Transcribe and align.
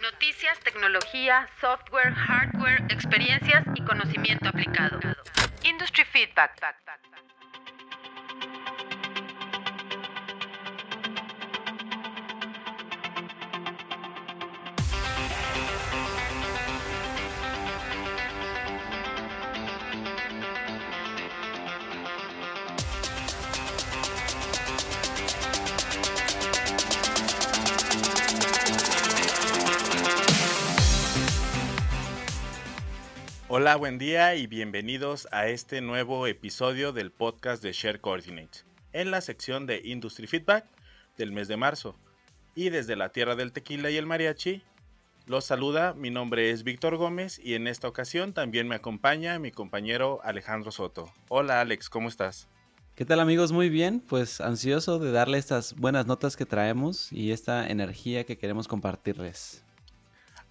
Noticias, 0.00 0.60
tecnología, 0.60 1.48
software, 1.60 2.14
hardware, 2.14 2.84
experiencias 2.88 3.64
y 3.74 3.82
conocimiento 3.82 4.48
aplicado. 4.48 5.00
Industry 5.64 6.04
Feedback. 6.04 6.52
Hola, 33.50 33.76
buen 33.76 33.96
día 33.96 34.34
y 34.34 34.46
bienvenidos 34.46 35.26
a 35.32 35.48
este 35.48 35.80
nuevo 35.80 36.26
episodio 36.26 36.92
del 36.92 37.10
podcast 37.10 37.62
de 37.62 37.72
Share 37.72 37.98
Coordinates, 37.98 38.66
en 38.92 39.10
la 39.10 39.22
sección 39.22 39.64
de 39.64 39.80
Industry 39.82 40.26
Feedback 40.26 40.66
del 41.16 41.32
mes 41.32 41.48
de 41.48 41.56
marzo. 41.56 41.96
Y 42.54 42.68
desde 42.68 42.94
la 42.94 43.08
tierra 43.08 43.36
del 43.36 43.52
tequila 43.52 43.90
y 43.90 43.96
el 43.96 44.04
mariachi, 44.04 44.62
los 45.24 45.46
saluda, 45.46 45.94
mi 45.94 46.10
nombre 46.10 46.50
es 46.50 46.62
Víctor 46.62 46.98
Gómez 46.98 47.40
y 47.42 47.54
en 47.54 47.68
esta 47.68 47.88
ocasión 47.88 48.34
también 48.34 48.68
me 48.68 48.74
acompaña 48.74 49.38
mi 49.38 49.50
compañero 49.50 50.20
Alejandro 50.24 50.70
Soto. 50.70 51.10
Hola 51.30 51.62
Alex, 51.62 51.88
¿cómo 51.88 52.10
estás? 52.10 52.48
¿Qué 52.96 53.06
tal 53.06 53.18
amigos? 53.18 53.50
Muy 53.50 53.70
bien, 53.70 54.00
pues 54.00 54.42
ansioso 54.42 54.98
de 54.98 55.10
darle 55.10 55.38
estas 55.38 55.74
buenas 55.74 56.04
notas 56.04 56.36
que 56.36 56.44
traemos 56.44 57.10
y 57.14 57.32
esta 57.32 57.66
energía 57.66 58.24
que 58.24 58.36
queremos 58.36 58.68
compartirles. 58.68 59.64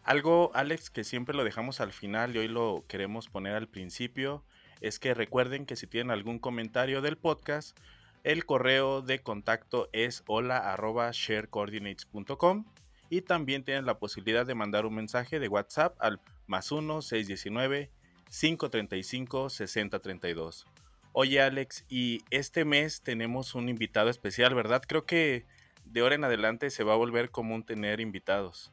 Algo, 0.08 0.50
Alex, 0.53 0.89
que 0.89 1.03
siempre 1.03 1.36
lo 1.36 1.44
dejamos 1.44 1.81
al 1.81 1.91
final 1.91 2.33
y 2.33 2.39
hoy 2.39 2.47
lo 2.47 2.86
queremos 2.88 3.27
poner 3.27 3.55
al 3.55 3.67
principio, 3.67 4.45
es 4.80 4.99
que 4.99 5.14
recuerden 5.14 5.66
que 5.66 5.75
si 5.75 5.86
tienen 5.86 6.11
algún 6.11 6.39
comentario 6.39 7.02
del 7.02 7.17
podcast, 7.17 7.77
el 8.23 8.45
correo 8.45 9.02
de 9.02 9.19
contacto 9.19 9.89
es 9.91 10.23
hola.sharecoordinates.com 10.25 12.64
y 13.09 13.23
también 13.23 13.66
tienen 13.66 13.86
la 13.86 13.99
posibilidad 13.99 14.45
de 14.45 14.55
mandar 14.55 14.86
un 14.86 14.95
mensaje 14.95 15.41
de 15.41 15.49
WhatsApp 15.49 15.97
al 15.99 16.21
más 16.45 16.71
1 16.71 17.02
619 17.02 17.92
535 18.30 19.49
6032. 19.49 20.67
Oye 21.11 21.42
Alex, 21.42 21.83
y 21.89 22.23
este 22.30 22.64
mes 22.64 23.02
tenemos 23.02 23.55
un 23.55 23.67
invitado 23.67 24.09
especial, 24.09 24.55
¿verdad? 24.55 24.83
Creo 24.88 25.05
que 25.05 25.45
de 25.83 25.99
ahora 25.99 26.16
en 26.16 26.23
adelante 26.23 26.69
se 26.69 26.86
va 26.86 26.94
a 26.94 26.97
volver 26.97 27.30
común 27.30 27.66
tener 27.66 27.99
invitados. 27.99 28.71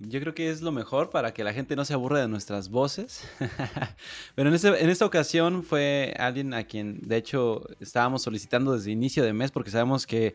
Yo 0.00 0.20
creo 0.20 0.34
que 0.34 0.50
es 0.50 0.60
lo 0.60 0.72
mejor 0.72 1.10
para 1.10 1.32
que 1.32 1.44
la 1.44 1.52
gente 1.52 1.76
no 1.76 1.84
se 1.84 1.94
aburra 1.94 2.20
de 2.20 2.26
nuestras 2.28 2.68
voces. 2.68 3.28
Pero 4.34 4.52
en, 4.52 4.66
en, 4.66 4.90
esta 4.90 5.06
ocasión 5.06 5.62
fue 5.62 6.14
alguien 6.18 6.52
a 6.52 6.64
quien, 6.64 7.00
de 7.02 7.16
hecho, 7.16 7.62
estábamos 7.80 8.22
solicitando 8.22 8.72
desde 8.72 8.90
inicio 8.90 9.22
de 9.22 9.32
mes 9.32 9.52
porque 9.52 9.70
sabemos 9.70 10.06
que 10.06 10.34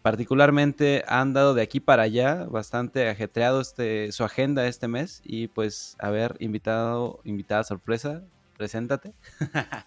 particularmente 0.00 1.04
han 1.08 1.34
dado 1.34 1.52
de 1.52 1.62
aquí 1.62 1.78
para 1.78 2.04
allá 2.04 2.44
bastante 2.44 3.08
ajetreado 3.08 3.60
este, 3.60 4.12
su 4.12 4.24
agenda 4.24 4.66
este 4.66 4.88
mes. 4.88 5.20
Y 5.24 5.48
pues, 5.48 5.96
a 5.98 6.08
ver, 6.08 6.36
invitado, 6.38 7.20
invitada 7.24 7.64
sorpresa, 7.64 8.22
preséntate. 8.56 9.12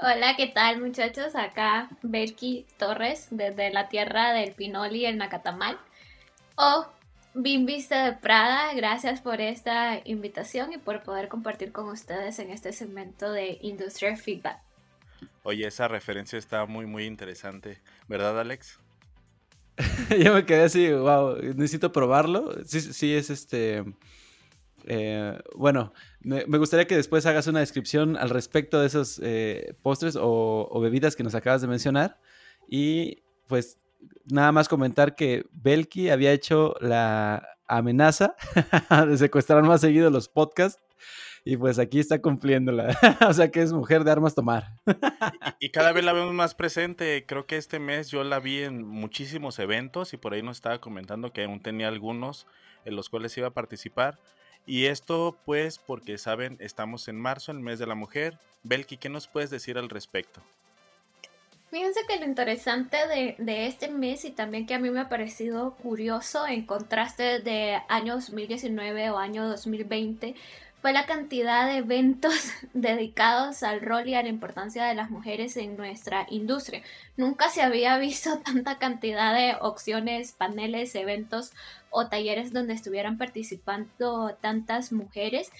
Hola, 0.00 0.36
¿qué 0.36 0.46
tal 0.46 0.80
muchachos? 0.80 1.34
Acá 1.34 1.90
Belki 2.02 2.66
Torres 2.78 3.26
desde 3.30 3.72
la 3.72 3.88
tierra 3.88 4.32
del 4.32 4.52
Pinoli, 4.52 5.06
el 5.06 5.18
Nacatamal. 5.18 5.78
O 6.56 6.86
Bien 7.34 7.64
Vista 7.64 8.04
de 8.04 8.12
Prada, 8.12 8.74
gracias 8.74 9.22
por 9.22 9.40
esta 9.40 10.02
invitación 10.04 10.74
y 10.74 10.76
por 10.76 11.02
poder 11.02 11.28
compartir 11.28 11.72
con 11.72 11.88
ustedes 11.88 12.38
en 12.38 12.50
este 12.50 12.74
segmento 12.74 13.32
de 13.32 13.56
Industrial 13.62 14.18
Feedback. 14.18 14.58
Oye, 15.42 15.66
esa 15.66 15.88
referencia 15.88 16.38
está 16.38 16.66
muy, 16.66 16.84
muy 16.84 17.04
interesante, 17.04 17.80
¿verdad, 18.06 18.38
Alex? 18.38 18.78
Yo 20.22 20.34
me 20.34 20.44
quedé 20.44 20.64
así, 20.64 20.92
wow, 20.92 21.38
necesito 21.54 21.90
probarlo. 21.90 22.52
Sí, 22.66 22.80
sí 22.80 23.14
es 23.14 23.30
este... 23.30 23.82
Eh, 24.84 25.40
bueno, 25.54 25.94
me, 26.20 26.44
gustaría 26.44 26.86
que 26.86 26.96
después 26.96 27.24
hagas 27.24 27.46
una 27.46 27.60
descripción 27.60 28.18
al 28.18 28.28
respecto 28.28 28.78
de 28.78 28.88
esos 28.88 29.18
eh, 29.22 29.74
postres 29.80 30.16
o, 30.16 30.68
o 30.70 30.80
bebidas 30.80 31.16
que 31.16 31.22
nos 31.22 31.34
acabas 31.34 31.62
de 31.62 31.68
mencionar. 31.68 32.20
Y 32.68 33.22
pues 33.46 33.78
nada 34.26 34.52
más 34.52 34.68
comentar 34.68 35.14
que 35.14 35.46
Belki 35.52 36.10
había 36.10 36.32
hecho 36.32 36.74
la 36.80 37.48
amenaza 37.66 38.34
de 39.08 39.16
secuestrar 39.16 39.62
más 39.62 39.80
seguido 39.80 40.10
los 40.10 40.28
podcasts 40.28 40.82
y 41.44 41.56
pues 41.56 41.78
aquí 41.78 41.98
está 41.98 42.20
cumpliéndola. 42.20 42.96
o 43.28 43.32
sea 43.32 43.50
que 43.50 43.62
es 43.62 43.72
mujer 43.72 44.04
de 44.04 44.12
armas 44.12 44.34
tomar. 44.34 44.68
y, 45.58 45.70
cada 45.70 45.92
vez 45.92 46.04
la 46.04 46.12
vemos 46.12 46.32
más 46.34 46.54
presente. 46.54 47.24
Creo 47.26 47.46
que 47.46 47.56
este 47.56 47.78
mes 47.78 48.10
yo 48.10 48.22
la 48.22 48.38
vi 48.38 48.62
en 48.62 48.86
muchísimos 48.86 49.58
eventos 49.58 50.12
y 50.12 50.16
por 50.16 50.34
ahí 50.34 50.42
nos 50.42 50.58
estaba 50.58 50.80
comentando 50.80 51.32
que 51.32 51.44
aún 51.44 51.60
tenía 51.60 51.88
algunos 51.88 52.46
en 52.84 52.96
los 52.96 53.08
cuales 53.08 53.36
iba 53.38 53.48
a 53.48 53.54
participar. 53.54 54.18
Y 54.66 54.84
esto 54.84 55.36
pues 55.44 55.78
porque 55.78 56.18
saben, 56.18 56.56
estamos 56.60 57.08
en 57.08 57.20
marzo, 57.20 57.50
el 57.50 57.58
mes 57.58 57.80
de 57.80 57.86
la 57.86 57.96
mujer. 57.96 58.38
Belki, 58.62 58.96
¿qué 58.96 59.08
nos 59.08 59.26
puedes 59.26 59.50
decir 59.50 59.78
al 59.78 59.90
respecto? 59.90 60.40
Fíjense 61.72 62.00
que 62.06 62.18
lo 62.18 62.26
interesante 62.26 62.98
de, 63.08 63.34
de, 63.38 63.66
este 63.66 63.88
mes 63.88 64.26
y 64.26 64.30
también 64.30 64.66
que 64.66 64.74
a 64.74 64.78
mí 64.78 64.90
me 64.90 65.00
ha 65.00 65.08
parecido 65.08 65.74
curioso 65.76 66.46
en 66.46 66.66
contraste 66.66 67.38
de 67.40 67.80
año 67.88 68.16
2019 68.16 69.08
o 69.08 69.16
año 69.16 69.48
2020 69.48 70.34
fue 70.82 70.92
la 70.92 71.06
cantidad 71.06 71.66
de 71.66 71.78
eventos 71.78 72.34
dedicados 72.74 73.62
al 73.62 73.80
rol 73.80 74.06
y 74.06 74.14
a 74.14 74.22
la 74.22 74.28
importancia 74.28 74.84
de 74.84 74.94
las 74.94 75.08
mujeres 75.08 75.56
en 75.56 75.78
nuestra 75.78 76.26
industria. 76.28 76.82
Nunca 77.16 77.48
se 77.48 77.62
había 77.62 77.96
visto 77.96 78.38
tanta 78.44 78.76
cantidad 78.76 79.32
de 79.32 79.56
opciones, 79.58 80.32
paneles, 80.32 80.94
eventos 80.94 81.52
o 81.88 82.06
talleres 82.06 82.52
donde 82.52 82.74
estuvieran 82.74 83.16
participando 83.16 84.36
tantas 84.42 84.92
mujeres 84.92 85.50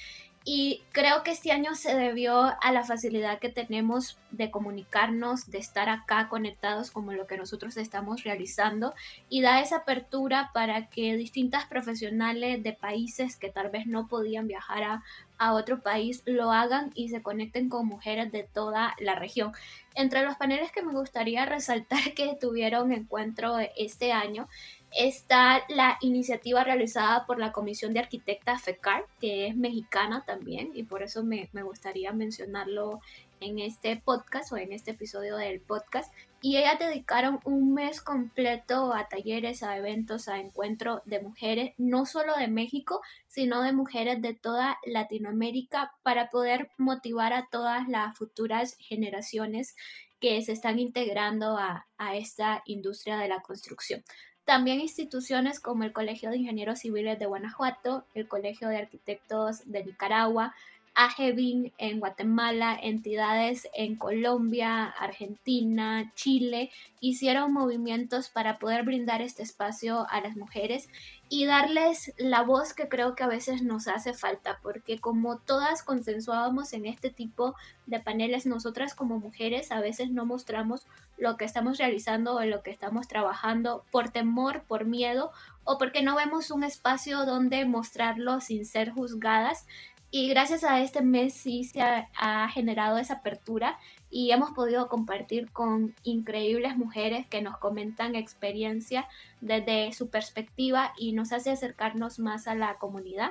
y 0.44 0.82
creo 0.91 1.22
que 1.22 1.30
este 1.30 1.53
año 1.53 1.75
se 1.76 1.94
debió 1.94 2.53
a 2.60 2.72
la 2.72 2.84
facilidad 2.84 3.38
que 3.38 3.48
tenemos 3.48 4.19
de 4.32 4.50
comunicarnos, 4.50 5.50
de 5.50 5.58
estar 5.58 5.88
acá 5.88 6.28
conectados 6.28 6.91
como 6.91 7.12
lo 7.12 7.26
que 7.28 7.36
nosotros 7.36 7.76
estamos 7.76 8.25
realizando 8.25 8.94
y 9.28 9.42
da 9.42 9.60
esa 9.60 9.78
apertura 9.78 10.50
para 10.53 10.88
que 10.88 11.16
distintas 11.16 11.66
profesionales 11.66 12.62
de 12.62 12.72
países 12.72 13.36
que 13.36 13.50
tal 13.50 13.70
vez 13.70 13.86
no 13.86 14.08
podían 14.08 14.48
viajar 14.48 14.82
a, 14.82 15.04
a 15.38 15.53
otro 15.53 15.80
país 15.80 16.22
lo 16.26 16.50
hagan 16.50 16.91
y 16.94 17.10
se 17.10 17.22
conecten 17.22 17.69
con 17.69 17.86
mujeres 17.86 18.32
de 18.32 18.42
toda 18.42 18.97
la 18.98 19.14
región. 19.14 19.53
Entre 19.94 20.24
los 20.24 20.36
paneles 20.36 20.72
que 20.72 20.82
me 20.82 20.92
gustaría 20.92 21.47
resaltar 21.47 22.14
que 22.16 22.36
tuvieron 22.41 22.92
encuentro 22.92 23.59
este 23.76 24.12
año 24.12 24.48
está 24.97 25.62
la 25.69 25.98
iniciativa 26.00 26.64
realizada 26.64 27.25
por 27.26 27.38
la 27.38 27.53
Comisión 27.53 27.94
de 27.94 28.00
Arquitectas 28.00 28.62
FECAR, 28.62 29.06
que 29.20 29.47
es 29.47 29.56
mexicana 29.56 30.25
también, 30.26 30.70
y 30.75 30.84
por 30.84 31.03
eso 31.03 31.25
me, 31.25 31.48
gustaría 31.62 32.12
mencionarlo 32.12 33.00
en 33.41 33.58
este 33.58 33.97
podcast 33.97 34.53
o 34.53 34.56
en 34.56 34.72
este 34.72 34.92
episodio 34.92 35.36
del 35.36 35.60
podcast. 35.60 36.12
Y 36.41 36.56
ellas 36.56 36.78
dedicaron 36.78 37.41
un 37.44 37.72
mes 37.72 38.00
completo 38.00 38.92
a 38.92 39.08
talleres, 39.08 39.62
a 39.62 39.76
eventos, 39.76 40.28
a 40.28 40.38
encuentros 40.38 41.00
de 41.04 41.20
mujeres, 41.20 41.72
no 41.78 42.04
solo 42.04 42.34
de 42.36 42.48
México, 42.48 43.00
sino 43.28 43.62
de 43.62 43.72
mujeres 43.72 44.20
de 44.20 44.34
toda 44.34 44.78
Latinoamérica, 44.84 45.92
para 46.03 46.30
poder 46.30 46.70
motivar 46.78 47.32
a 47.32 47.48
todas 47.50 47.88
las 47.88 48.16
futuras 48.16 48.76
generaciones 48.78 49.74
que 50.20 50.41
se 50.42 50.53
están 50.53 50.78
integrando 50.78 51.56
a, 51.56 51.86
a 51.98 52.16
esta 52.16 52.62
industria 52.66 53.18
de 53.18 53.28
la 53.28 53.41
construcción. 53.41 54.04
También 54.44 54.80
instituciones 54.80 55.60
como 55.60 55.84
el 55.84 55.92
Colegio 55.92 56.30
de 56.30 56.39
Ingenieros 56.39 56.80
Civiles 56.80 57.18
de 57.18 57.27
Guanajuato, 57.27 58.04
el 58.15 58.27
Colegio 58.27 58.68
de 58.68 58.78
Arquitectos 58.78 59.71
de 59.71 59.84
Nicaragua, 59.84 60.54
AGEBIN 60.94 61.72
en 61.78 62.00
Guatemala, 62.00 62.78
entidades 62.80 63.68
en 63.74 63.97
Colombia, 63.97 64.84
Argentina, 64.84 66.12
Chile, 66.15 66.71
hicieron 67.00 67.53
movimientos 67.53 68.28
para 68.28 68.59
poder 68.59 68.84
brindar 68.84 69.22
este 69.22 69.42
espacio 69.42 70.06
a 70.10 70.21
las 70.21 70.36
mujeres 70.36 70.89
y 71.28 71.47
darles 71.47 72.12
la 72.18 72.42
voz 72.42 72.74
que 72.74 72.89
creo 72.89 73.15
que 73.15 73.24
a 73.24 73.27
veces 73.27 73.62
nos 73.62 73.89
hace 73.89 74.12
falta, 74.12 74.60
porque 74.62 75.00
como 75.00 75.39
todas 75.39 75.83
consensuábamos 75.83 76.74
en 76.74 76.84
este 76.84 77.09
tipo 77.09 77.54
de 77.86 78.00
paneles, 78.00 78.44
nosotras 78.44 78.94
como 78.94 79.18
mujeres 79.18 79.72
a 79.72 79.80
veces 79.80 80.10
no 80.10 80.27
mostramos 80.27 80.86
lo 81.16 81.39
que 81.39 81.47
estamos 81.47 81.78
realizando 81.78 82.34
o 82.34 82.44
lo 82.44 82.62
que 82.62 82.71
estamos 82.71 83.09
trabajando 83.09 83.84
por 83.91 84.10
temor, 84.10 84.65
por 84.68 84.84
miedo 84.84 85.30
o 85.65 85.78
porque 85.78 86.03
no 86.03 86.16
vemos 86.16 86.50
un 86.50 86.65
espacio 86.65 87.24
donde 87.24 87.65
mostrarlo 87.65 88.41
sin 88.41 88.66
ser 88.66 88.91
juzgadas 88.91 89.66
y 90.14 90.28
gracias 90.28 90.62
a 90.62 90.82
este 90.82 91.00
mes 91.00 91.32
sí 91.32 91.64
se 91.64 91.80
ha, 91.80 92.48
generado 92.50 92.98
esa 92.98 93.14
apertura 93.14 93.78
y 94.10 94.30
hemos 94.30 94.50
podido 94.50 94.86
compartir 94.88 95.50
con 95.50 95.94
increíbles 96.03 96.76
mujeres 96.76 97.26
que 97.26 97.41
nos 97.41 97.56
comentan 97.56 98.14
experiencia 98.14 99.09
desde 99.41 99.91
su 99.94 100.10
perspectiva 100.10 100.92
y 100.98 101.12
nos 101.12 101.32
hace 101.32 101.50
acercarnos 101.50 102.18
más 102.18 102.47
a 102.47 102.54
la 102.54 102.76
comunidad 102.76 103.30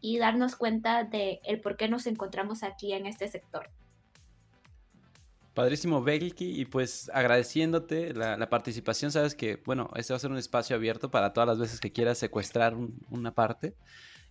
y 0.00 0.18
darnos 0.18 0.54
cuenta 0.54 1.02
de 1.02 1.40
el 1.42 1.60
por 1.60 1.76
qué 1.76 1.88
nos 1.88 2.06
encontramos 2.06 2.62
aquí 2.62 2.92
en 2.92 3.06
este 3.06 3.26
sector. 3.26 3.68
Padrísimo, 5.52 6.00
Belki, 6.00 6.60
y 6.60 6.64
pues 6.64 7.10
agradeciéndote 7.12 8.14
la, 8.14 8.48
participación, 8.48 9.10
sabes 9.10 9.34
que, 9.34 9.56
bueno, 9.66 9.90
este 9.96 10.12
va 10.12 10.16
a 10.18 10.20
ser 10.20 10.30
un 10.30 10.38
espacio 10.38 10.76
abierto 10.76 11.10
para 11.10 11.32
todas 11.32 11.48
las 11.48 11.58
veces 11.58 11.80
que 11.80 11.90
quieras 11.90 12.18
secuestrar 12.18 12.76
una 13.10 13.34
parte. 13.34 13.74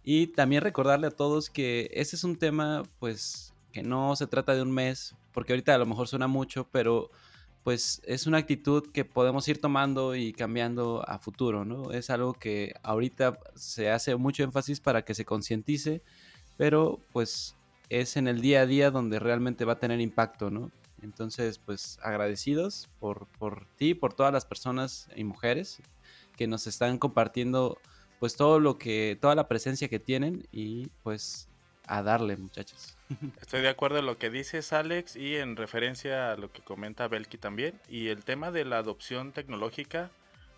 Y 0.04 0.28
también 0.28 0.62
recordarle 0.62 1.07
a 1.07 1.12
todos 1.12 1.50
que 1.50 1.90
este 1.94 2.16
es 2.16 2.24
un 2.24 2.38
tema, 2.38 2.84
pues, 3.00 3.54
que 3.72 3.84
no 3.84 4.16
se 4.16 4.28
trata 4.28 4.56
de 4.56 4.62
un 4.62 4.72
mes, 4.72 5.16
porque 5.34 5.54
ahorita 5.54 5.75
a 5.75 5.78
lo 5.78 5.86
mejor 5.86 6.07
suena 6.07 6.28
mucho, 6.28 6.68
pero 6.72 7.10
pues 7.63 8.01
es 8.06 8.25
una 8.25 8.38
actitud 8.38 8.90
que 8.92 9.06
podemos 9.06 9.48
ir 9.48 9.60
tomando 9.60 10.16
y 10.16 10.34
cambiando 10.34 11.04
a 11.07 11.19
futuro, 11.19 11.66
¿no? 11.66 11.92
Es 11.92 12.10
algo 12.10 12.34
que 12.34 12.74
ahorita 12.84 13.38
se 13.56 13.92
hace 13.92 14.16
mucho 14.16 14.44
énfasis 14.44 14.80
para 14.80 15.04
que 15.04 15.13
se 15.13 15.25
concientice, 15.25 16.02
pero 16.57 17.00
pues 17.12 17.56
es 17.90 18.18
en 18.18 18.28
el 18.28 18.42
día 18.42 18.62
a 18.62 18.66
día 18.66 18.92
donde 18.92 19.19
realmente 19.19 19.66
va 19.66 19.74
a 19.74 19.80
tener 19.80 20.00
impacto, 20.00 20.50
¿no? 20.50 20.72
Entonces, 21.02 21.60
pues 21.60 22.00
agradecidos 22.02 22.90
por, 23.00 23.28
por 23.38 23.66
ti, 23.78 23.94
por 23.94 24.13
todas 24.13 24.34
las 24.34 24.45
personas 24.45 25.07
y 25.16 25.24
mujeres 25.24 25.81
que 26.36 26.48
nos 26.48 26.68
están 26.68 26.98
compartiendo 26.98 27.78
pues 28.19 28.36
todo 28.36 28.60
lo 28.60 28.77
que, 28.77 29.18
toda 29.19 29.36
la 29.36 29.48
presencia 29.48 29.88
que 29.88 30.00
tienen 30.00 30.48
y 30.51 30.88
pues 31.04 31.48
a 31.86 32.04
darle 32.04 32.38
muchachos. 32.38 32.98
Estoy 33.42 33.62
de 33.62 33.69
acuerdo 33.69 34.00
en 34.00 34.06
lo 34.06 34.18
que 34.18 34.30
dices 34.30 34.74
Alex 34.74 35.16
y 35.16 35.38
en 35.38 35.56
referencia 35.56 36.31
a 36.31 36.38
lo 36.38 36.51
que 36.51 36.62
comenta 36.62 37.07
Belki 37.07 37.38
también 37.38 37.80
y 37.89 38.10
el 38.10 38.24
tema 38.24 38.51
de 38.51 38.66
la 38.66 38.77
adopción 38.77 39.31
tecnológica 39.31 40.12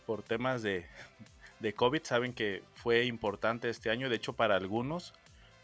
por 0.06 0.24
temas 0.24 0.62
de, 0.62 0.86
de 1.60 1.74
COVID, 1.74 2.04
saben 2.04 2.34
que 2.34 2.64
fue 2.74 3.06
importante 3.06 3.70
este 3.70 3.90
año, 3.90 4.10
de 4.10 4.18
hecho 4.18 4.34
para 4.34 4.56
algunos 4.56 5.14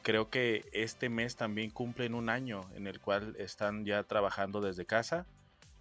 creo 0.07 0.29
que 0.29 0.63
este 0.71 1.09
mes 1.09 1.35
también 1.35 1.69
cumplen 1.69 2.13
un 2.13 2.29
año 2.29 2.69
en 2.75 2.87
el 2.87 3.01
cual 3.01 3.35
están 3.39 3.83
ya 3.83 4.03
trabajando 4.03 4.61
desde 4.61 4.85
casa. 4.85 5.25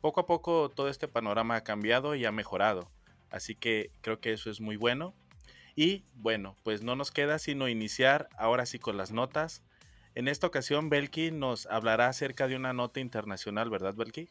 Poco 0.00 0.18
a 0.18 0.26
poco 0.26 0.68
todo 0.68 0.88
este 0.88 1.06
panorama 1.06 1.54
ha 1.54 1.60
cambiado 1.62 2.16
y 2.16 2.24
ha 2.24 2.32
mejorado. 2.32 2.90
Así 3.30 3.54
que 3.54 3.92
creo 4.00 4.18
que 4.18 4.32
eso 4.32 4.50
es 4.50 4.60
muy 4.60 4.74
bueno. 4.74 5.14
Y 5.76 6.05
bueno, 6.14 6.56
pues 6.64 6.82
no 6.82 6.96
nos 6.96 7.12
queda 7.12 7.38
sino 7.38 7.69
iniciar 7.69 8.28
ahora 8.37 8.64
sí 8.64 8.78
con 8.78 8.96
las 8.96 9.12
notas. 9.12 9.62
En 10.14 10.26
esta 10.26 10.46
ocasión, 10.46 10.88
Belki 10.88 11.31
nos 11.31 11.67
hablará 11.67 12.08
acerca 12.08 12.49
de 12.49 12.56
una 12.56 12.73
nota 12.73 13.00
internacional, 13.00 13.69
¿verdad, 13.69 13.94
Belki? 13.94 14.31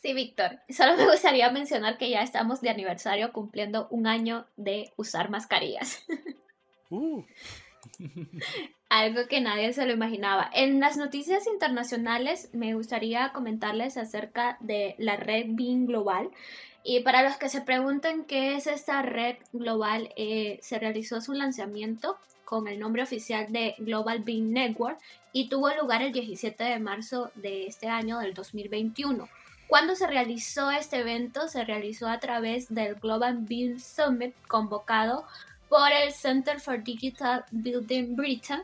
Sí, 0.00 0.14
Víctor. 0.14 0.60
Solo 0.68 0.96
me 0.96 1.06
gustaría 1.10 1.50
mencionar 1.50 1.98
que 1.98 2.08
ya 2.08 2.22
estamos 2.22 2.60
de 2.60 2.70
aniversario 2.70 3.32
cumpliendo 3.32 3.88
un 3.90 4.06
año 4.06 4.46
de 4.56 4.92
usar 4.96 5.28
mascarillas. 5.28 6.04
Uh. 6.94 7.24
Algo 8.88 9.26
que 9.26 9.40
nadie 9.40 9.72
se 9.72 9.86
lo 9.86 9.92
imaginaba. 9.92 10.50
En 10.52 10.80
las 10.80 10.96
noticias 10.96 11.46
internacionales 11.46 12.50
me 12.52 12.74
gustaría 12.74 13.32
comentarles 13.32 13.96
acerca 13.96 14.58
de 14.60 14.94
la 14.98 15.16
red 15.16 15.46
BIM 15.48 15.86
Global. 15.86 16.30
Y 16.84 17.00
para 17.00 17.22
los 17.22 17.36
que 17.36 17.48
se 17.48 17.60
pregunten 17.60 18.24
qué 18.24 18.56
es 18.56 18.66
esta 18.66 19.02
red 19.02 19.36
global, 19.52 20.10
eh, 20.16 20.58
se 20.62 20.78
realizó 20.78 21.20
su 21.20 21.32
lanzamiento 21.32 22.18
con 22.44 22.68
el 22.68 22.80
nombre 22.80 23.02
oficial 23.02 23.50
de 23.50 23.76
Global 23.78 24.18
BIM 24.20 24.52
Network 24.52 24.98
y 25.32 25.48
tuvo 25.48 25.70
lugar 25.74 26.02
el 26.02 26.12
17 26.12 26.62
de 26.62 26.78
marzo 26.80 27.30
de 27.36 27.66
este 27.66 27.88
año 27.88 28.18
del 28.18 28.34
2021. 28.34 29.28
Cuando 29.68 29.94
se 29.94 30.06
realizó 30.06 30.70
este 30.70 30.98
evento, 30.98 31.48
se 31.48 31.64
realizó 31.64 32.08
a 32.08 32.18
través 32.18 32.68
del 32.68 32.96
Global 32.96 33.38
BIM 33.38 33.78
Summit 33.78 34.34
convocado 34.46 35.24
por 35.72 35.90
el 35.90 36.12
Center 36.12 36.60
for 36.60 36.84
Digital 36.84 37.46
Building 37.50 38.14
Britain 38.14 38.60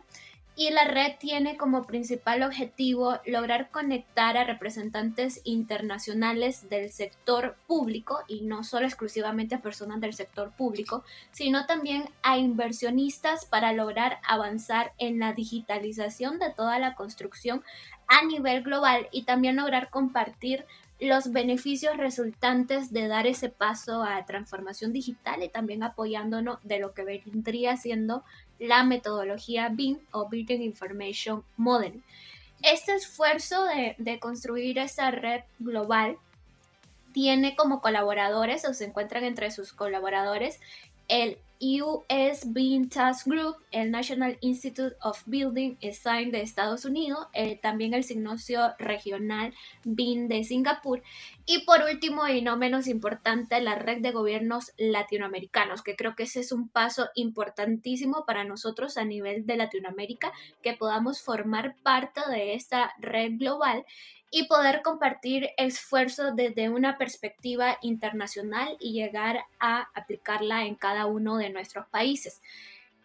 y 0.55 0.69
la 0.69 0.85
red 0.85 1.13
tiene 1.19 1.57
como 1.57 1.85
principal 1.85 2.43
objetivo 2.43 3.19
lograr 3.25 3.71
conectar 3.71 4.37
a 4.37 4.45
representantes 4.45 5.41
internacionales 5.45 6.69
del 6.69 6.91
sector 6.91 7.57
público 7.67 8.19
y 8.29 8.43
no 8.43 8.63
solo 8.63 8.85
exclusivamente 8.85 9.55
a 9.55 9.63
personas 9.63 10.03
del 10.03 10.13
sector 10.13 10.53
público, 10.53 11.03
sino 11.33 11.65
también 11.65 12.11
a 12.23 12.37
inversionistas 12.37 13.47
para 13.47 13.73
lograr 13.73 14.19
avanzar 14.23 14.93
en 14.99 15.19
la 15.19 15.33
digitalización 15.33 16.39
de 16.39 16.53
toda 16.53 16.79
la 16.79 16.95
construcción 16.95 17.63
a 18.07 18.23
nivel 18.27 18.63
global 18.63 19.09
y 19.13 19.23
también 19.23 19.57
lograr 19.57 19.89
compartir 19.89 20.67
los 21.01 21.33
beneficios 21.33 21.97
resultantes 21.97 22.93
de 22.93 23.07
dar 23.07 23.27
ese 23.27 23.49
paso 23.49 24.03
a 24.03 24.25
transformación 24.27 24.93
digital 24.93 25.43
y 25.43 25.49
también 25.49 25.83
apoyándonos 25.83 26.59
de 26.65 26.81
lo 26.81 26.93
que 26.93 27.05
vendría 27.05 27.77
siendo 27.77 28.25
la 28.59 28.83
metodología 28.83 29.69
BIM 29.69 29.99
o 30.11 30.29
Building 30.29 30.61
Information 30.61 31.45
Modeling. 31.57 32.03
Este 32.63 32.95
esfuerzo 32.95 33.65
de, 33.67 33.95
de 33.99 34.19
construir 34.19 34.79
esa 34.79 35.13
red 35.13 35.43
global 35.61 36.19
tiene 37.13 37.55
como 37.55 37.81
colaboradores 37.81 38.65
o 38.65 38.75
se 38.75 38.87
encuentran 38.87 39.25
entre 39.25 39.51
sus 39.53 39.73
colaboradores 39.73 40.61
el 41.09 41.39
US 41.61 42.47
Task 42.89 43.27
Group, 43.27 43.57
el 43.73 43.91
National 43.91 44.39
Institute 44.41 44.95
of 45.03 45.23
Building 45.27 45.77
Design 45.81 46.31
de 46.31 46.41
Estados 46.43 46.85
Unidos, 46.85 47.27
eh, 47.33 47.59
también 47.61 47.95
el 47.95 48.05
Signocio 48.05 48.75
Regional 48.79 49.53
BIM 49.85 50.29
de 50.29 50.45
Singapur 50.45 51.03
y 51.47 51.65
por 51.65 51.83
último 51.83 52.29
y 52.29 52.43
no 52.43 52.57
menos 52.57 52.87
importante 52.87 53.61
la 53.61 53.75
red 53.75 54.01
de 54.01 54.13
gobiernos 54.13 54.73
latinoamericanos, 54.77 55.83
que 55.83 55.97
creo 55.97 56.15
que 56.15 56.25
ese 56.25 56.41
es 56.41 56.53
un 56.53 56.69
paso 56.69 57.09
importantísimo 57.17 58.25
para 58.25 58.45
nosotros 58.45 58.97
a 58.97 59.05
nivel 59.05 59.45
de 59.45 59.57
Latinoamérica, 59.57 60.33
que 60.63 60.75
podamos 60.75 61.23
formar 61.23 61.75
parte 61.83 62.21
de 62.31 62.55
esta 62.55 62.93
red 63.01 63.33
global 63.37 63.85
y 64.31 64.47
poder 64.47 64.83
compartir 64.83 65.51
esfuerzos 65.57 66.37
desde 66.37 66.69
una 66.69 66.99
perspectiva 66.99 67.79
internacional 67.83 68.77
y 68.79 68.93
llegar 68.93 69.45
a 69.59 69.89
aplicarla 69.95 70.67
en 70.67 70.75
cada 70.75 71.07
uno 71.07 71.37
de 71.37 71.51
nuestros 71.51 71.87
países. 71.89 72.43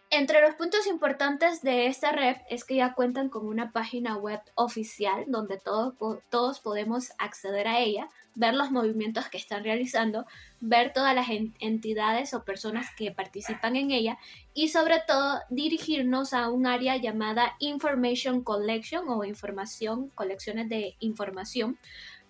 Entre 0.09 0.41
los 0.41 0.53
puntos 0.55 0.85
importantes 0.85 1.63
de 1.63 1.87
esta 1.87 2.11
red 2.11 2.37
es 2.49 2.65
que 2.65 2.75
ya 2.75 2.93
cuentan 2.93 3.29
con 3.29 3.47
una 3.47 3.71
página 3.71 4.15
web 4.15 4.41
oficial 4.53 5.25
donde 5.27 5.57
todos, 5.57 5.95
todos 6.29 6.59
podemos 6.59 7.13
acceder 7.17 7.67
a 7.67 7.79
ella, 7.79 8.09
ver 8.35 8.53
los 8.53 8.71
movimientos 8.71 9.27
que 9.29 9.37
están 9.37 9.63
realizando, 9.63 10.25
ver 10.59 10.93
todas 10.93 11.15
las 11.15 11.27
entidades 11.59 12.33
o 12.33 12.43
personas 12.43 12.87
que 12.97 13.11
participan 13.11 13.75
en 13.75 13.91
ella 13.91 14.17
y 14.53 14.69
sobre 14.69 15.01
todo 15.07 15.41
dirigirnos 15.49 16.33
a 16.33 16.49
un 16.49 16.65
área 16.65 16.97
llamada 16.97 17.55
Information 17.59 18.43
Collection 18.43 19.07
o 19.09 19.23
información, 19.23 20.09
colecciones 20.15 20.69
de 20.69 20.95
información, 20.99 21.77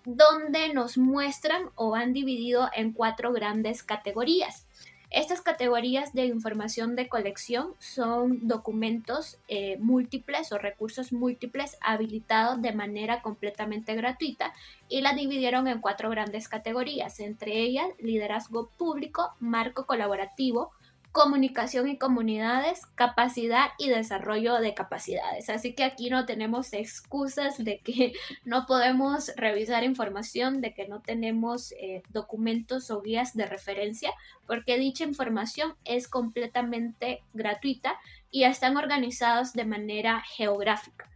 donde 0.04 0.72
nos 0.74 0.98
muestran 0.98 1.70
o 1.74 1.94
han 1.94 2.12
dividido 2.12 2.68
en 2.74 2.92
cuatro 2.92 3.32
grandes 3.32 3.82
categorías. 3.82 4.66
Estas 5.14 5.42
categorías 5.42 6.12
de 6.12 6.26
información 6.26 6.96
de 6.96 7.08
colección 7.08 7.74
son 7.78 8.48
documentos 8.48 9.38
eh, 9.46 9.76
múltiples 9.78 10.50
o 10.50 10.58
recursos 10.58 11.12
múltiples 11.12 11.76
habilitados 11.80 12.60
de 12.60 12.72
manera 12.72 13.22
completamente 13.22 13.94
gratuita 13.94 14.52
y 14.88 15.02
la 15.02 15.12
dividieron 15.12 15.68
en 15.68 15.80
cuatro 15.80 16.10
grandes 16.10 16.48
categorías, 16.48 17.20
entre 17.20 17.60
ellas 17.60 17.86
liderazgo 18.00 18.70
público, 18.76 19.34
marco 19.38 19.86
colaborativo, 19.86 20.72
comunicación 21.14 21.88
y 21.88 21.96
comunidades, 21.96 22.86
capacidad 22.96 23.68
y 23.78 23.88
desarrollo 23.88 24.56
de 24.56 24.74
capacidades. 24.74 25.48
Así 25.48 25.72
que 25.72 25.84
aquí 25.84 26.10
no 26.10 26.26
tenemos 26.26 26.72
excusas 26.72 27.56
de 27.56 27.78
que 27.78 28.14
no 28.44 28.66
podemos 28.66 29.30
revisar 29.36 29.84
información, 29.84 30.60
de 30.60 30.74
que 30.74 30.88
no 30.88 31.02
tenemos 31.02 31.70
eh, 31.78 32.02
documentos 32.08 32.90
o 32.90 33.00
guías 33.00 33.36
de 33.36 33.46
referencia, 33.46 34.10
porque 34.48 34.76
dicha 34.76 35.04
información 35.04 35.76
es 35.84 36.08
completamente 36.08 37.22
gratuita 37.32 37.96
y 38.32 38.42
están 38.42 38.76
organizados 38.76 39.52
de 39.52 39.66
manera 39.66 40.20
geográfica. 40.20 41.08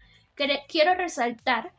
Quiero 0.69 0.95
resaltar 0.95 1.73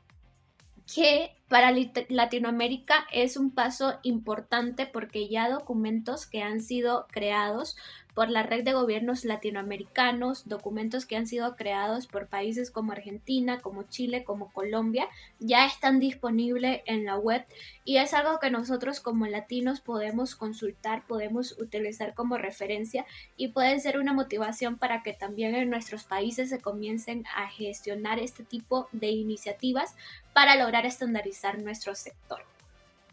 que 0.94 1.36
para 1.48 1.74
Latinoamérica 2.10 3.08
es 3.12 3.38
un 3.38 3.52
paso 3.52 4.00
importante 4.04 4.86
porque 4.86 5.28
ya 5.28 5.50
documentos 5.50 6.26
que 6.26 6.42
han 6.42 6.62
sido 6.62 7.08
creados 7.12 7.76
por 8.20 8.30
la 8.30 8.44
red 8.44 8.66
de 8.66 8.74
gobiernos 8.74 9.24
latinoamericanos, 9.24 10.50
documentos 10.50 11.06
que 11.06 11.16
han 11.16 11.26
sido 11.26 11.56
creados 11.56 12.06
por 12.06 12.28
países 12.28 12.70
como 12.70 12.92
Argentina, 12.92 13.62
como 13.62 13.84
Chile, 13.84 14.26
como 14.26 14.52
Colombia, 14.52 15.08
ya 15.40 15.66
están 15.66 16.02
disponibles 16.02 16.82
en 16.86 17.06
la 17.06 17.16
web 17.16 17.46
y 17.86 17.96
es 17.96 18.14
algo 18.14 18.38
que 18.42 18.52
nosotros 18.52 19.00
como 19.00 19.26
latinos 19.26 19.80
podemos 19.80 20.36
consultar, 20.36 21.08
podemos 21.08 21.58
utilizar 21.62 22.14
como 22.14 22.38
referencia 22.38 23.06
y 23.38 23.54
puede 23.54 23.80
ser 23.80 23.98
una 23.98 24.12
motivación 24.12 24.78
para 24.78 25.02
que 25.02 25.14
también 25.14 25.56
en 25.56 25.70
nuestros 25.70 26.04
países 26.04 26.50
se 26.50 26.60
comiencen 26.60 27.24
a 27.38 27.48
gestionar 27.48 28.20
este 28.20 28.44
tipo 28.44 28.90
de 28.92 29.12
iniciativas 29.12 29.96
para 30.34 30.58
lograr 30.58 30.86
estandarizar 30.86 31.58
nuestro 31.62 31.96
sector. 31.96 32.42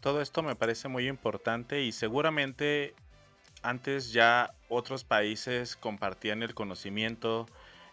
Todo 0.01 0.21
esto 0.21 0.43
me 0.43 0.57
parece 0.57 0.89
muy 0.89 1.07
importante 1.07 1.81
y 1.83 1.93
seguramente 1.93 2.93
antes 3.61 4.11
ya 4.11 4.53
otros 4.69 5.03
países 5.03 5.75
compartían 5.75 6.43
el 6.43 6.53
conocimiento 6.53 7.47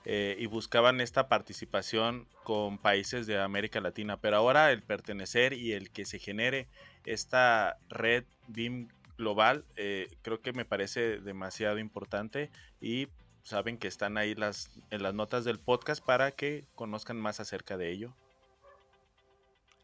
eh, 0.05 0.37
y 0.39 0.47
buscaban 0.47 1.01
esta 1.01 1.29
participación 1.29 2.27
con 2.43 2.79
países 2.79 3.27
de 3.27 3.41
América 3.41 3.81
Latina, 3.81 4.21
pero 4.21 4.37
ahora 4.37 4.71
el 4.71 4.83
pertenecer 4.83 5.55
y 5.55 5.73
el 5.73 5.91
que 5.91 6.05
se 6.05 6.19
genere 6.19 6.69
esta 7.07 7.79
red 7.89 8.25
BIM 8.49 8.89
global, 9.17 9.65
eh, 9.77 10.09
creo 10.23 10.41
que 10.41 10.53
me 10.53 10.65
parece 10.65 11.21
demasiado 11.21 11.79
importante 11.79 12.51
y 12.81 13.09
saben 13.43 13.79
que 13.79 13.89
están 13.89 14.19
ahí 14.19 14.35
las, 14.35 14.71
en 14.91 15.03
las 15.03 15.15
notas 15.15 15.45
del 15.45 15.59
podcast 15.59 16.05
para 16.05 16.33
que 16.33 16.65
conozcan 16.75 17.19
más 17.19 17.41
acerca 17.41 17.77
de 17.77 17.91
ello. 17.91 18.15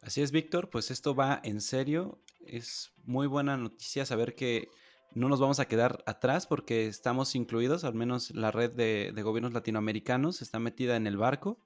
Así 0.02 0.22
es, 0.22 0.32
Víctor, 0.32 0.70
pues 0.70 0.90
esto 0.90 1.14
va 1.14 1.40
en 1.44 1.60
serio. 1.60 2.18
Es 2.46 2.92
muy 3.04 3.26
buena 3.26 3.56
noticia 3.56 4.06
saber 4.06 4.34
que 4.34 4.68
no 5.14 5.28
nos 5.28 5.40
vamos 5.40 5.60
a 5.60 5.66
quedar 5.66 6.02
atrás 6.06 6.46
porque 6.46 6.86
estamos 6.86 7.34
incluidos, 7.34 7.84
al 7.84 7.94
menos 7.94 8.30
la 8.30 8.50
red 8.50 8.70
de, 8.70 9.12
gobiernos 9.22 9.52
latinoamericanos 9.52 10.42
está 10.42 10.58
metida 10.58 10.96
en 10.96 11.06
el 11.06 11.16
barco 11.16 11.58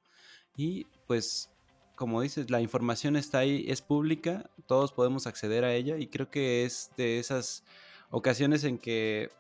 y 0.57 0.87
pues 1.07 1.51
como 1.95 2.21
dices, 2.21 2.51
la 2.51 2.61
información 2.61 3.15
está 3.15 3.39
ahí, 3.39 3.67
es 3.69 3.81
pública, 3.81 4.51
todos 4.67 4.93
podemos 4.93 5.27
acceder 5.29 5.65
a 5.65 5.75
ella 5.75 5.97
y 5.97 6.09
creo 6.09 6.29
que 6.29 6.65
es 6.65 6.91
de 6.97 7.21
esas 7.21 7.63
ocasiones 8.11 8.65
en 8.65 8.79
que 8.79 9.31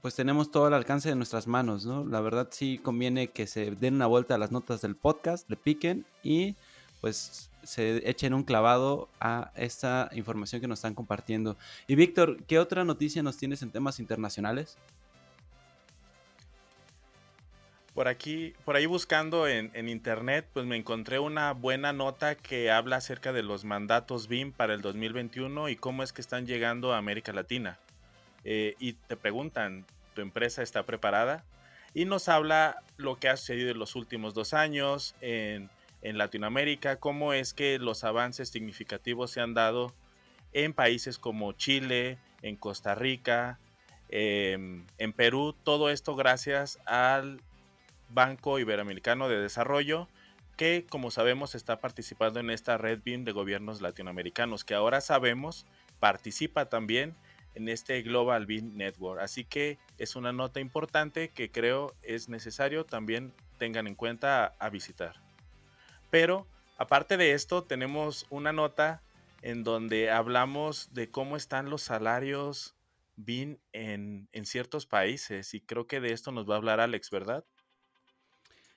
pues 0.00 0.14
tenemos 0.14 0.50
todo 0.50 0.68
el 0.68 0.74
alcance 0.74 1.08
de 1.08 1.14
nuestras 1.14 1.46
manos, 1.46 1.84
¿no? 1.84 2.04
La 2.04 2.20
verdad 2.20 2.48
sí 2.50 2.78
conviene 2.78 3.28
que 3.28 3.46
se 3.46 3.72
den 3.72 3.94
una 3.94 4.06
vuelta 4.06 4.34
a 4.34 4.38
las 4.38 4.50
notas 4.50 4.80
del 4.80 4.96
podcast, 4.96 5.48
le 5.50 5.56
piquen 5.56 6.04
y 6.22 6.56
pues 7.00 7.50
se 7.62 8.08
echen 8.08 8.34
un 8.34 8.44
clavado 8.44 9.08
a 9.20 9.52
esta 9.54 10.08
información 10.12 10.60
que 10.60 10.68
nos 10.68 10.78
están 10.78 10.94
compartiendo. 10.94 11.56
Y 11.86 11.96
Víctor, 11.96 12.42
¿qué 12.44 12.58
otra 12.58 12.84
noticia 12.84 13.22
nos 13.22 13.36
tienes 13.36 13.62
en 13.62 13.70
temas 13.70 14.00
internacionales? 14.00 14.78
Por 17.94 18.06
aquí, 18.06 18.54
por 18.64 18.76
ahí 18.76 18.86
buscando 18.86 19.48
en, 19.48 19.88
internet, 19.88 20.46
pues 20.52 20.64
me 20.66 20.76
encontré 20.76 21.18
una 21.18 21.52
buena 21.52 21.92
nota 21.92 22.36
que 22.36 22.70
habla 22.70 22.96
acerca 22.96 23.32
de 23.32 23.42
los 23.42 23.64
mandatos 23.64 24.28
BIM 24.28 24.52
para 24.52 24.72
el 24.74 24.82
2021 24.82 25.68
y 25.68 25.74
cómo 25.74 26.04
es 26.04 26.12
que 26.12 26.20
están 26.20 26.46
llegando 26.46 26.92
a 26.92 26.98
América 26.98 27.32
Latina. 27.32 27.78
Eh, 28.44 28.76
y 28.78 28.92
te 28.92 29.16
preguntan, 29.16 29.84
¿tu 30.14 30.20
empresa 30.20 30.62
está 30.62 30.84
preparada? 30.84 31.44
Y 31.92 32.04
nos 32.04 32.28
habla 32.28 32.82
lo 32.98 33.16
que 33.16 33.28
ha 33.28 33.36
sucedido 33.36 33.72
en 33.72 33.78
los 33.80 33.96
últimos 33.96 34.32
dos 34.32 34.54
años 34.54 35.16
en 35.20 35.68
en 36.02 36.18
Latinoamérica, 36.18 36.96
cómo 36.96 37.32
es 37.32 37.54
que 37.54 37.78
los 37.78 38.04
avances 38.04 38.48
significativos 38.50 39.30
se 39.30 39.40
han 39.40 39.54
dado 39.54 39.94
en 40.52 40.72
países 40.72 41.18
como 41.18 41.52
Chile, 41.52 42.18
en 42.42 42.56
Costa 42.56 42.94
Rica, 42.94 43.58
em, 44.08 44.86
en 44.98 45.12
Perú, 45.12 45.54
todo 45.64 45.90
esto 45.90 46.14
gracias 46.14 46.78
al 46.86 47.42
Banco 48.08 48.58
Iberoamericano 48.58 49.28
de 49.28 49.38
Desarrollo, 49.40 50.08
que 50.56 50.86
como 50.88 51.10
sabemos 51.10 51.54
está 51.54 51.80
participando 51.80 52.40
en 52.40 52.50
esta 52.50 52.78
red 52.78 53.00
BIM 53.04 53.24
de 53.24 53.32
gobiernos 53.32 53.80
latinoamericanos, 53.80 54.64
que 54.64 54.74
ahora 54.74 55.00
sabemos 55.00 55.66
participa 56.00 56.68
también 56.68 57.14
en 57.54 57.68
este 57.68 58.02
Global 58.02 58.46
BIM 58.46 58.76
Network. 58.76 59.20
Así 59.20 59.44
que 59.44 59.78
es 59.98 60.16
una 60.16 60.32
nota 60.32 60.60
importante 60.60 61.30
que 61.30 61.50
creo 61.50 61.94
es 62.02 62.28
necesario 62.28 62.84
también 62.84 63.32
tengan 63.58 63.86
en 63.86 63.94
cuenta 63.94 64.54
a 64.58 64.70
visitar. 64.70 65.27
Pero 66.10 66.46
aparte 66.76 67.16
de 67.16 67.32
esto, 67.32 67.64
tenemos 67.64 68.26
una 68.30 68.52
nota 68.52 69.02
en 69.42 69.64
donde 69.64 70.10
hablamos 70.10 70.92
de 70.92 71.10
cómo 71.10 71.36
están 71.36 71.70
los 71.70 71.82
salarios 71.82 72.74
BIN 73.16 73.60
en, 73.72 74.28
ciertos 74.44 74.86
países 74.86 75.52
y 75.54 75.60
creo 75.60 75.86
que 75.86 76.00
de 76.00 76.12
esto 76.12 76.32
nos 76.32 76.48
va 76.48 76.54
a 76.54 76.58
hablar 76.58 76.80
Alex, 76.80 77.10
¿verdad? 77.10 77.44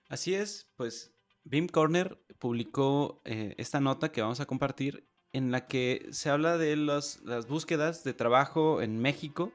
Así 0.09 0.33
es, 0.33 0.67
pues 0.75 1.13
BIM 1.43 1.67
Corner 1.67 2.19
publicó 2.39 3.21
eh, 3.23 3.55
esta 3.57 3.79
nota 3.79 4.11
que 4.11 4.21
vamos 4.21 4.39
a 4.39 4.45
compartir 4.45 5.07
en 5.31 5.51
la 5.51 5.67
que 5.67 6.07
se 6.11 6.29
habla 6.29 6.57
de 6.57 6.75
las 6.75 7.47
búsquedas 7.47 8.03
de 8.03 8.13
trabajo 8.13 8.81
en 8.81 8.99
México 8.99 9.53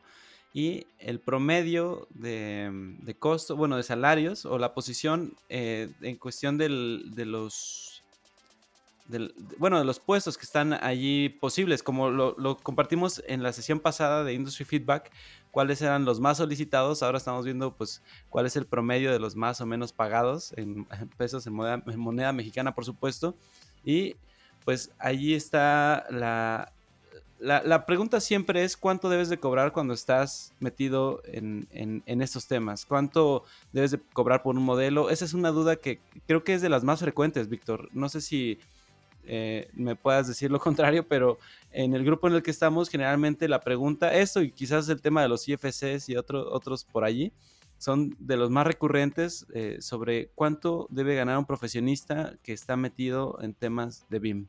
y 0.52 0.86
el 0.98 1.20
promedio 1.20 2.08
de, 2.10 2.70
de, 3.00 3.14
costo, 3.14 3.56
bueno, 3.56 3.76
de 3.76 3.82
salarios 3.82 4.46
o 4.46 4.58
la 4.58 4.72
posición 4.72 5.34
eh, 5.48 5.92
en 6.00 6.16
cuestión 6.16 6.56
del, 6.56 7.10
de 7.14 7.26
los, 7.26 8.02
bueno, 9.58 9.78
de 9.78 9.84
los 9.84 10.00
puestos 10.00 10.38
que 10.38 10.44
están 10.44 10.72
allí 10.72 11.28
posibles, 11.28 11.82
como 11.82 12.10
lo, 12.10 12.56
compartimos 12.56 13.22
en 13.26 13.42
la 13.42 13.52
sesión 13.52 13.80
pasada 13.80 14.24
de 14.24 14.32
Industry 14.32 14.64
Feedback, 14.64 15.12
cuáles 15.50 15.82
eran 15.82 16.04
los 16.04 16.20
más 16.20 16.38
solicitados, 16.38 17.02
ahora 17.02 17.18
estamos 17.18 17.44
viendo 17.44 17.76
pues 17.76 18.02
cuál 18.30 18.46
es 18.46 18.56
el 18.56 18.66
promedio 18.66 19.12
de 19.12 19.18
los 19.18 19.36
más 19.36 19.60
o 19.60 19.66
menos 19.66 19.92
pagados 19.92 20.54
en, 20.56 20.86
pesos, 21.18 21.46
en 21.46 21.54
moneda 21.54 22.32
mexicana, 22.32 22.74
por 22.74 22.84
supuesto, 22.84 23.36
y 23.84 24.16
pues 24.64 24.90
allí 24.98 25.34
está 25.34 26.06
la, 26.10 26.72
la, 27.38 27.86
pregunta 27.86 28.20
siempre 28.20 28.64
es 28.64 28.76
cuánto 28.76 29.08
debes 29.08 29.28
de 29.28 29.38
cobrar 29.38 29.72
cuando 29.72 29.94
estás 29.94 30.52
metido 30.60 31.22
en, 31.24 32.02
estos 32.06 32.46
temas. 32.46 32.86
¿Cuánto 32.86 33.44
debes 33.72 33.90
de 33.90 34.00
cobrar 34.12 34.42
por 34.42 34.56
un 34.56 34.62
modelo? 34.62 35.10
Esa 35.10 35.24
es 35.24 35.34
una 35.34 35.50
duda 35.50 35.76
que 35.76 36.00
creo 36.26 36.44
que 36.44 36.54
es 36.54 36.62
de 36.62 36.68
las 36.68 36.84
más 36.84 37.00
frecuentes, 37.00 37.48
Víctor. 37.48 37.88
No 37.92 38.08
sé 38.08 38.20
si 38.20 38.58
eh, 39.24 39.68
me 39.74 39.96
puedas 39.96 40.28
decir 40.28 40.50
lo 40.50 40.60
contrario, 40.60 41.06
pero 41.06 41.38
en 41.72 41.94
el 41.94 42.04
grupo 42.04 42.28
en 42.28 42.34
el 42.34 42.42
que 42.42 42.50
estamos, 42.50 42.88
generalmente 42.88 43.48
la 43.48 43.60
pregunta, 43.60 44.14
esto 44.14 44.40
y 44.42 44.50
quizás 44.50 44.88
el 44.88 45.02
tema 45.02 45.22
de 45.22 45.28
los 45.28 45.46
IFCs 45.48 46.08
y 46.08 46.16
otros 46.16 46.84
por 46.84 47.04
allí, 47.04 47.32
son 47.78 48.16
de 48.18 48.36
los 48.36 48.50
más 48.50 48.66
recurrentes 48.66 49.46
eh, 49.52 49.76
sobre 49.80 50.28
cuánto 50.34 50.86
debe 50.90 51.14
ganar 51.14 51.38
un 51.38 51.44
profesionista 51.44 52.34
que 52.42 52.52
está 52.52 52.76
metido 52.76 53.38
en 53.42 53.52
temas 53.52 54.06
de 54.08 54.18
BIM. 54.18 54.46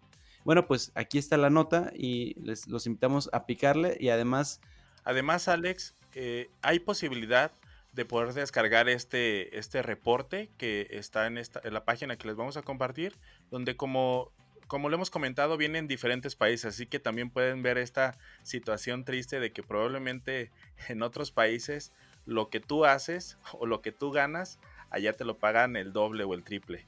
Bueno, 0.47 0.65
pues 0.65 0.93
aquí 0.95 1.17
está 1.17 1.35
la 1.35 1.49
nota 1.49 1.91
y 1.93 2.39
les, 2.39 2.69
los 2.69 2.85
invitamos 2.87 3.29
a 3.33 3.45
picarle 3.45 3.97
y 3.99 4.07
además... 4.07 4.61
Además, 5.03 5.49
Alex, 5.49 5.93
eh, 6.15 6.49
hay 6.61 6.79
posibilidad 6.79 7.51
de 7.91 8.05
poder 8.05 8.31
descargar 8.31 8.87
este, 8.87 9.59
este 9.59 9.81
reporte 9.81 10.49
que 10.57 10.87
está 10.91 11.27
en, 11.27 11.37
esta, 11.37 11.59
en 11.65 11.73
la 11.73 11.83
página 11.83 12.15
que 12.15 12.29
les 12.29 12.37
vamos 12.37 12.55
a 12.55 12.61
compartir, 12.61 13.17
donde 13.51 13.75
como, 13.75 14.31
como 14.67 14.87
lo 14.87 14.95
hemos 14.95 15.09
comentado, 15.09 15.57
vienen 15.57 15.85
diferentes 15.85 16.37
países, 16.37 16.75
así 16.75 16.85
que 16.85 16.99
también 16.99 17.29
pueden 17.29 17.61
ver 17.61 17.77
esta 17.77 18.17
situación 18.43 19.03
triste 19.03 19.41
de 19.41 19.51
que 19.51 19.63
probablemente 19.63 20.49
en 20.87 21.03
otros 21.03 21.31
países 21.31 21.91
lo 22.25 22.49
que 22.49 22.61
tú 22.61 22.85
haces 22.85 23.37
o 23.51 23.65
lo 23.65 23.81
que 23.81 23.91
tú 23.91 24.11
ganas, 24.11 24.59
allá 24.91 25.11
te 25.11 25.25
lo 25.25 25.39
pagan 25.39 25.75
el 25.75 25.91
doble 25.91 26.23
o 26.23 26.33
el 26.33 26.45
triple. 26.45 26.85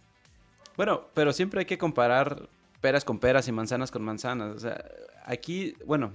Bueno, 0.78 1.10
pero 1.14 1.34
siempre 1.34 1.60
hay 1.60 1.66
que 1.66 1.78
comparar 1.78 2.48
peras 2.82 3.06
con 3.06 3.20
peras 3.20 3.48
y 3.48 3.52
manzanas 3.52 3.92
con 3.92 4.04
manzanas. 4.04 4.56
O 4.56 4.60
sea, 4.60 4.84
aquí, 5.26 5.76
bueno, 5.86 6.14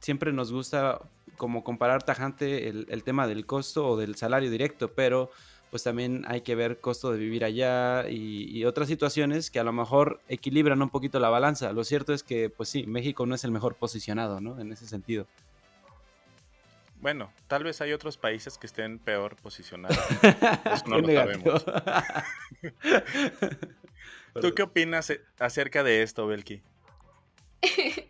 siempre 0.00 0.32
nos 0.32 0.52
gusta 0.52 1.00
como 1.36 1.64
comparar 1.64 2.02
tajante 2.02 2.68
el, 2.68 3.04
tema 3.04 3.26
del 3.26 3.46
costo 3.46 3.88
o 3.88 3.96
del 3.96 4.16
salario 4.16 4.50
directo, 4.50 4.92
pero 4.92 5.30
pues 5.70 5.84
también 5.84 6.24
hay 6.28 6.42
que 6.42 6.54
ver 6.54 6.80
costo 6.80 7.12
de 7.12 7.18
vivir 7.18 7.44
allá 7.44 8.08
y, 8.08 8.64
otras 8.64 8.88
situaciones 8.88 9.50
que 9.50 9.58
a 9.58 9.64
lo 9.64 9.72
mejor 9.72 10.20
equilibran 10.28 10.82
un 10.82 10.90
poquito 10.90 11.18
la 11.18 11.30
balanza. 11.30 11.72
Lo 11.72 11.84
cierto 11.84 12.12
es 12.12 12.22
que, 12.22 12.50
pues 12.50 12.68
sí, 12.68 12.84
México 12.86 13.24
no 13.26 13.34
es 13.34 13.44
el 13.44 13.52
mejor 13.52 13.76
posicionado, 13.76 14.40
¿no? 14.40 14.60
En 14.60 14.72
ese 14.72 14.86
sentido. 14.86 15.26
Bueno, 17.00 17.32
tal 17.48 17.64
vez 17.64 17.80
hay 17.80 17.92
otros 17.92 18.16
países 18.16 18.58
que 18.58 18.66
estén 18.66 18.98
peor 18.98 19.36
posicionados. 19.36 19.98
Pues 20.62 20.86
no 20.86 20.98
lo 20.98 21.08
sabemos. 21.08 21.64
¿Tú 24.40 24.54
qué 24.54 24.62
opinas 24.62 25.12
acerca 25.38 25.82
de 25.82 26.02
esto, 26.02 26.26
Belki? 26.26 26.62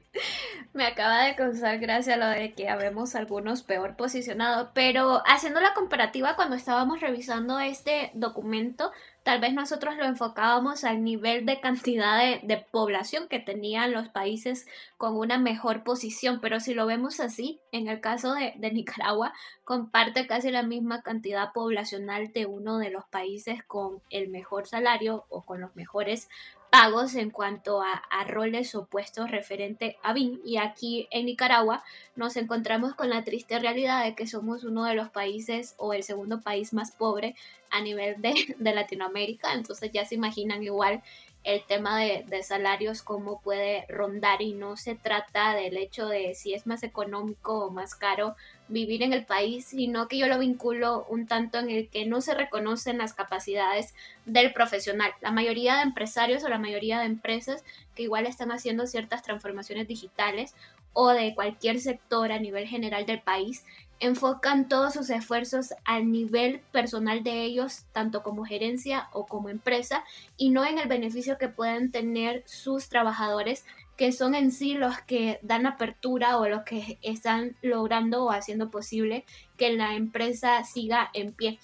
Me 0.75 0.87
acaba 0.87 1.25
de 1.25 1.37
causar 1.37 1.79
gracia 1.79 2.17
lo 2.17 2.27
de 2.29 2.55
que 2.55 2.71
habemos 2.71 3.15
algunos 3.15 3.63
peor 3.63 3.95
posicionados, 3.95 4.71
pero 4.73 5.23
haciendo 5.27 5.61
la 5.61 5.75
comparativa 5.75 6.35
cuando 6.35 6.57
estábamos 6.57 7.01
revisando 7.03 7.61
este 7.61 8.11
documento, 8.15 8.91
tal 9.23 9.39
vez 9.39 9.53
nosotros 9.53 9.99
lo 9.99 10.07
enfocábamos 10.07 10.85
al 10.85 11.05
nivel 11.05 11.45
de 11.45 11.61
cantidad 11.61 12.41
de, 12.43 12.67
población 12.71 13.29
que 13.29 13.39
tenían 13.39 13.93
los 13.93 14.09
países 14.09 14.67
con 14.97 15.15
una 15.19 15.37
mejor 15.37 15.85
posición, 15.85 16.41
pero 16.41 16.59
si 16.59 16.73
lo 16.73 16.87
vemos 16.87 17.21
así, 17.21 17.61
en 17.71 17.89
el 17.89 18.01
caso 18.01 18.33
de, 18.33 18.55
de 18.57 18.73
Nicaragua, 18.73 19.35
comparte 19.65 20.27
casi 20.27 20.51
la 20.51 20.63
misma 20.63 21.03
cantidad 21.03 21.53
poblacional 21.53 22.33
de 22.33 22.47
uno 22.47 22.79
de 22.79 22.89
los 22.89 23.05
países 23.05 23.63
con 23.65 24.01
el 24.09 24.31
mejor 24.31 24.67
salario 24.67 25.27
o 25.29 25.43
con 25.43 25.61
los 25.61 25.77
mejores 25.77 26.31
pagos 26.73 27.17
en 27.17 27.29
cuanto 27.29 27.83
a, 27.83 28.03
roles 28.27 28.75
opuestos 28.75 29.31
referente 29.31 29.99
a 30.03 30.15
BIM. 30.15 30.41
Y 30.43 30.57
aquí 30.57 31.07
en 31.11 31.27
Nicaragua 31.27 31.85
nos 32.17 32.35
encontramos 32.39 32.95
con 32.95 33.11
la 33.11 33.25
triste 33.25 33.59
realidad 33.59 34.03
de 34.03 34.15
que 34.15 34.27
somos 34.27 34.65
uno 34.65 34.87
de 34.87 34.95
los 34.95 35.11
países 35.11 35.75
o 35.77 35.93
el 35.93 36.03
segundo 36.03 36.41
país 36.41 36.73
más 36.73 36.91
pobre 36.91 37.35
a 37.69 37.83
nivel 37.83 38.23
de, 38.23 38.57
de 38.59 38.75
Latinoamérica. 38.75 39.53
Entonces 39.53 39.91
ya 39.93 40.07
se 40.07 40.15
imaginan 40.15 40.63
igual 40.63 41.03
el 41.45 41.65
tema 41.67 41.99
de, 41.99 42.43
salarios, 42.43 43.03
cómo 43.03 43.41
puede 43.41 43.85
rondar 43.89 44.43
y 44.43 44.53
no 44.55 44.77
se 44.77 44.95
trata 44.95 45.55
del 45.55 45.77
hecho 45.77 46.07
de 46.07 46.35
si 46.35 46.55
es 46.55 46.67
más 46.67 46.83
económico 46.83 47.67
o 47.67 47.71
más 47.71 47.95
caro 47.95 48.37
vivir 48.73 49.03
en 49.03 49.13
el 49.13 49.25
país, 49.25 49.67
sino 49.67 50.09
que 50.09 50.19
yo 50.19 50.27
lo 50.27 50.39
vinculo 50.39 51.07
un 51.09 51.27
tanto 51.27 51.59
en 51.59 51.71
el 51.71 51.89
que 51.89 52.07
no 52.07 52.21
se 52.21 52.35
reconocen 52.35 52.99
las 52.99 53.15
capacidades 53.15 53.95
del 54.27 54.53
profesional. 54.53 55.13
La 55.21 55.31
mayoría 55.31 55.77
de 55.77 55.83
empresarios 55.83 56.43
o 56.45 56.49
la 56.49 56.59
mayoría 56.59 56.99
de 57.01 57.07
empresas 57.07 57.65
que 57.95 58.03
igual 58.03 58.27
están 58.27 58.51
haciendo 58.51 58.87
ciertas 58.87 59.23
transformaciones 59.23 59.87
digitales 59.87 60.55
o 60.95 61.11
de 61.11 61.35
cualquier 61.35 61.81
sector 61.81 62.33
a 62.33 62.39
nivel 62.39 62.67
general 62.67 63.07
del 63.07 63.21
país 63.21 63.65
enfocan 64.03 64.69
todos 64.69 64.95
sus 64.95 65.11
esfuerzos 65.11 65.75
al 65.85 66.11
nivel 66.11 66.61
personal 66.73 67.23
de 67.23 67.45
ellos, 67.45 67.85
tanto 67.93 68.25
como 68.25 68.45
gerencia 68.45 69.09
o 69.13 69.27
como 69.27 69.49
empresa, 69.49 70.03
y 70.37 70.51
no 70.51 70.65
en 70.65 70.79
el 70.79 70.89
beneficio 70.89 71.39
que 71.39 71.47
pueden 71.47 71.93
tener 71.93 72.43
sus 72.45 72.89
trabajadores, 72.89 73.65
que 73.97 74.13
son 74.13 74.35
en 74.35 74.53
sí 74.53 74.75
los 74.75 74.99
que 75.03 75.39
dan 75.43 75.67
apertura 75.67 76.39
o 76.39 76.49
los 76.49 76.63
que 76.63 76.99
están 77.03 77.57
logrando 77.63 78.25
o 78.25 78.31
haciendo 78.31 78.71
posible 78.71 79.25
que 79.57 79.73
la 79.73 79.95
empresa 79.95 80.65
siga 80.65 81.11
en 81.13 81.33
pie. 81.33 81.59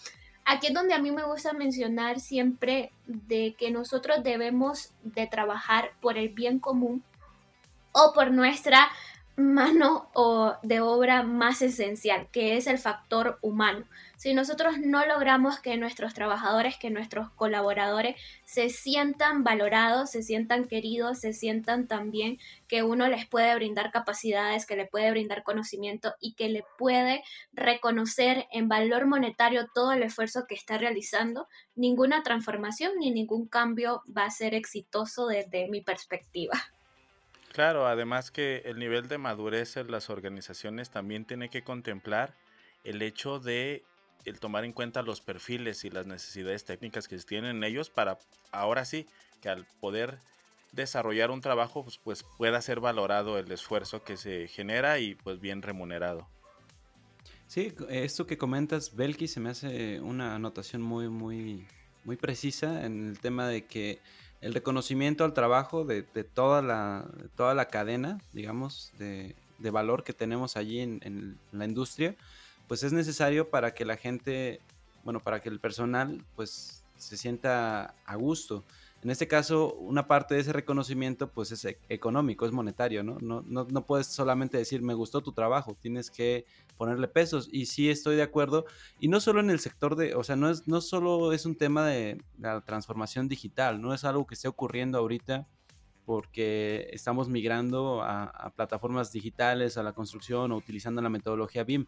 Aquí 0.44 0.68
es 0.68 0.75
donde 0.75 0.94
a 0.94 0.99
mí 0.99 1.11
me 1.11 1.25
gusta 1.25 1.52
mencionar 1.52 2.20
siempre 2.20 2.90
de 3.06 3.54
que 3.58 3.70
nosotros 3.70 4.23
debemos 4.23 4.92
de 5.02 5.26
trabajar 5.26 5.92
por 6.00 6.16
el 6.16 6.30
bien 6.30 6.58
común 6.58 7.02
o 7.92 8.12
por 8.14 8.30
nuestra 8.30 8.88
mano 9.38 10.11
o 10.14 10.57
de 10.64 10.80
obra 10.80 11.23
más 11.23 11.62
esencial, 11.62 12.28
que 12.33 12.57
es 12.57 12.66
el 12.66 12.76
factor 12.76 13.38
humano. 13.40 13.87
Si 14.16 14.35
nosotros 14.35 14.78
no 14.80 15.07
logramos 15.07 15.61
que 15.61 15.76
nuestros 15.76 16.12
trabajadores, 16.12 16.76
que 16.76 16.90
nuestros 16.90 17.30
colaboradores 17.30 18.16
se 18.45 18.68
sientan 18.68 19.45
valorados, 19.45 20.11
se 20.11 20.25
sientan 20.25 20.66
queridos, 20.66 21.21
se 21.21 21.33
sientan 21.33 21.87
también 21.87 22.38
que 22.66 22.83
uno 22.83 23.07
les 23.07 23.26
puede 23.26 23.54
brindar 23.54 23.92
capacidades, 23.92 24.66
que 24.66 24.75
le 24.75 24.87
puede 24.87 25.12
brindar 25.12 25.45
conocimiento 25.45 26.14
y 26.21 26.35
que 26.35 26.49
le 26.49 26.64
puede 26.76 27.23
reconocer 27.52 28.49
en 28.50 28.68
valor 28.68 29.07
monetario 29.07 29.68
todo 29.73 29.92
el 29.92 30.02
esfuerzo 30.02 30.47
que 30.49 30.57
está 30.57 30.78
realizando, 30.78 31.47
ninguna 31.76 32.25
transformación 32.25 32.95
ni 32.99 33.12
ningún 33.12 33.47
cambio 33.47 34.02
va 34.14 34.25
a 34.25 34.30
ser 34.30 34.54
exitoso 34.54 35.28
desde 35.28 35.68
mi 35.68 35.80
perspectiva. 35.80 36.61
Claro, 37.59 37.88
además 37.88 38.31
que 38.31 38.62
el 38.67 38.79
nivel 38.79 39.09
de 39.09 39.19
madurez 39.19 39.77
en 39.77 39.91
las 39.91 40.11
organizaciones 40.11 40.91
también 40.91 41.25
tiene 41.25 41.49
que 41.49 41.65
contemplar 41.65 42.33
el 42.85 43.03
hecho 43.03 43.41
de 43.41 43.83
el 44.25 44.38
tomar 44.38 44.65
en 44.65 44.73
cuenta 44.73 45.03
los 45.03 45.21
perfiles 45.21 45.85
y 45.85 45.91
las 45.91 46.07
necesidades 46.07 46.65
técnicas 46.65 47.09
que 47.09 47.19
tienen 47.19 47.65
ellos 47.65 47.91
para 47.91 48.21
ahora 48.53 48.85
sí 48.85 49.09
que 49.43 49.49
al 49.49 49.67
poder 49.81 50.21
desarrollar 50.71 51.33
un 51.33 51.41
trabajo 51.41 51.83
pues, 51.83 51.99
pues, 51.99 52.23
pueda 52.23 52.62
ser 52.62 52.79
valorado 52.79 53.41
el 53.41 53.50
esfuerzo 53.50 54.05
que 54.05 54.17
se 54.17 54.47
genera 54.47 55.00
y 55.00 55.17
pues 55.17 55.41
bien 55.41 55.61
remunerado. 55.61 56.29
Sí, 57.49 57.75
esto 57.88 58.29
que 58.29 58.38
comentas, 58.38 58.95
Belki, 58.95 59.27
se 59.27 59.41
me 59.41 59.50
hace 59.50 60.00
una 60.00 60.37
anotación 60.37 60.81
muy, 60.81 61.09
muy, 61.09 61.67
muy 62.05 62.15
precisa 62.15 62.87
en 62.87 63.09
el 63.09 63.19
tema 63.19 63.49
de 63.49 63.67
que 63.67 63.99
el 64.40 64.54
reconocimiento 64.54 65.25
al 65.25 65.35
trabajo 65.35 65.85
de, 65.85 66.02
toda, 66.02 66.62
la, 66.62 67.07
toda 67.37 67.54
la 67.54 67.68
cadena, 67.68 68.18
digamos, 68.33 68.92
de, 68.99 69.35
valor 69.71 70.04
que 70.04 70.12
tenemos 70.12 70.57
allí 70.57 70.80
en, 70.80 71.38
la 71.52 71.64
industria, 71.64 72.14
pues 72.68 72.83
es 72.83 72.92
necesario 72.92 73.50
para 73.50 73.75
que 73.75 73.85
la 73.85 73.97
gente, 73.97 74.61
bueno, 75.04 75.21
para 75.21 75.40
que 75.40 75.49
el 75.49 75.59
personal, 75.59 76.25
pues 76.37 76.85
se 76.97 77.16
sienta 77.16 77.95
a 78.04 78.16
gusto. 78.16 78.64
En 79.02 79.11
este 79.11 79.28
caso, 79.28 79.75
una 79.75 80.09
parte 80.09 80.35
de 80.35 80.40
ese 80.40 80.52
reconocimiento 80.52 81.31
pues 81.31 81.52
es 81.52 81.64
e-, 81.64 81.78
económico, 81.88 82.47
es 82.47 82.52
monetario, 82.52 83.05
¿no? 83.05 83.19
No, 83.21 83.43
no, 83.43 83.87
puedes 83.87 84.09
solamente 84.09 84.59
decir 84.59 84.83
me 84.83 84.95
gustó 84.95 85.21
tu 85.21 85.33
trabajo, 85.33 85.76
tienes 85.81 86.11
que 86.11 86.47
ponerle 86.76 87.06
pesos 87.06 87.49
y 87.52 87.67
sí 87.67 87.91
estoy 87.91 88.17
de 88.17 88.23
acuerdo 88.23 88.65
y 88.99 89.08
no 89.08 89.21
solo 89.21 89.41
en 89.41 89.50
el 89.50 89.61
sector 89.61 89.95
de, 89.95 90.15
o 90.15 90.25
sea, 90.25 90.34
no 90.34 90.50
es 90.50 90.67
no 90.67 90.80
solo 90.80 91.32
es 91.32 91.47
un 91.47 91.56
tema 91.56 91.87
de 91.87 92.21
la 92.39 92.61
transformación 92.63 93.28
digital, 93.28 93.80
no 93.80 93.95
es 93.95 94.04
algo 94.04 94.26
que 94.26 94.34
esté 94.34 94.49
ocurriendo 94.49 94.99
ahorita 94.99 95.47
porque 96.04 96.89
estamos 96.93 97.28
migrando 97.28 98.02
a, 98.02 98.25
a 98.25 98.50
plataformas 98.50 99.13
digitales, 99.13 99.76
a 99.76 99.82
la 99.82 99.93
construcción 99.93 100.50
o 100.50 100.56
utilizando 100.56 101.02
la 101.02 101.11
metodología 101.11 101.63
BIM 101.63 101.87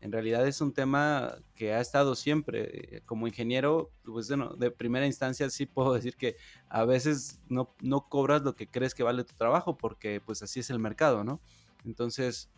en 0.00 0.12
realidad 0.12 0.46
es 0.46 0.60
un 0.60 0.72
tema 0.72 1.36
que 1.54 1.72
ha 1.72 1.80
estado 1.80 2.14
siempre. 2.14 2.96
Eh, 2.96 3.02
como 3.04 3.26
ingeniero, 3.26 3.90
pues 4.04 4.28
bueno, 4.28 4.50
de 4.50 4.70
primera 4.70 5.06
instancia 5.06 5.50
sí 5.50 5.66
puedo 5.66 5.94
decir 5.94 6.16
que 6.16 6.36
a 6.68 6.84
veces 6.84 7.40
no, 7.48 7.74
no 7.80 8.08
cobras 8.08 8.42
lo 8.42 8.54
que 8.54 8.68
crees 8.68 8.94
que 8.94 9.02
vale 9.02 9.24
tu 9.24 9.34
trabajo 9.34 9.76
porque 9.76 10.20
pues 10.24 10.42
así 10.42 10.60
es 10.60 10.70
el 10.70 10.78
mercado, 10.78 11.24
¿no? 11.24 11.40
Entonces, 11.84 12.48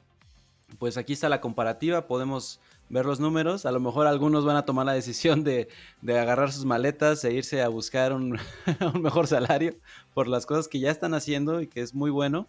pues 0.78 0.96
aquí 0.96 1.12
está 1.14 1.28
la 1.28 1.40
comparativa, 1.40 2.06
podemos 2.06 2.60
ver 2.88 3.06
los 3.06 3.20
números, 3.20 3.66
a 3.66 3.72
lo 3.72 3.80
mejor 3.80 4.06
algunos 4.06 4.44
van 4.44 4.56
a 4.56 4.64
tomar 4.64 4.86
la 4.86 4.92
decisión 4.92 5.44
de, 5.44 5.68
agarrar 6.06 6.52
sus 6.52 6.64
maletas 6.64 7.24
e 7.24 7.32
irse 7.32 7.62
a 7.62 7.68
buscar 7.68 8.12
un, 8.12 8.38
mejor 9.00 9.26
salario 9.26 9.76
por 10.14 10.28
las 10.28 10.46
cosas 10.46 10.68
que 10.68 10.80
ya 10.80 10.90
están 10.90 11.14
haciendo 11.14 11.60
y 11.60 11.68
que 11.68 11.80
es 11.80 11.94
muy 11.94 12.10
bueno. 12.10 12.46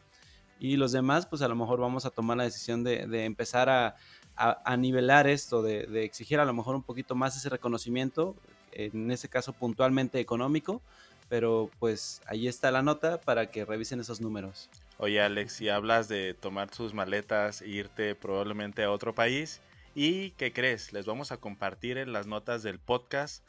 Y 0.60 0.76
los 0.78 0.92
demás, 0.92 1.26
pues 1.26 1.42
a 1.42 1.48
lo 1.48 1.56
mejor 1.56 1.80
vamos 1.80 2.06
a 2.06 2.12
tomar 2.12 2.38
la 2.38 2.44
decisión 2.44 2.84
de 2.84 3.26
empezar 3.26 3.68
a, 3.68 3.96
a, 4.42 4.78
nivelar 4.78 5.28
esto, 5.28 5.62
de, 5.62 6.04
exigir 6.04 6.40
a 6.40 6.46
lo 6.46 6.54
mejor 6.54 6.76
un 6.76 6.84
poquito 6.84 7.16
más 7.16 7.38
ese 7.38 7.50
reconocimiento, 7.50 8.36
en 8.72 9.12
ese 9.12 9.30
caso 9.30 9.54
puntualmente 9.54 10.20
económico, 10.20 10.82
pero 11.30 11.70
pues 11.80 12.22
ahí 12.26 12.48
está 12.48 12.72
la 12.72 12.82
nota 12.82 13.22
para 13.22 13.52
que 13.52 13.66
revisen 13.66 14.00
esos 14.00 14.20
números. 14.20 14.70
Oye 14.98 15.22
Alex, 15.22 15.54
si 15.54 15.70
hablas 15.70 16.08
de 16.08 16.34
tomar 16.34 16.74
sus 16.74 16.94
maletas 16.94 17.62
e 17.62 17.70
irte 17.70 18.16
probablemente 18.16 18.84
a 18.84 18.92
otro 18.92 19.14
país, 19.14 19.62
¿y 19.94 20.32
qué 20.32 20.52
crees? 20.54 20.92
Les 20.94 21.06
vamos 21.06 21.32
a 21.32 21.38
compartir 21.38 21.98
en 21.98 22.12
las 22.12 22.28
notas 22.28 22.64
del 22.64 22.80
podcast 22.80 23.44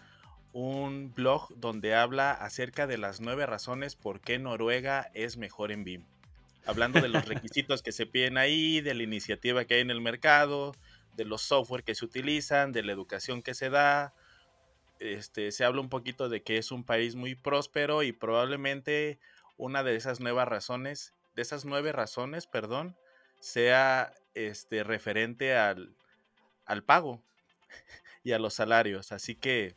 un 0.53 1.13
blog 1.15 1.49
donde 1.57 1.95
habla 1.95 2.33
acerca 2.33 2.87
de 2.87 2.99
las 2.99 3.21
nueve 3.21 3.47
razones 3.47 3.97
por 3.97 4.21
qué 4.21 4.39
Noruega 4.39 5.11
es 5.15 5.39
mejor 5.39 5.73
en 5.73 5.85
BIM 5.85 6.05
hablando 6.67 7.01
de 7.01 7.09
los 7.09 7.25
requisitos 7.29 7.83
que 7.83 7.93
se 7.93 8.07
piden 8.07 8.39
ahí, 8.39 8.81
de 8.81 8.95
la 8.95 9.03
iniciativa 9.03 9.65
que 9.65 9.75
hay 9.75 9.81
en 9.81 9.91
el 9.91 10.01
mercado, 10.01 10.75
de 11.17 11.25
los 11.25 11.43
software 11.43 11.85
que 11.85 11.95
se 11.95 12.05
utilizan, 12.05 12.73
de 12.73 12.83
la 12.83 12.93
educación 12.93 13.43
que 13.43 13.55
se 13.55 13.71
da. 13.71 14.15
Este, 14.99 15.51
se 15.51 15.65
habla 15.65 15.81
un 15.81 15.89
poquito 15.89 16.29
de 16.29 16.43
que 16.43 16.59
es 16.59 16.71
un 16.71 16.85
país 16.85 17.17
muy 17.17 17.35
próspero 17.35 18.03
y 18.03 18.13
probablemente 18.13 19.19
una 19.57 19.83
de 19.83 19.97
esas 19.97 20.21
nuevas 20.21 20.49
razones, 20.49 21.15
de 21.35 21.43
esas 21.43 21.65
nueve 21.65 21.93
razones, 21.93 22.47
perdón, 22.47 22.97
sea 23.41 24.15
este, 24.35 24.85
referente 24.85 25.57
al, 25.57 25.97
al 26.65 26.85
pago 26.85 27.23
y 28.23 28.33
a 28.33 28.39
los 28.39 28.55
salarios. 28.55 29.13
Así 29.13 29.35
que 29.35 29.75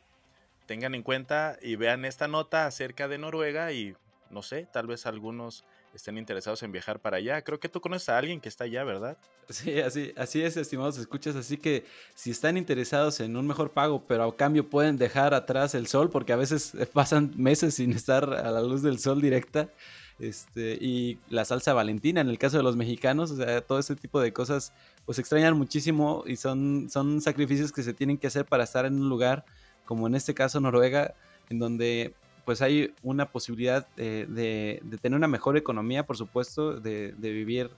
tengan 0.66 0.94
en 0.94 1.02
cuenta 1.02 1.58
y 1.60 1.76
vean 1.76 2.04
esta 2.04 2.28
nota 2.28 2.66
acerca 2.66 3.08
de 3.08 3.18
Noruega 3.18 3.72
y 3.72 3.96
no 4.30 4.42
sé, 4.42 4.66
tal 4.72 4.86
vez 4.86 5.06
algunos 5.06 5.64
estén 5.96 6.18
interesados 6.18 6.62
en 6.62 6.72
viajar 6.72 7.00
para 7.00 7.16
allá. 7.16 7.42
Creo 7.42 7.58
que 7.58 7.68
tú 7.68 7.80
conoces 7.80 8.08
a 8.08 8.18
alguien 8.18 8.40
que 8.40 8.48
está 8.48 8.64
allá, 8.64 8.84
¿verdad? 8.84 9.18
Sí, 9.48 9.78
así, 9.80 10.12
así 10.16 10.42
es, 10.42 10.56
estimados 10.56 10.98
escuchas. 10.98 11.36
Así 11.36 11.56
que 11.56 11.84
si 12.14 12.30
están 12.30 12.56
interesados 12.56 13.20
en 13.20 13.36
un 13.36 13.46
mejor 13.46 13.72
pago, 13.72 14.04
pero 14.06 14.24
a 14.24 14.36
cambio 14.36 14.68
pueden 14.68 14.98
dejar 14.98 15.34
atrás 15.34 15.74
el 15.74 15.86
sol, 15.86 16.10
porque 16.10 16.32
a 16.32 16.36
veces 16.36 16.72
pasan 16.92 17.32
meses 17.36 17.74
sin 17.74 17.92
estar 17.92 18.24
a 18.32 18.50
la 18.50 18.60
luz 18.60 18.82
del 18.82 18.98
sol 18.98 19.20
directa. 19.20 19.70
Este, 20.18 20.78
y 20.80 21.18
la 21.28 21.44
salsa 21.44 21.74
valentina 21.74 22.22
en 22.22 22.30
el 22.30 22.38
caso 22.38 22.56
de 22.56 22.62
los 22.62 22.74
mexicanos, 22.74 23.30
o 23.32 23.36
sea, 23.36 23.60
todo 23.60 23.78
ese 23.78 23.96
tipo 23.96 24.18
de 24.18 24.32
cosas 24.32 24.72
pues 25.04 25.18
extrañan 25.18 25.58
muchísimo 25.58 26.24
y 26.26 26.36
son, 26.36 26.88
son 26.88 27.20
sacrificios 27.20 27.70
que 27.70 27.82
se 27.82 27.92
tienen 27.92 28.16
que 28.16 28.26
hacer 28.26 28.46
para 28.46 28.64
estar 28.64 28.86
en 28.86 28.94
un 28.94 29.10
lugar 29.10 29.44
como 29.84 30.06
en 30.06 30.14
este 30.14 30.32
caso 30.32 30.58
Noruega, 30.58 31.14
en 31.50 31.58
donde 31.58 32.14
pues 32.46 32.62
hay 32.62 32.94
una 33.02 33.30
posibilidad 33.32 33.86
de, 33.96 34.80
tener 35.02 35.16
una 35.16 35.28
mejor 35.28 35.56
economía, 35.56 36.06
por 36.06 36.16
supuesto, 36.16 36.80
de, 36.80 37.12
vivir 37.18 37.70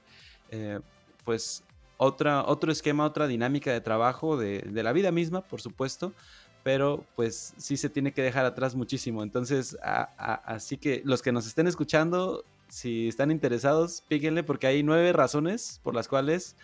eh, 0.50 0.78
pues 1.24 1.64
otra, 1.96 2.44
otro 2.44 2.70
esquema, 2.70 3.06
otra 3.06 3.26
dinámica 3.26 3.72
de 3.72 3.80
trabajo 3.80 4.36
de, 4.36 4.60
de, 4.60 4.82
la 4.82 4.92
vida 4.92 5.10
misma, 5.10 5.40
por 5.40 5.62
supuesto, 5.62 6.12
pero 6.62 7.02
pues 7.16 7.54
sí 7.56 7.78
se 7.78 7.88
tiene 7.88 8.12
que 8.12 8.20
dejar 8.20 8.44
atrás 8.44 8.74
muchísimo. 8.74 9.22
Entonces, 9.22 9.76
así 9.82 10.76
que 10.76 11.00
los 11.02 11.22
que 11.22 11.32
nos 11.32 11.46
estén 11.46 11.66
escuchando, 11.66 12.44
si 12.68 13.08
están 13.08 13.30
interesados, 13.30 14.02
píquenle 14.06 14.42
porque 14.42 14.66
hay 14.66 14.82
nueve 14.82 15.14
razones 15.14 15.80
por 15.82 15.94
las 15.94 16.08
cuales 16.08 16.56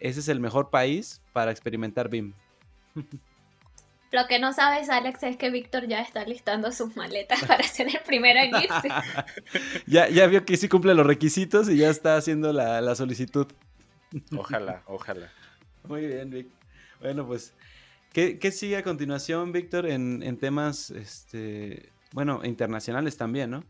ese 0.00 0.20
es 0.20 0.28
el 0.28 0.40
mejor 0.40 0.70
país 0.70 1.20
para 1.34 1.50
experimentar 1.50 2.08
BIM. 2.08 2.32
Lo 4.12 4.26
que 4.26 4.40
no 4.40 4.52
sabes, 4.52 4.88
Alex, 4.88 5.22
es 5.22 5.36
que 5.36 5.50
Víctor 5.50 5.86
ya 5.86 6.00
está 6.00 6.24
listando 6.24 6.72
sus 6.72 6.96
maletas 6.96 7.44
para 7.44 7.62
ser 7.62 7.88
el 7.88 8.00
primero 8.04 8.40
en 8.40 8.62
irse. 8.62 8.88
ya, 9.86 10.08
ya 10.08 10.26
vio 10.26 10.44
que 10.44 10.56
sí 10.56 10.68
cumple 10.68 10.94
los 10.94 11.06
requisitos 11.06 11.68
y 11.68 11.76
ya 11.76 11.90
está 11.90 12.16
haciendo 12.16 12.52
la, 12.52 12.80
la 12.80 12.96
solicitud. 12.96 13.46
Ojalá, 14.36 14.82
ojalá. 14.86 15.30
Muy 15.84 16.06
bien, 16.06 16.30
Vic. 16.30 16.48
Bueno, 17.00 17.24
pues, 17.26 17.54
¿qué, 18.12 18.38
qué 18.38 18.50
sigue 18.50 18.76
a 18.76 18.82
continuación, 18.82 19.52
Víctor, 19.52 19.86
en, 19.86 20.22
en, 20.24 20.36
temas, 20.38 20.90
este, 20.90 21.90
bueno, 22.12 22.40
internacionales 22.44 23.16
también, 23.16 23.50
¿no? 23.50 23.64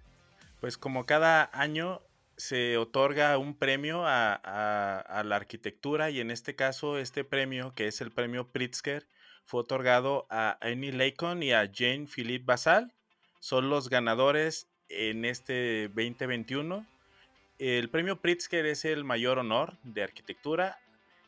Pues 0.60 0.78
como 0.78 1.04
cada 1.04 1.50
año 1.52 2.00
se 2.36 2.78
otorga 2.78 3.36
un 3.36 3.54
premio 3.54 4.06
a, 4.06 4.32
a, 4.42 5.00
a, 5.00 5.24
la 5.24 5.36
arquitectura 5.36 6.08
y 6.10 6.20
en 6.20 6.30
este 6.30 6.56
caso 6.56 6.98
este 6.98 7.24
premio, 7.24 7.74
que 7.74 7.86
es 7.86 8.00
el 8.00 8.10
premio 8.10 8.48
Pritzker, 8.48 9.06
fue 9.50 9.62
otorgado 9.62 10.28
a 10.30 10.58
Annie 10.60 10.92
Lacon 10.92 11.42
y 11.42 11.50
a 11.50 11.68
Jane 11.74 12.06
Philippe 12.06 12.44
Basal. 12.44 12.92
Son 13.40 13.68
los 13.68 13.90
ganadores 13.90 14.68
en 14.88 15.24
este 15.24 15.88
2021. 15.88 16.86
El 17.58 17.90
premio 17.90 18.20
Pritzker 18.20 18.64
es 18.66 18.84
el 18.84 19.02
mayor 19.02 19.40
honor 19.40 19.76
de 19.82 20.04
arquitectura 20.04 20.78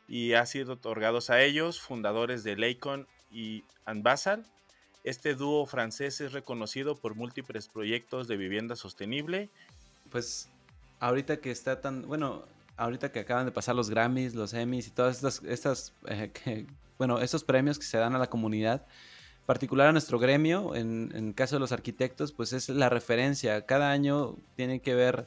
y 0.07 0.35
ha 0.35 0.47
sido 0.47 0.75
otorgados 0.75 1.31
a 1.31 1.43
ellos, 1.43 1.81
fundadores 1.81 2.45
de 2.45 2.57
Lacon 2.57 3.09
y 3.33 3.65
Basal. 3.93 4.47
Este 5.03 5.35
dúo 5.35 5.67
francés 5.67 6.21
es 6.21 6.33
reconocido 6.33 6.95
por 6.95 7.17
múltiples 7.17 7.67
proyectos 7.67 8.29
de 8.29 8.37
vivienda 8.37 8.77
sostenible. 8.77 9.51
Pues 10.13 10.49
ahorita 11.01 11.39
que 11.39 11.51
está 11.51 11.81
tan, 11.81 12.03
bueno, 12.03 12.45
ahorita 12.77 13.11
que 13.11 13.19
acaban 13.19 13.47
de 13.47 13.53
pasar 13.53 13.75
los 13.75 13.91
Grammys, 13.91 14.37
los 14.37 14.55
Emmys 14.55 14.87
y 14.87 14.91
todas 14.93 15.17
estas, 15.17 15.43
estas 15.43 15.93
eh, 16.07 16.31
que, 16.33 16.67
bueno, 17.03 17.19
estos 17.19 17.43
premios 17.43 17.81
que 17.81 17.85
se 17.85 17.99
dan 17.99 18.15
a 18.15 18.19
la 18.21 18.29
comunidad, 18.29 18.87
particular 19.45 19.89
a 19.89 19.93
nuestro 19.93 20.21
gremio, 20.21 20.77
en, 20.77 21.11
en 21.17 21.33
caso 21.33 21.57
de 21.57 21.59
los 21.59 21.73
arquitectos, 21.73 22.31
pues 22.31 22.53
es 22.53 22.69
la 22.69 22.89
referencia. 22.89 23.67
Cada 23.67 23.91
año 23.91 24.37
tiene 24.55 24.81
que 24.81 24.95
ver, 24.95 25.27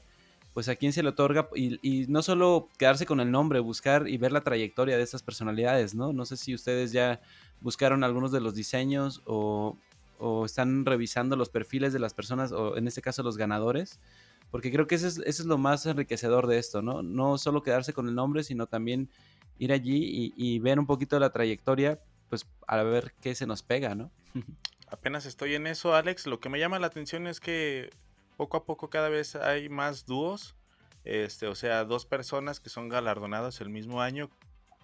pues 0.53 0.69
a 0.69 0.77
quién 0.77 0.93
se 0.93 1.03
le 1.03 1.09
otorga 1.09 1.49
y, 1.53 2.05
no 2.07 2.21
solo 2.21 2.69
quedarse 2.77 3.05
con 3.05 3.19
el 3.19 3.29
nombre, 3.29 3.59
buscar 3.59 4.07
y 4.07 4.17
ver 4.17 4.31
la 4.31 4.39
trayectoria 4.39 4.95
de 4.95 5.03
estas 5.03 5.21
personalidades, 5.21 5.95
¿no? 5.95 6.13
No 6.13 6.23
sé 6.23 6.37
si 6.37 6.53
ustedes 6.53 6.93
ya 6.93 7.19
buscaron 7.59 8.05
algunos 8.05 8.31
de 8.31 8.39
los 8.39 8.55
diseños 8.55 9.21
o, 9.25 9.77
o 10.17 10.45
están 10.45 10.85
revisando 10.85 11.35
los 11.35 11.49
perfiles 11.49 11.91
de 11.91 11.99
las 11.99 12.13
personas, 12.13 12.53
o 12.53 12.77
en 12.77 12.87
este 12.87 13.01
caso 13.01 13.21
los 13.21 13.35
ganadores, 13.35 13.99
porque 14.49 14.71
creo 14.71 14.87
que 14.87 14.95
eso 14.95 15.07
es, 15.07 15.17
eso 15.17 15.43
es 15.43 15.45
lo 15.45 15.57
más 15.57 15.85
enriquecedor 15.85 16.47
de 16.47 16.57
esto, 16.57 16.81
¿no? 16.81 17.03
No 17.03 17.37
solo 17.37 17.63
quedarse 17.63 17.91
con 17.91 18.07
el 18.07 18.15
nombre, 18.15 18.45
sino 18.45 18.65
también 18.65 19.09
ir 19.57 19.71
allí 19.71 19.97
y, 19.97 20.33
y, 20.35 20.59
ver 20.59 20.79
un 20.79 20.85
poquito 20.85 21.19
la 21.19 21.31
trayectoria, 21.31 21.99
pues 22.29 22.47
a 22.67 22.81
ver 22.83 23.13
qué 23.21 23.35
se 23.35 23.47
nos 23.47 23.63
pega, 23.63 23.95
¿no? 23.95 24.11
Apenas 24.87 25.25
estoy 25.25 25.55
en 25.55 25.67
eso, 25.67 25.95
Alex. 25.95 26.27
Lo 26.27 26.39
que 26.39 26.49
me 26.49 26.59
llama 26.59 26.79
la 26.79 26.87
atención 26.87 27.27
es 27.27 27.39
que 27.39 27.89
poco 28.37 28.57
a 28.57 28.65
poco 28.65 28.89
cada 28.89 29.09
vez 29.09 29.35
hay 29.35 29.69
más 29.69 30.05
dúos, 30.05 30.55
este, 31.03 31.47
o 31.47 31.55
sea, 31.55 31.85
dos 31.85 32.05
personas 32.05 32.59
que 32.59 32.69
son 32.69 32.89
galardonadas 32.89 33.61
el 33.61 33.69
mismo 33.69 34.01
año. 34.01 34.29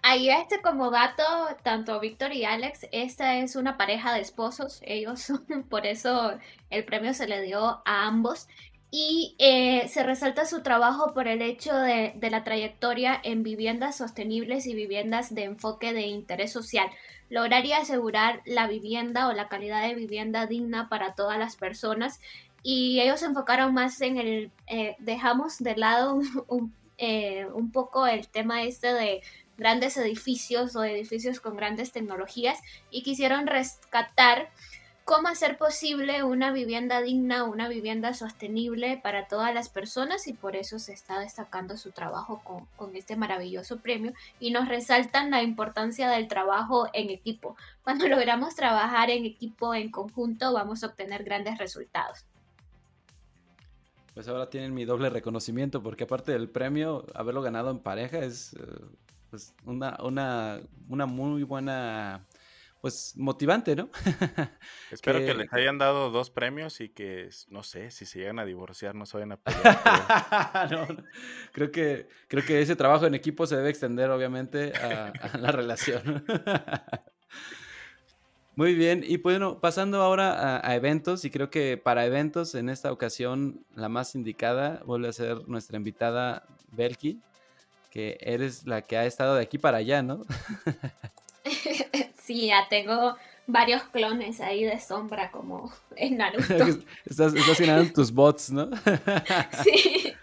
Ahí 0.04 0.30
este 0.30 0.60
como 0.60 0.90
dato, 0.90 1.22
tanto 1.62 2.00
Víctor 2.00 2.32
y 2.32 2.44
Alex, 2.44 2.88
esta 2.90 3.36
es 3.36 3.54
una 3.54 3.76
pareja 3.76 4.12
de 4.12 4.20
esposos, 4.20 4.80
ellos, 4.82 5.32
por 5.70 5.86
eso 5.86 6.36
el 6.70 6.84
premio 6.84 7.14
se 7.14 7.28
le 7.28 7.40
dio 7.42 7.82
a 7.84 8.06
ambos 8.06 8.48
y 8.94 9.34
eh, 9.38 9.88
se 9.88 10.02
resalta 10.02 10.44
su 10.44 10.62
trabajo 10.62 11.14
por 11.14 11.26
el 11.26 11.40
hecho 11.40 11.74
de, 11.74 12.12
de, 12.14 12.30
la 12.30 12.44
trayectoria 12.44 13.18
en 13.24 13.42
viviendas 13.42 13.96
sostenibles 13.96 14.66
y 14.66 14.74
viviendas 14.74 15.34
de 15.34 15.44
enfoque 15.44 15.94
de 15.94 16.02
interés 16.02 16.52
social. 16.52 16.90
Lograr 17.30 17.64
y 17.64 17.72
asegurar 17.72 18.42
la 18.44 18.68
vivienda 18.68 19.28
o 19.28 19.32
la 19.32 19.48
calidad 19.48 19.82
de 19.82 19.94
vivienda 19.94 20.46
digna 20.46 20.90
para 20.90 21.14
todas 21.14 21.38
las 21.38 21.56
personas 21.56 22.20
y 22.62 23.00
ellos 23.00 23.20
se 23.20 23.26
enfocaron 23.26 23.74
más 23.74 24.00
en 24.00 24.18
el, 24.18 24.50
eh, 24.66 24.96
dejamos 24.98 25.58
de 25.58 25.76
lado 25.76 26.14
un, 26.14 26.44
un, 26.48 26.74
eh, 26.98 27.46
un 27.54 27.72
poco 27.72 28.06
el 28.06 28.28
tema 28.28 28.62
este 28.62 28.92
de 28.92 29.22
grandes 29.56 29.96
edificios 29.96 30.76
o 30.76 30.84
edificios 30.84 31.40
con 31.40 31.56
grandes 31.56 31.92
tecnologías 31.92 32.58
y 32.90 33.02
quisieron 33.02 33.46
rescatar 33.46 34.50
cómo 35.04 35.28
hacer 35.28 35.58
posible 35.58 36.22
una 36.22 36.52
vivienda 36.52 37.00
digna, 37.00 37.44
una 37.44 37.68
vivienda 37.68 38.14
sostenible 38.14 39.00
para 39.02 39.26
todas 39.26 39.52
las 39.54 39.68
personas 39.68 40.26
y 40.28 40.32
por 40.32 40.56
eso 40.56 40.78
se 40.78 40.92
está 40.92 41.20
destacando 41.20 41.76
su 41.76 41.90
trabajo 41.90 42.42
con, 42.76 42.96
este 42.96 43.16
maravilloso 43.16 43.78
premio 43.78 44.12
y 44.38 44.50
nos 44.50 44.68
resaltan 44.68 45.30
la 45.30 45.42
importancia 45.42 46.10
del 46.10 46.28
trabajo 46.28 46.88
en 46.92 47.10
equipo. 47.10 47.56
Cuando 47.82 48.06
logramos 48.08 48.54
trabajar 48.54 49.10
en 49.10 49.24
equipo, 49.24 49.74
en 49.74 49.90
conjunto, 49.90 50.52
vamos 50.52 50.84
a 50.84 50.88
obtener 50.88 51.24
grandes 51.24 51.58
resultados. 51.58 52.24
Pues 54.14 54.28
ahora 54.28 54.50
tienen 54.50 54.74
mi 54.74 54.84
doble 54.84 55.08
reconocimiento 55.08 55.82
porque 55.82 56.04
aparte 56.04 56.32
del 56.32 56.50
premio, 56.50 57.06
haberlo 57.14 57.40
ganado 57.40 57.70
en 57.70 57.78
pareja 57.78 58.18
es 58.18 58.54
pues, 59.30 59.54
una, 59.64 59.96
una, 60.02 60.60
una 60.90 61.06
muy 61.06 61.44
buena 61.44 62.26
pues 62.82 63.14
motivante, 63.16 63.76
¿no? 63.76 63.88
Espero 64.90 65.20
que... 65.20 65.26
que... 65.26 65.34
les 65.34 65.52
hayan 65.52 65.78
dado 65.78 66.10
dos 66.10 66.30
premios 66.30 66.80
y 66.80 66.88
que, 66.88 67.30
no 67.48 67.62
sé, 67.62 67.92
si 67.92 68.06
se 68.06 68.18
llegan 68.18 68.40
a 68.40 68.44
divorciar 68.44 68.96
no 68.96 69.06
se 69.06 69.18
vayan 69.18 69.32
a 69.32 69.36
pelear. 69.36 70.66
no, 70.72 70.86
no. 70.86 71.04
Creo, 71.52 71.70
que, 71.70 72.08
creo 72.26 72.44
que 72.44 72.60
ese 72.60 72.74
trabajo 72.74 73.06
en 73.06 73.14
equipo 73.14 73.46
se 73.46 73.56
debe 73.56 73.70
extender, 73.70 74.10
obviamente, 74.10 74.72
a, 74.76 75.10
a 75.10 75.38
la 75.38 75.52
relación. 75.52 76.24
Muy 78.56 78.74
bien, 78.74 79.04
y 79.06 79.18
bueno, 79.18 79.60
pasando 79.60 80.02
ahora 80.02 80.32
a, 80.32 80.68
a, 80.68 80.74
eventos, 80.74 81.24
y 81.24 81.30
creo 81.30 81.50
que 81.50 81.76
para 81.76 82.04
eventos 82.04 82.56
en 82.56 82.68
esta 82.68 82.90
ocasión 82.90 83.64
la 83.76 83.88
más 83.88 84.16
indicada 84.16 84.82
vuelve 84.84 85.08
a 85.08 85.12
ser 85.12 85.48
nuestra 85.48 85.76
invitada 85.76 86.46
Belki, 86.72 87.20
que 87.92 88.18
eres 88.20 88.66
la 88.66 88.82
que 88.82 88.96
ha 88.96 89.06
estado 89.06 89.36
de 89.36 89.42
aquí 89.42 89.56
para 89.56 89.78
allá, 89.78 90.02
¿no? 90.02 90.26
Sí, 92.22 92.46
ya 92.46 92.68
tengo 92.68 93.16
varios 93.46 93.82
clones 93.84 94.40
ahí 94.40 94.64
de 94.64 94.78
sombra 94.80 95.30
como 95.30 95.72
en 95.96 96.16
Naruto. 96.18 96.54
estás, 97.04 97.34
estás 97.34 97.58
llenando 97.60 97.92
tus 97.92 98.12
bots, 98.12 98.50
¿no? 98.50 98.70
sí, 99.64 100.14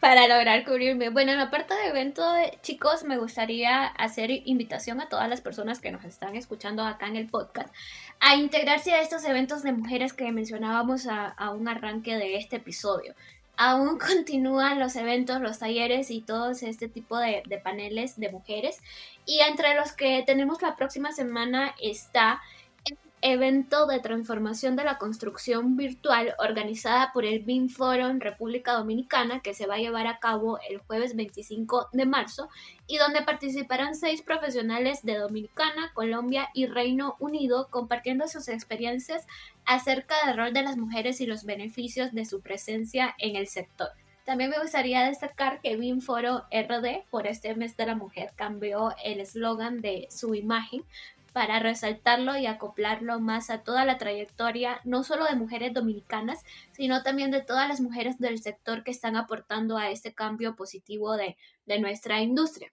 para 0.00 0.28
lograr 0.28 0.64
cubrirme. 0.64 1.10
Bueno, 1.10 1.32
en 1.32 1.38
la 1.38 1.50
parte 1.50 1.74
de 1.74 1.88
evento, 1.88 2.24
chicos, 2.62 3.04
me 3.04 3.18
gustaría 3.18 3.86
hacer 3.86 4.30
invitación 4.30 5.00
a 5.00 5.08
todas 5.08 5.28
las 5.28 5.40
personas 5.40 5.80
que 5.80 5.90
nos 5.90 6.04
están 6.04 6.36
escuchando 6.36 6.84
acá 6.84 7.08
en 7.08 7.16
el 7.16 7.28
podcast 7.28 7.74
a 8.20 8.36
integrarse 8.36 8.92
a 8.92 9.00
estos 9.00 9.24
eventos 9.24 9.62
de 9.62 9.72
mujeres 9.72 10.12
que 10.12 10.30
mencionábamos 10.30 11.06
a, 11.06 11.26
a 11.26 11.50
un 11.50 11.68
arranque 11.68 12.16
de 12.16 12.36
este 12.36 12.56
episodio 12.56 13.14
aún 13.62 13.98
continúan 14.08 14.80
los 14.80 14.96
eventos, 14.96 15.40
los 15.40 15.60
talleres 15.60 16.10
y 16.10 16.20
todo 16.20 16.50
este 16.50 16.88
tipo 16.88 17.16
de, 17.18 17.42
paneles 17.62 18.18
de 18.18 18.30
mujeres. 18.30 18.80
Y 19.24 19.38
entre 19.40 19.76
los 19.76 19.92
que 19.92 20.22
tenemos 20.26 20.60
la 20.62 20.74
próxima 20.74 21.12
semana 21.12 21.74
está 21.80 22.42
el 22.84 22.98
evento 23.22 23.86
de 23.86 24.00
transformación 24.00 24.74
de 24.74 24.82
la 24.82 24.98
construcción 24.98 25.76
virtual 25.76 26.34
organizada 26.40 27.12
por 27.12 27.24
el 27.24 27.44
BIM 27.44 27.68
Forum 27.68 28.18
República 28.18 28.72
Dominicana 28.72 29.40
que 29.42 29.54
se 29.54 29.66
va 29.66 29.76
a 29.76 29.78
llevar 29.78 30.08
a 30.08 30.18
cabo 30.18 30.58
el 30.68 30.78
jueves 30.78 31.14
25 31.14 31.90
de 31.92 32.04
marzo 32.04 32.48
y 32.88 32.96
donde 32.96 33.22
participarán 33.22 33.94
seis 33.94 34.22
profesionales 34.22 35.04
de 35.04 35.18
Dominicana, 35.18 35.92
Colombia 35.94 36.48
y 36.52 36.66
Reino 36.66 37.14
Unido 37.20 37.68
compartiendo 37.70 38.26
sus 38.26 38.48
experiencias 38.48 39.24
acerca 39.64 40.14
del 40.26 40.36
rol 40.36 40.52
de 40.52 40.62
las 40.62 40.76
mujeres 40.76 41.20
y 41.20 41.26
los 41.26 41.44
beneficios 41.44 42.12
de 42.12 42.24
su 42.24 42.40
presencia 42.40 43.14
en 43.18 43.36
el 43.36 43.46
sector. 43.46 43.88
También 44.24 44.50
me 44.50 44.60
gustaría 44.60 45.04
destacar 45.04 45.60
que 45.60 45.76
Binforo 45.76 46.44
RD 46.52 47.04
por 47.10 47.26
este 47.26 47.54
mes 47.56 47.76
de 47.76 47.86
la 47.86 47.96
mujer 47.96 48.32
cambió 48.36 48.94
el 49.04 49.20
eslogan 49.20 49.80
de 49.80 50.06
su 50.10 50.34
imagen 50.34 50.84
para 51.32 51.58
resaltarlo 51.58 52.36
y 52.36 52.46
acoplarlo 52.46 53.18
más 53.18 53.50
a 53.50 53.62
toda 53.62 53.84
la 53.84 53.98
trayectoria, 53.98 54.80
no 54.84 55.02
solo 55.02 55.24
de 55.24 55.34
mujeres 55.34 55.72
dominicanas, 55.72 56.44
sino 56.72 57.02
también 57.02 57.30
de 57.30 57.42
todas 57.42 57.68
las 57.68 57.80
mujeres 57.80 58.18
del 58.18 58.40
sector 58.40 58.84
que 58.84 58.90
están 58.90 59.16
aportando 59.16 59.78
a 59.78 59.90
este 59.90 60.12
cambio 60.12 60.54
positivo 60.54 61.16
de, 61.16 61.36
de 61.66 61.80
nuestra 61.80 62.20
industria. 62.20 62.70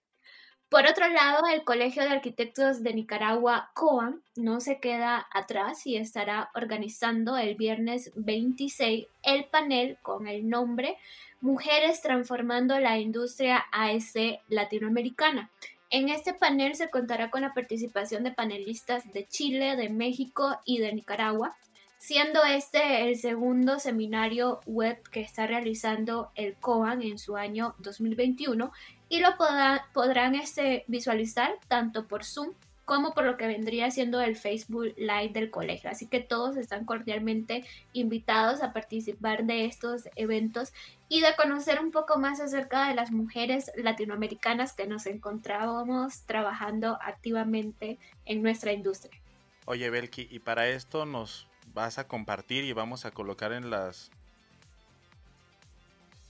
Por 0.70 0.86
otro 0.86 1.08
lado, 1.08 1.48
el 1.52 1.64
Colegio 1.64 2.04
de 2.04 2.10
Arquitectos 2.10 2.84
de 2.84 2.94
Nicaragua, 2.94 3.72
COAM, 3.74 4.20
no 4.36 4.60
se 4.60 4.78
queda 4.78 5.26
atrás 5.32 5.84
y 5.84 5.96
estará 5.96 6.50
organizando 6.54 7.36
el 7.36 7.56
viernes 7.56 8.12
26 8.14 9.08
el 9.24 9.44
panel 9.46 9.98
con 10.00 10.28
el 10.28 10.48
nombre 10.48 10.96
Mujeres 11.40 12.02
transformando 12.02 12.78
la 12.78 12.98
industria 12.98 13.64
AEC 13.72 14.42
latinoamericana. 14.48 15.50
En 15.90 16.08
este 16.08 16.34
panel 16.34 16.76
se 16.76 16.88
contará 16.88 17.30
con 17.30 17.40
la 17.40 17.52
participación 17.52 18.22
de 18.22 18.30
panelistas 18.30 19.10
de 19.12 19.26
Chile, 19.26 19.74
de 19.74 19.88
México 19.88 20.56
y 20.64 20.78
de 20.78 20.92
Nicaragua, 20.92 21.56
siendo 21.98 22.44
este 22.44 23.08
el 23.08 23.18
segundo 23.18 23.80
seminario 23.80 24.60
web 24.66 25.02
que 25.10 25.20
está 25.20 25.48
realizando 25.48 26.30
el 26.36 26.54
COAN 26.54 27.02
en 27.02 27.18
su 27.18 27.36
año 27.36 27.74
2021 27.78 28.70
y 29.10 29.20
lo 29.20 29.36
podrán 29.92 30.36
este, 30.36 30.84
visualizar 30.86 31.58
tanto 31.68 32.06
por 32.06 32.24
Zoom 32.24 32.54
como 32.84 33.12
por 33.12 33.24
lo 33.24 33.36
que 33.36 33.46
vendría 33.46 33.90
siendo 33.90 34.20
el 34.20 34.34
Facebook 34.34 34.94
Live 34.96 35.30
del 35.32 35.50
colegio. 35.50 35.90
Así 35.90 36.06
que 36.06 36.20
todos 36.20 36.56
están 36.56 36.84
cordialmente 36.84 37.64
invitados 37.92 38.62
a 38.62 38.72
participar 38.72 39.44
de 39.44 39.64
estos 39.64 40.08
eventos 40.16 40.72
y 41.08 41.20
de 41.20 41.36
conocer 41.36 41.80
un 41.80 41.90
poco 41.90 42.18
más 42.18 42.40
acerca 42.40 42.88
de 42.88 42.94
las 42.94 43.10
mujeres 43.10 43.70
latinoamericanas 43.76 44.72
que 44.72 44.86
nos 44.86 45.06
encontrábamos 45.06 46.22
trabajando 46.22 46.98
activamente 47.00 47.98
en 48.24 48.42
nuestra 48.42 48.72
industria. 48.72 49.20
Oye, 49.66 49.90
Belki, 49.90 50.26
y 50.30 50.40
para 50.40 50.68
esto 50.68 51.04
nos 51.04 51.46
vas 51.74 51.98
a 51.98 52.08
compartir 52.08 52.64
y 52.64 52.72
vamos 52.72 53.04
a 53.04 53.10
colocar 53.12 53.52
en 53.52 53.70
las 53.70 54.10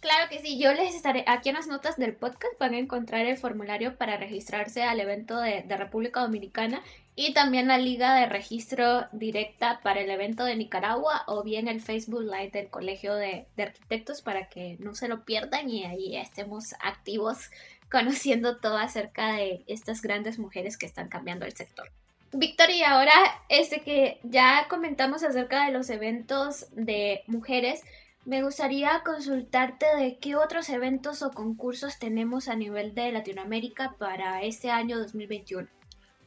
Claro 0.00 0.30
que 0.30 0.40
sí, 0.40 0.58
yo 0.58 0.72
les 0.72 0.94
estaré 0.94 1.24
aquí 1.26 1.50
en 1.50 1.56
las 1.56 1.66
notas 1.66 1.98
del 1.98 2.14
podcast 2.14 2.58
van 2.58 2.72
a 2.72 2.78
encontrar 2.78 3.26
el 3.26 3.36
formulario 3.36 3.96
para 3.96 4.16
registrarse 4.16 4.82
al 4.82 4.98
evento 4.98 5.38
de, 5.38 5.62
República 5.68 6.20
Dominicana 6.20 6.82
y 7.14 7.34
también 7.34 7.68
la 7.68 7.76
liga 7.76 8.14
de 8.14 8.24
registro 8.24 9.08
directa 9.12 9.80
para 9.82 10.00
el 10.00 10.10
evento 10.10 10.44
de 10.44 10.56
Nicaragua 10.56 11.24
o 11.26 11.42
bien 11.42 11.68
el 11.68 11.82
Facebook 11.82 12.22
Live 12.22 12.50
del 12.52 12.70
Colegio 12.70 13.14
de, 13.14 13.44
de 13.56 13.62
Arquitectos 13.62 14.22
para 14.22 14.48
que 14.48 14.76
no 14.78 14.94
se 14.94 15.06
lo 15.06 15.26
pierdan 15.26 15.68
y 15.68 15.84
ahí 15.84 16.16
estemos 16.16 16.72
activos 16.80 17.50
conociendo 17.90 18.56
todo 18.56 18.78
acerca 18.78 19.34
de 19.34 19.64
estas 19.66 20.00
grandes 20.00 20.38
mujeres 20.38 20.78
que 20.78 20.86
están 20.86 21.08
cambiando 21.08 21.44
el 21.44 21.52
sector. 21.52 21.90
Víctor, 22.32 22.68
ahora 22.86 23.12
este 23.48 23.80
que 23.80 24.20
ya 24.22 24.66
comentamos 24.68 25.24
acerca 25.24 25.66
de 25.66 25.72
los 25.72 25.90
eventos 25.90 26.66
de 26.72 27.24
mujeres, 27.26 27.82
me 28.30 28.44
gustaría 28.44 29.02
consultarte 29.04 29.86
de 29.96 30.18
qué 30.18 30.36
otros 30.36 30.68
eventos 30.68 31.20
o 31.22 31.32
concursos 31.32 31.98
tenemos 31.98 32.46
a 32.46 32.54
nivel 32.54 32.94
de 32.94 33.10
Latinoamérica 33.10 33.96
para 33.98 34.44
este 34.44 34.70
año 34.70 35.00
2021. 35.00 35.66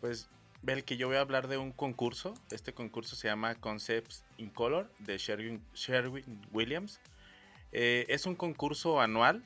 Pues, 0.01 0.27
Bel, 0.63 0.83
que 0.83 0.97
yo 0.97 1.07
voy 1.07 1.15
a 1.15 1.21
hablar 1.21 1.47
de 1.47 1.57
un 1.57 1.71
concurso. 1.71 2.33
Este 2.51 2.73
concurso 2.73 3.15
se 3.15 3.29
llama 3.29 3.55
Concepts 3.55 4.25
in 4.35 4.49
Color 4.49 4.91
de 4.99 5.17
Sherwin, 5.17 5.61
Williams. 6.51 6.99
Eh, 7.71 8.05
es 8.09 8.25
un 8.25 8.35
concurso 8.35 8.99
anual 8.99 9.41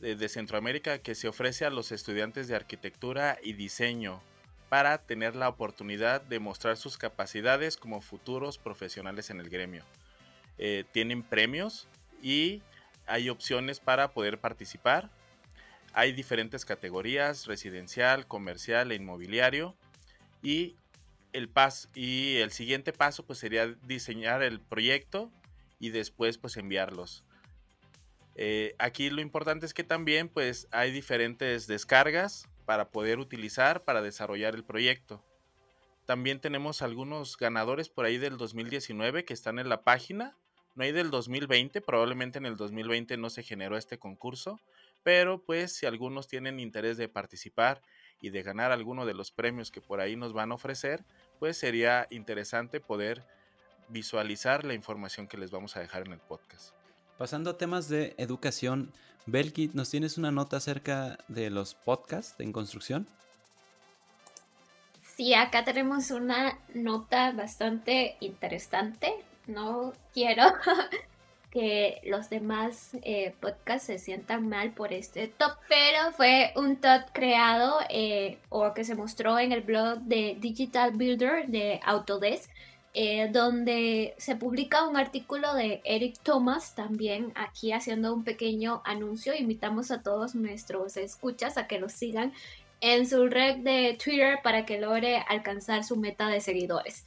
de, 0.00 0.16
de 0.16 0.28
Centroamérica 0.30 0.96
que 1.00 1.14
se 1.14 1.28
ofrece 1.28 1.66
a 1.66 1.70
los 1.70 1.92
estudiantes 1.92 2.48
de 2.48 2.56
arquitectura 2.56 3.36
y 3.42 3.52
diseño 3.52 4.22
para 4.70 4.96
tener 4.96 5.36
la 5.36 5.50
oportunidad 5.50 6.22
de 6.22 6.38
mostrar 6.38 6.78
sus 6.78 6.96
capacidades 6.96 7.76
como 7.76 8.00
futuros 8.00 8.56
profesionales 8.56 9.28
en 9.28 9.40
el 9.40 9.50
gremio. 9.50 9.84
Eh, 10.64 10.84
tienen 10.92 11.24
premios 11.24 11.88
y 12.22 12.62
hay 13.08 13.30
opciones 13.30 13.80
para 13.80 14.12
poder 14.12 14.38
participar. 14.38 15.10
Hay 15.92 16.12
diferentes 16.12 16.64
categorías, 16.64 17.46
residencial, 17.46 18.28
comercial 18.28 18.92
e 18.92 18.94
inmobiliario. 18.94 19.74
Y 20.40 20.76
el, 21.32 21.50
y 21.96 22.36
el 22.36 22.52
siguiente 22.52 22.92
paso 22.92 23.26
pues 23.26 23.40
sería 23.40 23.74
diseñar 23.88 24.44
el 24.44 24.60
proyecto 24.60 25.32
y 25.80 25.90
después 25.90 26.38
pues 26.38 26.56
enviarlos. 26.56 27.24
Eh, 28.36 28.76
aquí 28.78 29.10
lo 29.10 29.20
importante 29.20 29.66
es 29.66 29.74
que 29.74 29.82
también 29.82 30.28
pues 30.28 30.68
hay 30.70 30.92
diferentes 30.92 31.66
descargas 31.66 32.46
para 32.66 32.90
poder 32.90 33.18
utilizar 33.18 33.82
para 33.82 34.00
desarrollar 34.00 34.54
el 34.54 34.62
proyecto. 34.62 35.24
También 36.06 36.38
tenemos 36.38 36.82
algunos 36.82 37.36
ganadores 37.36 37.88
por 37.88 38.04
ahí 38.04 38.16
del 38.16 38.36
2019 38.36 39.24
que 39.24 39.34
están 39.34 39.58
en 39.58 39.68
la 39.68 39.82
página 39.82 40.36
no 40.74 40.84
hay 40.84 40.92
del 40.92 41.10
2020, 41.10 41.80
probablemente 41.80 42.38
en 42.38 42.46
el 42.46 42.56
2020 42.56 43.16
no 43.16 43.30
se 43.30 43.42
generó 43.42 43.76
este 43.76 43.98
concurso, 43.98 44.60
pero 45.02 45.42
pues 45.42 45.72
si 45.72 45.86
algunos 45.86 46.28
tienen 46.28 46.60
interés 46.60 46.96
de 46.96 47.08
participar 47.08 47.82
y 48.20 48.30
de 48.30 48.42
ganar 48.42 48.72
alguno 48.72 49.04
de 49.04 49.14
los 49.14 49.30
premios 49.30 49.70
que 49.70 49.80
por 49.80 50.00
ahí 50.00 50.16
nos 50.16 50.32
van 50.32 50.52
a 50.52 50.54
ofrecer, 50.54 51.04
pues 51.38 51.58
sería 51.58 52.06
interesante 52.10 52.80
poder 52.80 53.24
visualizar 53.88 54.64
la 54.64 54.74
información 54.74 55.26
que 55.26 55.36
les 55.36 55.50
vamos 55.50 55.76
a 55.76 55.80
dejar 55.80 56.06
en 56.06 56.12
el 56.12 56.20
podcast. 56.20 56.72
Pasando 57.18 57.50
a 57.50 57.58
temas 57.58 57.88
de 57.88 58.14
educación, 58.16 58.92
Belki, 59.26 59.70
¿nos 59.74 59.90
tienes 59.90 60.18
una 60.18 60.30
nota 60.30 60.56
acerca 60.56 61.18
de 61.28 61.50
los 61.50 61.74
podcasts 61.74 62.34
en 62.38 62.52
construcción? 62.52 63.06
Sí, 65.16 65.34
acá 65.34 65.64
tenemos 65.64 66.10
una 66.10 66.58
nota 66.74 67.32
bastante 67.32 68.16
interesante 68.20 69.12
no 69.46 69.92
quiero 70.12 70.44
que 71.52 72.00
los 72.04 72.30
demás 72.30 72.96
eh, 73.02 73.34
podcasts 73.38 73.86
se 73.86 73.98
sientan 73.98 74.48
mal 74.48 74.72
por 74.72 74.92
este 74.92 75.28
top, 75.28 75.52
pero 75.68 76.12
fue 76.12 76.52
un 76.56 76.76
top 76.76 77.02
creado 77.12 77.78
eh, 77.90 78.38
o 78.48 78.72
que 78.72 78.84
se 78.84 78.94
mostró 78.94 79.38
en 79.38 79.52
el 79.52 79.60
blog 79.60 80.00
de 80.00 80.36
Digital 80.40 80.92
Builder 80.92 81.46
de 81.48 81.80
Autodesk. 81.84 82.50
Eh, 82.94 83.30
donde 83.32 84.14
se 84.18 84.36
publica 84.36 84.86
un 84.86 84.98
artículo 84.98 85.54
de 85.54 85.80
Eric 85.82 86.18
Thomas, 86.22 86.74
también 86.74 87.32
aquí 87.36 87.72
haciendo 87.72 88.12
un 88.12 88.22
pequeño 88.22 88.82
anuncio. 88.84 89.34
Invitamos 89.34 89.90
a 89.90 90.02
todos 90.02 90.34
nuestros 90.34 90.98
escuchas 90.98 91.56
a 91.56 91.66
que 91.66 91.78
lo 91.78 91.88
sigan 91.88 92.34
en 92.82 93.08
su 93.08 93.28
red 93.28 93.60
de 93.60 93.96
Twitter 94.02 94.40
para 94.42 94.66
que 94.66 94.78
logre 94.78 95.24
alcanzar 95.26 95.84
su 95.84 95.96
meta 95.96 96.28
de 96.28 96.42
seguidores. 96.42 97.06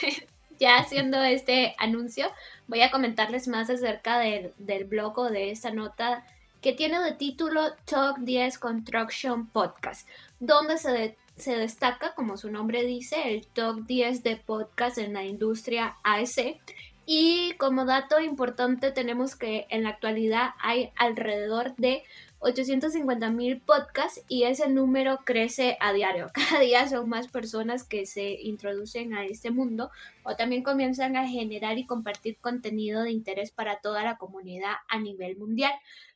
ya 0.58 0.78
haciendo 0.78 1.22
este 1.22 1.74
anuncio, 1.78 2.30
voy 2.66 2.82
a 2.82 2.90
comentarles 2.90 3.48
más 3.48 3.70
acerca 3.70 4.18
del, 4.18 4.52
blog 4.84 5.18
o 5.18 5.30
de 5.30 5.50
esta 5.50 5.70
nota 5.70 6.24
que 6.60 6.72
tiene 6.72 7.00
de 7.00 7.12
título 7.12 7.60
Talk 7.84 8.18
10 8.18 8.58
Construction 8.58 9.46
Podcast, 9.48 10.08
donde 10.40 10.78
se, 10.78 11.16
se 11.36 11.56
destaca, 11.56 12.14
como 12.14 12.36
su 12.36 12.50
nombre 12.50 12.84
dice, 12.84 13.34
el 13.34 13.46
top 13.46 13.86
10 13.86 14.22
de 14.22 14.36
podcast 14.36 14.98
en 14.98 15.12
la 15.12 15.24
industria 15.24 15.96
AEC. 16.02 16.60
Y 17.08 17.52
como 17.58 17.84
dato 17.84 18.18
importante 18.18 18.90
tenemos 18.90 19.36
que 19.36 19.66
en 19.70 19.84
la 19.84 19.90
actualidad 19.90 20.50
hay 20.58 20.90
alrededor 20.96 21.76
de 21.76 22.02
850 22.46 23.30
mil 23.30 23.60
podcasts 23.60 24.22
y 24.28 24.44
ese 24.44 24.68
número 24.68 25.18
crece 25.24 25.76
a 25.80 25.92
diario. 25.92 26.30
Cada 26.32 26.60
día 26.60 26.88
son 26.88 27.08
más 27.08 27.26
personas 27.26 27.82
que 27.82 28.06
se 28.06 28.40
introducen 28.40 29.14
a 29.14 29.24
este 29.24 29.50
mundo 29.50 29.90
o 30.22 30.36
también 30.36 30.62
comienzan 30.62 31.16
a 31.16 31.26
generar 31.26 31.76
y 31.76 31.86
compartir 31.86 32.38
contenido 32.38 33.02
de 33.02 33.10
interés 33.10 33.50
para 33.50 33.80
toda 33.80 34.04
la 34.04 34.16
comunidad 34.16 34.74
a 34.88 35.00
nivel 35.00 35.36
mundial. 35.36 35.72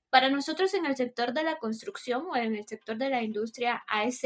Para 0.09 0.31
nosotros 0.31 0.73
en 0.75 0.87
el 0.87 0.97
sector 0.97 1.33
de 1.33 1.43
la 1.43 1.59
construcción 1.59 2.25
o 2.31 2.37
en 2.37 2.55
el 2.55 2.67
sector 2.67 2.97
de 2.97 3.11
la 3.11 3.23
industria 3.23 3.83
AS, 3.89 4.23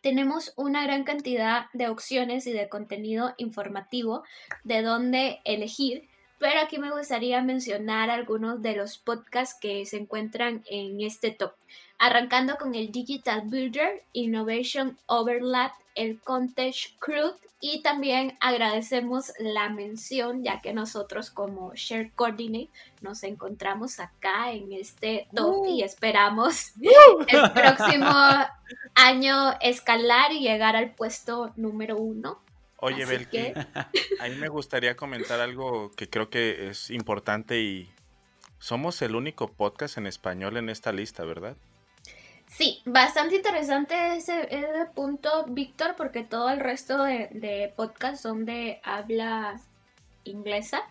tenemos 0.00 0.52
una 0.56 0.84
gran 0.84 1.02
cantidad 1.02 1.66
de 1.72 1.88
opciones 1.88 2.46
y 2.46 2.52
de 2.52 2.68
contenido 2.68 3.34
informativo 3.36 4.22
de 4.62 4.82
dónde 4.82 5.40
elegir 5.44 6.08
pero 6.40 6.58
aquí 6.60 6.78
me 6.78 6.90
gustaría 6.90 7.42
mencionar 7.42 8.08
algunos 8.08 8.62
de 8.62 8.74
los 8.74 8.96
podcasts 8.96 9.56
que 9.60 9.84
se 9.84 9.98
encuentran 9.98 10.64
en 10.68 11.00
este 11.02 11.30
top, 11.30 11.52
arrancando 11.98 12.56
con 12.56 12.74
el 12.74 12.90
Digital 12.90 13.42
Builder, 13.44 14.02
Innovation 14.14 14.98
Overlap, 15.06 15.72
el 15.94 16.18
Context 16.20 16.98
Crew 16.98 17.32
y 17.60 17.82
también 17.82 18.38
agradecemos 18.40 19.32
la 19.38 19.68
mención 19.68 20.42
ya 20.42 20.62
que 20.62 20.72
nosotros 20.72 21.30
como 21.30 21.74
Share 21.74 22.10
Coordinate 22.14 22.70
nos 23.02 23.22
encontramos 23.22 24.00
acá 24.00 24.50
en 24.50 24.72
este 24.72 25.28
top 25.34 25.66
y 25.66 25.82
uh. 25.82 25.84
esperamos 25.84 26.72
uh. 26.80 27.24
el 27.28 27.52
próximo 27.52 28.08
año 28.94 29.52
escalar 29.60 30.32
y 30.32 30.40
llegar 30.40 30.74
al 30.74 30.94
puesto 30.94 31.52
número 31.56 31.98
uno 31.98 32.38
Oye, 32.80 33.04
Belki, 33.04 33.52
a 34.20 34.28
mí 34.28 34.36
me 34.36 34.48
gustaría 34.48 34.96
comentar 34.96 35.40
algo 35.40 35.90
que 35.92 36.08
creo 36.08 36.30
que 36.30 36.68
es 36.68 36.90
importante 36.90 37.60
y 37.60 37.92
somos 38.58 39.00
el 39.02 39.14
único 39.14 39.48
podcast 39.48 39.98
en 39.98 40.06
español 40.06 40.56
en 40.56 40.68
esta 40.68 40.92
lista, 40.92 41.24
¿verdad? 41.24 41.56
Sí, 42.46 42.82
bastante 42.84 43.36
interesante 43.36 44.16
ese, 44.16 44.48
punto, 44.94 45.44
Víctor, 45.48 45.94
porque 45.96 46.24
todo 46.24 46.50
el 46.50 46.60
resto 46.60 47.04
de, 47.04 47.28
de 47.32 47.72
podcasts 47.76 48.22
son 48.22 48.44
de 48.44 48.80
habla 48.82 49.60
inglesa. 50.24 50.82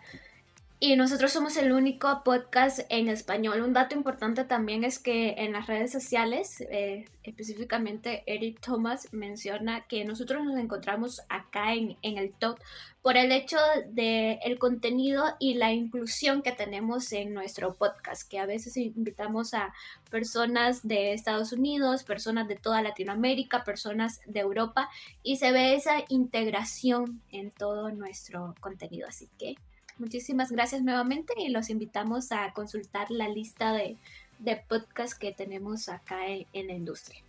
Y 0.82 0.96
nosotros 0.96 1.34
somos 1.34 1.58
el 1.58 1.74
único 1.74 2.24
podcast 2.24 2.80
en 2.88 3.10
español. 3.10 3.62
Un 3.62 3.74
dato 3.74 3.96
importante 3.96 4.46
también 4.46 4.86
es 4.86 4.98
que 4.98 5.36
en 5.38 5.52
las 5.52 5.68
redes 5.68 5.92
sociales, 5.92 6.62
eh, 6.62 7.04
específicamente 7.24 8.24
Eric 8.28 8.62
Thomas 8.62 9.10
menciona 9.12 9.86
que 9.88 10.06
nosotros 10.06 10.42
nos 10.46 10.58
encontramos 10.58 11.22
acá 11.28 11.74
en, 11.74 11.98
en 12.02 12.18
el 12.18 12.32
top 12.32 12.60
por 13.02 13.18
el 13.18 13.34
hecho 13.34 13.58
del 13.90 14.40
el 14.42 14.58
contenido 14.58 15.26
y 15.38 15.56
la 15.56 15.74
inclusión 15.74 16.42
que 16.42 16.54
tenemos 16.54 17.12
en 17.12 17.34
nuestro 17.34 17.74
podcast, 17.74 18.30
que 18.30 18.40
a 18.40 18.46
veces 18.46 18.78
invitamos 18.78 19.54
a 19.54 19.74
personas 20.10 20.88
de 20.88 21.12
Estados 21.12 21.52
Unidos, 21.52 22.06
personas 22.06 22.48
de 22.48 22.56
toda 22.56 22.82
Latinoamérica, 22.82 23.66
personas 23.66 24.22
de 24.28 24.40
Europa, 24.40 24.90
y 25.24 25.36
se 25.38 25.52
ve 25.52 25.76
esa 25.76 26.06
integración 26.08 27.22
en 27.32 27.52
todo 27.52 27.92
nuestro 27.92 28.56
contenido. 28.62 29.10
Así 29.10 29.30
que 29.38 29.56
Muchísimas 30.00 30.50
gracias 30.52 30.82
nuevamente 30.82 31.34
y 31.38 31.50
los 31.50 31.70
invitamos 31.70 32.32
a 32.32 32.54
consultar 32.54 33.12
la 33.12 33.28
lista 33.28 33.74
de, 33.74 33.98
de 34.40 34.56
podcasts 34.68 35.14
que 35.14 35.34
tenemos 35.34 35.90
acá 35.90 36.28
en, 36.28 36.68
la 36.68 36.74
industria. 36.74 37.22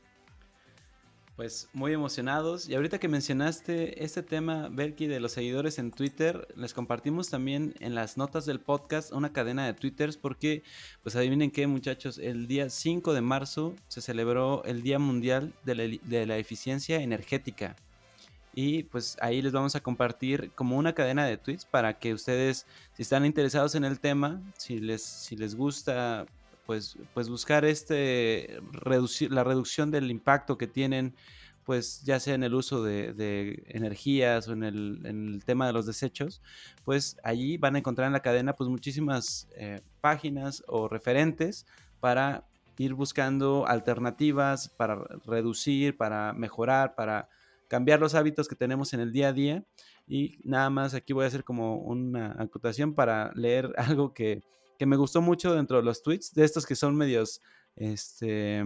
Pues 1.35 1.69
muy 1.73 1.93
emocionados. 1.93 2.69
Y 2.69 2.75
ahorita 2.75 3.01
que 3.01 3.09
mencionaste 3.09 4.05
este 4.05 4.23
tema, 4.23 4.69
Berky, 4.69 5.09
de 5.09 5.19
los 5.19 5.33
seguidores 5.33 5.79
en 5.79 5.91
Twitter, 5.91 6.47
les 6.55 6.73
compartimos 6.73 7.29
también 7.29 7.75
en 7.81 7.95
las 7.95 8.17
notas 8.17 8.47
del 8.47 8.61
podcast 8.61 9.13
una 9.13 9.33
cadena 9.33 9.67
de 9.67 9.75
twitters 9.75 10.17
porque, 10.17 10.63
pues 11.03 11.17
adivinen 11.17 11.51
qué 11.51 11.67
muchachos, 11.67 12.19
el 12.19 12.47
día 12.47 12.71
5 12.71 13.15
de 13.15 13.21
marzo 13.21 13.75
se 13.89 14.01
celebró 14.01 14.63
el 14.65 14.83
Día 14.83 14.99
Mundial 14.99 15.53
de 15.65 15.75
la, 15.75 15.99
de 16.03 16.27
la 16.27 16.37
Eficiencia 16.37 17.01
Energética. 17.01 17.75
Y 18.55 18.85
pues 18.85 19.17
ahí 19.21 19.43
les 19.43 19.53
vamos 19.53 19.77
a 19.77 19.81
compartir 19.81 20.51
como 20.55 20.77
una 20.77 20.93
cadena 20.93 21.25
de 21.25 21.37
tweets 21.37 21.65
para 21.65 21.99
que 21.99 22.13
ustedes, 22.13 22.67
si 22.95 23.03
están 23.03 23.25
interesados 23.25 23.75
en 23.75 23.85
el 23.85 24.01
tema, 24.01 24.43
si 24.57 24.81
les, 24.81 25.03
si 25.03 25.37
les 25.37 25.55
gusta, 25.55 26.27
pues, 26.67 26.99
pues 27.15 27.29
buscar 27.29 27.65
este, 27.65 28.61
reducir, 28.73 29.31
la 29.31 29.45
reducción 29.45 29.91
del 29.91 30.11
impacto 30.11 30.59
que 30.59 30.67
tienen, 30.67 31.15
pues 31.65 32.03
ya 32.03 32.19
sea 32.19 32.35
en 32.35 32.43
el 32.43 32.55
uso 32.55 32.83
de, 32.83 33.63
energías 33.69 34.49
o 34.49 34.53
en 34.53 34.65
el, 34.65 35.43
tema 35.45 35.69
de 35.69 35.73
los 35.73 35.87
desechos, 35.87 36.43
pues 36.85 37.17
allí 37.23 37.57
van 37.59 37.77
a 37.77 37.79
encontrar 37.79 38.09
en 38.09 38.13
la 38.13 38.21
cadena 38.21 38.55
pues 38.57 38.69
muchísimas 38.69 39.47
eh, 39.55 39.81
páginas 40.01 40.65
o 40.67 40.89
referentes 40.89 41.67
para 42.01 42.45
ir 42.77 42.95
buscando 42.95 43.67
alternativas, 43.69 44.69
para 44.69 44.97
reducir, 45.27 45.97
para 45.97 46.33
mejorar, 46.33 46.95
para 46.95 47.29
cambiar 47.71 48.01
los 48.01 48.17
hábitos 48.17 48.49
que 48.49 48.57
tenemos 48.57 48.93
en 48.95 49.01
el 49.01 49.13
día 49.13 49.29
a 49.29 49.33
día. 49.33 49.65
Y 50.09 50.41
nada 50.43 50.69
más 50.71 50.93
aquí 50.93 51.13
voy 51.13 51.25
a 51.25 51.29
hacer 51.29 51.45
como 51.45 51.77
una 51.77 52.35
acotación 52.37 52.95
para 52.95 53.33
leer 53.35 53.73
algo 53.77 54.13
que, 54.13 54.43
me 54.81 54.97
gustó 54.97 55.21
mucho 55.21 55.55
dentro 55.55 55.77
de 55.77 55.83
los 55.83 56.03
tweets, 56.03 56.35
de 56.35 56.43
estos 56.43 56.65
que 56.67 56.75
son 56.75 56.97
medios 56.97 57.43
este, 57.77 58.65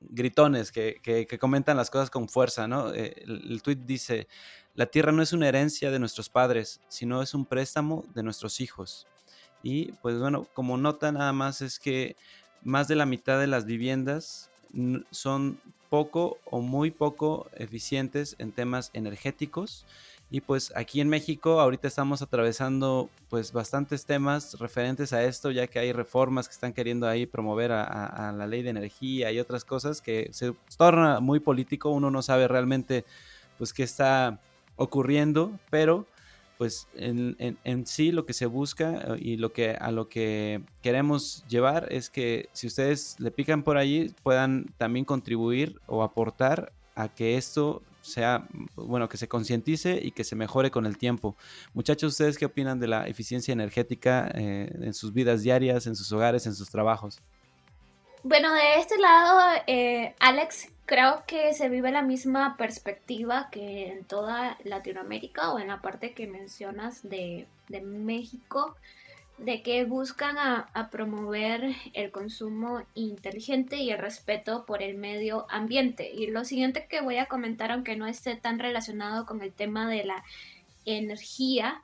gritones, 0.00 0.72
que, 0.72 1.38
comentan 1.38 1.76
las 1.76 1.90
cosas 1.90 2.08
con 2.10 2.26
fuerza, 2.28 2.66
¿no? 2.66 2.92
Eh, 2.94 3.14
el, 3.26 3.52
el, 3.52 3.62
tweet 3.62 3.76
dice, 3.84 4.28
la 4.74 4.86
tierra 4.86 5.12
no 5.12 5.22
es 5.22 5.34
una 5.34 5.46
herencia 5.46 5.90
de 5.90 5.98
nuestros 5.98 6.30
padres, 6.30 6.80
sino 6.88 7.22
es 7.22 7.34
un 7.34 7.44
préstamo 7.44 8.06
de 8.14 8.22
nuestros 8.22 8.60
hijos. 8.62 9.06
Y 9.62 9.92
pues 10.00 10.18
bueno, 10.18 10.48
como 10.54 10.78
nota 10.78 11.12
nada 11.12 11.34
más 11.34 11.60
es 11.60 11.78
que 11.78 12.16
más 12.62 12.88
de 12.88 12.96
la 12.96 13.04
mitad 13.04 13.38
de 13.38 13.46
las 13.46 13.66
viviendas 13.66 14.49
son 15.10 15.60
poco 15.88 16.38
o 16.44 16.60
muy 16.60 16.90
poco 16.90 17.48
eficientes 17.56 18.36
en 18.38 18.52
temas 18.52 18.90
energéticos. 18.94 19.84
Y 20.32 20.40
pues 20.40 20.72
aquí 20.76 21.00
en 21.00 21.08
México 21.08 21.60
ahorita 21.60 21.88
estamos 21.88 22.22
atravesando 22.22 23.10
pues 23.28 23.52
bastantes 23.52 24.06
temas 24.06 24.58
referentes 24.60 25.12
a 25.12 25.24
esto, 25.24 25.50
ya 25.50 25.66
que 25.66 25.80
hay 25.80 25.92
reformas 25.92 26.46
que 26.46 26.52
están 26.52 26.72
queriendo 26.72 27.08
ahí 27.08 27.26
promover 27.26 27.72
a, 27.72 28.32
la 28.36 28.46
ley 28.46 28.62
de 28.62 28.70
energía 28.70 29.32
y 29.32 29.40
otras 29.40 29.64
cosas 29.64 30.00
que 30.00 30.28
se 30.32 30.54
torna 30.76 31.18
muy 31.18 31.40
político, 31.40 31.90
uno 31.90 32.12
no 32.12 32.22
sabe 32.22 32.46
realmente 32.46 33.04
pues 33.58 33.72
qué 33.72 33.82
está 33.82 34.40
ocurriendo, 34.76 35.58
pero 35.68 36.06
pues 36.60 36.88
en, 36.94 37.38
en, 37.64 37.86
sí 37.86 38.12
lo 38.12 38.26
que 38.26 38.34
se 38.34 38.44
busca 38.44 39.14
eh, 39.14 39.18
y 39.18 39.36
lo 39.38 39.54
que 39.54 39.70
a 39.70 39.90
lo 39.92 40.10
que 40.10 40.60
queremos 40.82 41.42
llevar 41.48 41.90
es 41.90 42.10
que 42.10 42.50
si 42.52 42.66
ustedes 42.66 43.16
le 43.18 43.30
pican 43.30 43.62
por 43.62 43.78
allí 43.78 44.14
puedan 44.22 44.66
también 44.76 45.06
contribuir 45.06 45.80
o 45.86 46.02
aportar 46.02 46.70
a 46.96 47.08
que 47.08 47.38
esto 47.38 47.80
sea, 48.02 48.46
bueno, 48.76 49.08
que 49.08 49.16
se 49.16 49.26
concientice 49.26 50.00
y 50.02 50.10
que 50.10 50.22
se 50.22 50.36
mejore 50.36 50.70
con 50.70 50.84
el 50.84 50.98
tiempo. 50.98 51.34
Muchachos, 51.72 52.12
¿ustedes 52.12 52.36
qué 52.36 52.44
opinan 52.44 52.78
de 52.78 52.88
la 52.88 53.06
eficiencia 53.06 53.52
energética 53.52 54.30
eh, 54.34 54.70
en 54.82 54.92
sus 54.92 55.14
vidas 55.14 55.40
diarias, 55.40 55.86
en 55.86 55.96
sus 55.96 56.12
hogares, 56.12 56.44
en 56.44 56.54
sus 56.54 56.68
trabajos? 56.68 57.22
Bueno, 58.22 58.52
de 58.52 58.74
este 58.78 58.98
lado, 58.98 59.62
eh, 59.66 60.14
Alex, 60.18 60.68
creo 60.84 61.22
que 61.26 61.54
se 61.54 61.70
vive 61.70 61.90
la 61.90 62.02
misma 62.02 62.58
perspectiva 62.58 63.48
que 63.50 63.88
en 63.88 64.04
toda 64.04 64.58
Latinoamérica 64.62 65.52
o 65.52 65.58
en 65.58 65.68
la 65.68 65.80
parte 65.80 66.12
que 66.12 66.26
mencionas 66.26 67.08
de, 67.08 67.46
México, 67.82 68.76
de 69.38 69.62
que 69.62 69.84
buscan 69.84 70.36
a, 70.36 70.90
promover 70.90 71.74
el 71.94 72.10
consumo 72.10 72.82
inteligente 72.94 73.76
y 73.76 73.90
el 73.90 73.98
respeto 73.98 74.66
por 74.66 74.82
el 74.82 74.98
medio 74.98 75.46
ambiente. 75.48 76.10
Y 76.12 76.26
lo 76.26 76.44
siguiente 76.44 76.86
que 76.90 77.00
voy 77.00 77.16
a 77.16 77.26
comentar, 77.26 77.72
aunque 77.72 77.96
no 77.96 78.06
esté 78.06 78.36
tan 78.36 78.58
relacionado 78.58 79.24
con 79.24 79.40
el 79.40 79.52
tema 79.54 79.88
de 79.88 80.04
la 80.04 80.22
energía 80.84 81.80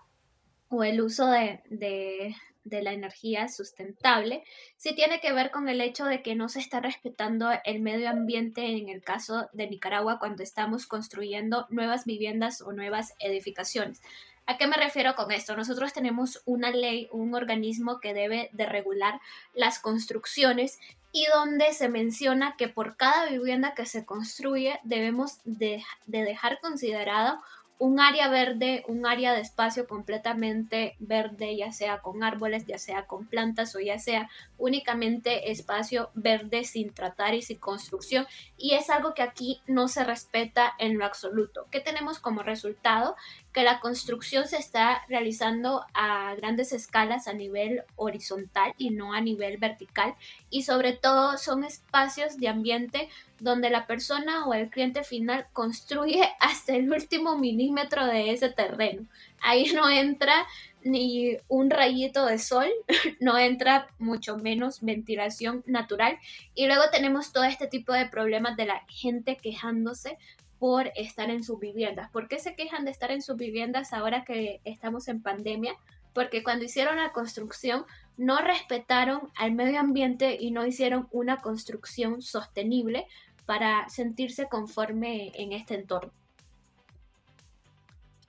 o 0.68 0.84
el 0.84 1.00
uso 1.00 1.28
de, 1.28 1.60
de 1.70 2.36
la 2.70 2.92
energía 2.92 3.48
sustentable, 3.48 4.44
sí 4.76 4.94
tiene 4.94 5.20
que 5.20 5.32
ver 5.32 5.50
con 5.50 5.68
el 5.68 5.80
hecho 5.80 6.04
de 6.04 6.22
que 6.22 6.34
no 6.34 6.48
se 6.48 6.60
está 6.60 6.80
respetando 6.80 7.50
el 7.64 7.80
medio 7.80 8.10
ambiente 8.10 8.66
en 8.66 8.88
el 8.88 9.02
caso 9.02 9.48
de 9.52 9.68
Nicaragua 9.68 10.18
cuando 10.18 10.42
estamos 10.42 10.86
construyendo 10.86 11.66
nuevas 11.70 12.04
viviendas 12.04 12.60
o 12.60 12.72
nuevas 12.72 13.14
edificaciones. 13.18 14.02
¿A 14.48 14.58
qué 14.58 14.68
me 14.68 14.76
refiero 14.76 15.16
con 15.16 15.32
esto? 15.32 15.56
Nosotros 15.56 15.92
tenemos 15.92 16.40
una 16.44 16.70
ley, 16.70 17.08
un 17.10 17.34
organismo 17.34 17.98
que 17.98 18.14
debe 18.14 18.48
de 18.52 18.66
regular 18.66 19.20
las 19.54 19.80
construcciones 19.80 20.78
y 21.10 21.26
donde 21.34 21.72
se 21.72 21.88
menciona 21.88 22.56
que 22.56 22.68
por 22.68 22.96
cada 22.96 23.28
vivienda 23.28 23.74
que 23.74 23.86
se 23.86 24.04
construye 24.04 24.78
debemos 24.84 25.38
de, 25.44 25.82
de 26.06 26.22
dejar 26.22 26.60
considerado 26.60 27.40
un 27.78 28.00
área 28.00 28.28
verde, 28.28 28.84
un 28.88 29.06
área 29.06 29.34
de 29.34 29.40
espacio 29.40 29.86
completamente 29.86 30.96
verde, 30.98 31.56
ya 31.56 31.72
sea 31.72 31.98
con 32.00 32.22
árboles, 32.22 32.66
ya 32.66 32.78
sea 32.78 33.06
con 33.06 33.26
plantas 33.26 33.74
o 33.76 33.80
ya 33.80 33.98
sea 33.98 34.30
únicamente 34.58 35.50
espacio 35.50 36.10
verde 36.14 36.64
sin 36.64 36.92
tratar 36.92 37.34
y 37.34 37.42
sin 37.42 37.58
construcción. 37.58 38.26
Y 38.56 38.74
es 38.74 38.90
algo 38.90 39.14
que 39.14 39.22
aquí 39.22 39.60
no 39.66 39.88
se 39.88 40.04
respeta 40.04 40.74
en 40.78 40.98
lo 40.98 41.04
absoluto. 41.04 41.66
¿Qué 41.70 41.80
tenemos 41.80 42.18
como 42.18 42.42
resultado? 42.42 43.16
Que 43.52 43.62
la 43.62 43.80
construcción 43.80 44.46
se 44.46 44.58
está 44.58 45.02
realizando 45.08 45.84
a 45.94 46.34
grandes 46.36 46.72
escalas 46.72 47.28
a 47.28 47.32
nivel 47.32 47.82
horizontal 47.96 48.74
y 48.78 48.90
no 48.90 49.12
a 49.12 49.20
nivel 49.20 49.58
vertical. 49.58 50.14
Y 50.50 50.62
sobre 50.62 50.92
todo 50.92 51.38
son 51.38 51.64
espacios 51.64 52.38
de 52.38 52.48
ambiente 52.48 53.08
donde 53.38 53.70
la 53.70 53.86
persona 53.86 54.46
o 54.46 54.54
el 54.54 54.70
cliente 54.70 55.04
final 55.04 55.46
construye 55.52 56.22
hasta 56.40 56.74
el 56.74 56.90
último 56.90 57.38
milímetro 57.38 58.06
de 58.06 58.32
ese 58.32 58.50
terreno. 58.50 59.06
Ahí 59.40 59.72
no 59.74 59.88
entra 59.88 60.46
ni 60.86 61.36
un 61.48 61.70
rayito 61.70 62.24
de 62.24 62.38
sol, 62.38 62.68
no 63.20 63.36
entra 63.36 63.88
mucho 63.98 64.36
menos 64.36 64.80
ventilación 64.80 65.62
natural. 65.66 66.18
Y 66.54 66.66
luego 66.66 66.84
tenemos 66.90 67.32
todo 67.32 67.44
este 67.44 67.66
tipo 67.66 67.92
de 67.92 68.06
problemas 68.06 68.56
de 68.56 68.66
la 68.66 68.82
gente 68.88 69.36
quejándose 69.36 70.16
por 70.58 70.90
estar 70.96 71.28
en 71.28 71.44
sus 71.44 71.58
viviendas. 71.58 72.10
¿Por 72.10 72.28
qué 72.28 72.38
se 72.38 72.54
quejan 72.54 72.84
de 72.84 72.90
estar 72.90 73.10
en 73.10 73.20
sus 73.20 73.36
viviendas 73.36 73.92
ahora 73.92 74.24
que 74.24 74.60
estamos 74.64 75.08
en 75.08 75.20
pandemia? 75.20 75.74
Porque 76.14 76.42
cuando 76.42 76.64
hicieron 76.64 76.96
la 76.96 77.12
construcción 77.12 77.84
no 78.16 78.38
respetaron 78.38 79.30
al 79.34 79.52
medio 79.52 79.78
ambiente 79.78 80.38
y 80.40 80.50
no 80.50 80.64
hicieron 80.64 81.08
una 81.10 81.42
construcción 81.42 82.22
sostenible 82.22 83.06
para 83.44 83.88
sentirse 83.90 84.48
conforme 84.48 85.32
en 85.34 85.52
este 85.52 85.74
entorno. 85.74 86.12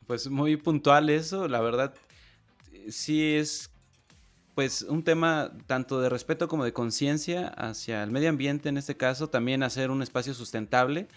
Pues 0.06 0.30
muy 0.30 0.58
puntual 0.58 1.10
eso, 1.10 1.48
la 1.48 1.62
verdad, 1.62 1.94
sí 2.90 3.36
es 3.36 3.72
pues 4.56 4.82
un 4.82 5.04
tema 5.04 5.52
tanto 5.68 6.02
de 6.02 6.10
respeto 6.10 6.48
como 6.48 6.66
de 6.66 6.74
conciencia 6.74 7.48
hacia 7.48 8.02
el 8.02 8.10
medio 8.10 8.30
ambiente, 8.30 8.70
en 8.70 8.78
este 8.78 8.98
caso, 8.98 9.30
también 9.30 9.62
hacer 9.62 9.92
un 9.92 10.02
espacio 10.02 10.34
sustentable. 10.34 11.08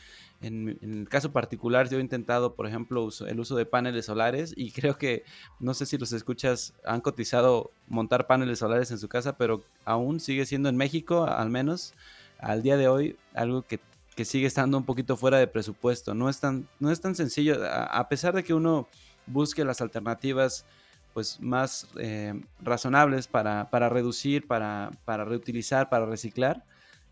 En, 0.43 0.79
el 0.83 1.09
caso 1.09 1.33
particular, 1.33 1.89
yo 1.89 1.99
he 1.99 2.03
intentado, 2.03 2.55
por 2.55 2.67
ejemplo, 2.67 3.09
el 3.27 3.41
uso 3.41 3.57
de 3.57 3.65
paneles 3.65 4.07
solares 4.07 4.53
y 4.57 4.71
creo 4.73 4.99
que, 4.99 5.25
no 5.59 5.73
sé 5.73 5.87
si 5.87 5.97
los 5.97 6.13
escuchas, 6.13 6.75
han 6.85 7.01
cotizado 7.01 7.71
montar 7.89 8.27
paneles 8.27 8.59
solares 8.59 8.91
en 8.91 8.99
su 8.99 9.09
casa, 9.09 9.39
pero 9.39 9.65
aún 9.87 10.21
sigue 10.21 10.45
siendo 10.45 10.69
en 10.69 10.77
México, 10.77 11.25
al 11.25 11.49
menos 11.49 11.95
al 12.39 12.63
día 12.63 12.77
de 12.77 12.89
hoy, 12.89 13.17
algo 13.33 13.63
que 13.63 13.81
que 14.21 14.25
sigue 14.27 14.47
estando 14.47 14.77
un 14.77 14.85
poquito 14.85 15.17
fuera 15.17 15.39
de 15.39 15.47
presupuesto. 15.47 16.15
No 16.15 16.29
es 16.29 16.41
tan, 16.41 16.69
no 16.79 16.91
es 16.91 17.01
tan 17.01 17.15
sencillo, 17.15 17.57
a, 17.67 18.07
pesar 18.11 18.35
de 18.35 18.45
que 18.45 18.53
uno 18.53 18.87
busque 19.27 19.65
las 19.65 19.81
alternativas 19.81 20.67
pues 21.13 21.41
más 21.41 21.89
eh, 21.99 22.41
razonables 22.61 23.27
para, 23.27 23.69
reducir, 23.89 24.47
para, 24.47 24.91
reutilizar, 25.07 25.89
para 25.89 26.07
reciclar, 26.07 26.65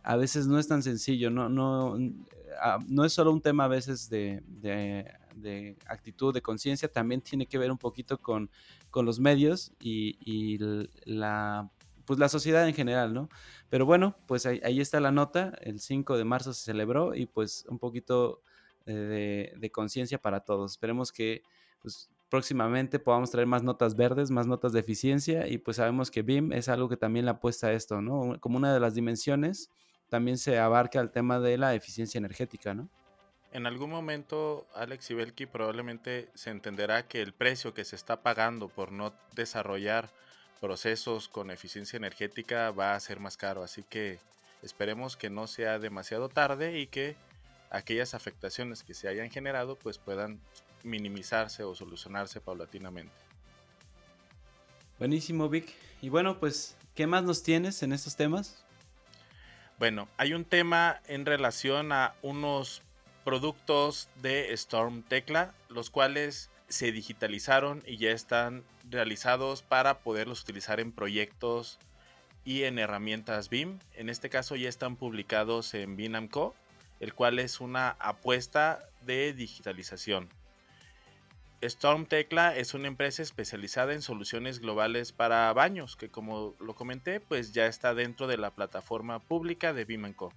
a 0.02 0.16
veces 0.16 0.46
no 0.46 0.58
es 0.58 0.68
tan 0.68 0.82
sencillo, 0.82 1.30
no, 1.30 1.48
no, 1.48 1.98
ah, 2.60 2.78
no 2.86 3.04
es 3.04 3.12
solo 3.12 3.32
un 3.32 3.40
tema 3.40 3.64
a 3.64 3.68
veces 3.68 4.08
de, 4.08 4.42
actitud, 5.86 6.32
de 6.32 6.42
conciencia, 6.42 6.90
también 6.90 7.20
tiene 7.20 7.46
que 7.46 7.58
ver 7.58 7.70
un 7.70 7.78
poquito 7.78 8.18
con, 8.18 8.50
los 8.94 9.20
medios 9.20 9.72
y, 9.78 10.58
la, 11.04 11.70
pues 12.04 12.18
la 12.18 12.28
sociedad 12.28 12.66
en 12.66 12.74
general, 12.74 13.14
¿no? 13.14 13.28
Pero 13.68 13.86
bueno, 13.86 14.16
pues 14.26 14.46
ahí, 14.46 14.80
está 14.80 14.98
la 14.98 15.12
nota, 15.12 15.52
el 15.60 15.78
5 15.78 16.16
de 16.16 16.24
marzo 16.24 16.52
se 16.52 16.64
celebró 16.64 17.14
y 17.14 17.26
pues 17.26 17.64
un 17.68 17.78
poquito 17.78 18.42
eh, 18.86 19.52
de, 19.56 19.70
conciencia 19.70 20.18
para 20.18 20.40
todos. 20.40 20.72
Esperemos 20.72 21.12
que 21.12 21.42
pues, 21.82 22.10
próximamente 22.28 22.98
podamos 22.98 23.30
traer 23.30 23.46
más 23.46 23.62
notas 23.62 23.96
verdes, 23.96 24.30
más 24.30 24.46
notas 24.46 24.72
de 24.72 24.80
eficiencia 24.80 25.46
y 25.46 25.58
pues 25.58 25.78
sabemos 25.78 26.10
que 26.10 26.22
BIM 26.22 26.52
es 26.52 26.68
algo 26.68 26.88
que 26.88 26.96
también 26.96 27.24
le 27.24 27.30
apuesta 27.30 27.68
a 27.68 27.72
esto, 27.72 28.00
¿no? 28.00 28.38
Como 28.40 28.58
una 28.58 28.72
de 28.72 28.80
las 28.80 28.94
dimensiones 28.94 29.70
también 30.08 30.38
se 30.38 30.58
abarca 30.58 31.00
el 31.00 31.10
tema 31.10 31.38
de 31.40 31.58
la 31.58 31.74
eficiencia 31.74 32.18
energética, 32.18 32.74
¿no? 32.74 32.88
En 33.52 33.66
algún 33.66 33.90
momento, 33.90 34.66
Alex 34.74 35.10
y 35.10 35.14
Belki 35.14 35.46
probablemente 35.46 36.28
se 36.34 36.50
entenderá 36.50 37.08
que 37.08 37.22
el 37.22 37.32
precio 37.32 37.72
que 37.72 37.84
se 37.84 37.96
está 37.96 38.22
pagando 38.22 38.68
por 38.68 38.92
no 38.92 39.14
desarrollar 39.34 40.10
procesos 40.60 41.28
con 41.28 41.50
eficiencia 41.50 41.96
energética 41.96 42.70
va 42.72 42.94
a 42.94 43.00
ser 43.00 43.20
más 43.20 43.36
caro, 43.36 43.62
así 43.62 43.84
que 43.84 44.18
esperemos 44.62 45.16
que 45.16 45.30
no 45.30 45.46
sea 45.46 45.78
demasiado 45.78 46.28
tarde 46.28 46.78
y 46.78 46.88
que 46.88 47.16
aquellas 47.70 48.14
afectaciones 48.14 48.82
que 48.82 48.92
se 48.92 49.08
hayan 49.08 49.30
generado 49.30 49.76
pues 49.76 49.98
puedan 49.98 50.40
minimizarse 50.82 51.64
o 51.64 51.74
solucionarse 51.74 52.40
paulatinamente. 52.40 53.12
Buenísimo, 54.98 55.48
Vic. 55.48 55.72
Y 56.02 56.08
bueno, 56.08 56.38
pues, 56.38 56.76
¿qué 56.94 57.06
más 57.06 57.22
nos 57.22 57.42
tienes 57.42 57.82
en 57.82 57.92
estos 57.92 58.16
temas? 58.16 58.64
Bueno, 59.78 60.08
hay 60.16 60.34
un 60.34 60.44
tema 60.44 61.00
en 61.06 61.24
relación 61.24 61.92
a 61.92 62.14
unos 62.22 62.82
productos 63.24 64.08
de 64.22 64.52
Storm 64.54 65.02
Tecla, 65.02 65.54
los 65.68 65.90
cuales 65.90 66.50
se 66.68 66.92
digitalizaron 66.92 67.82
y 67.86 67.96
ya 67.96 68.10
están 68.10 68.64
realizados 68.90 69.62
para 69.62 69.98
poderlos 70.00 70.42
utilizar 70.42 70.80
en 70.80 70.92
proyectos 70.92 71.78
y 72.44 72.64
en 72.64 72.78
herramientas 72.78 73.50
BIM. 73.50 73.78
En 73.94 74.08
este 74.08 74.30
caso 74.30 74.56
ya 74.56 74.68
están 74.68 74.96
publicados 74.96 75.74
en 75.74 75.96
BINAMCO, 75.96 76.54
el 77.00 77.14
cual 77.14 77.38
es 77.38 77.60
una 77.60 77.90
apuesta 78.00 78.88
de 79.02 79.32
digitalización. 79.32 80.28
Storm 81.60 82.06
Tecla 82.06 82.56
es 82.56 82.74
una 82.74 82.86
empresa 82.86 83.20
especializada 83.22 83.92
en 83.92 84.02
soluciones 84.02 84.60
globales 84.60 85.10
para 85.10 85.52
baños, 85.52 85.96
que 85.96 86.08
como 86.08 86.54
lo 86.60 86.74
comenté, 86.74 87.18
pues 87.18 87.52
ya 87.52 87.66
está 87.66 87.94
dentro 87.94 88.28
de 88.28 88.38
la 88.38 88.52
plataforma 88.52 89.18
pública 89.18 89.72
de 89.72 89.84
Bimanco. 89.84 90.32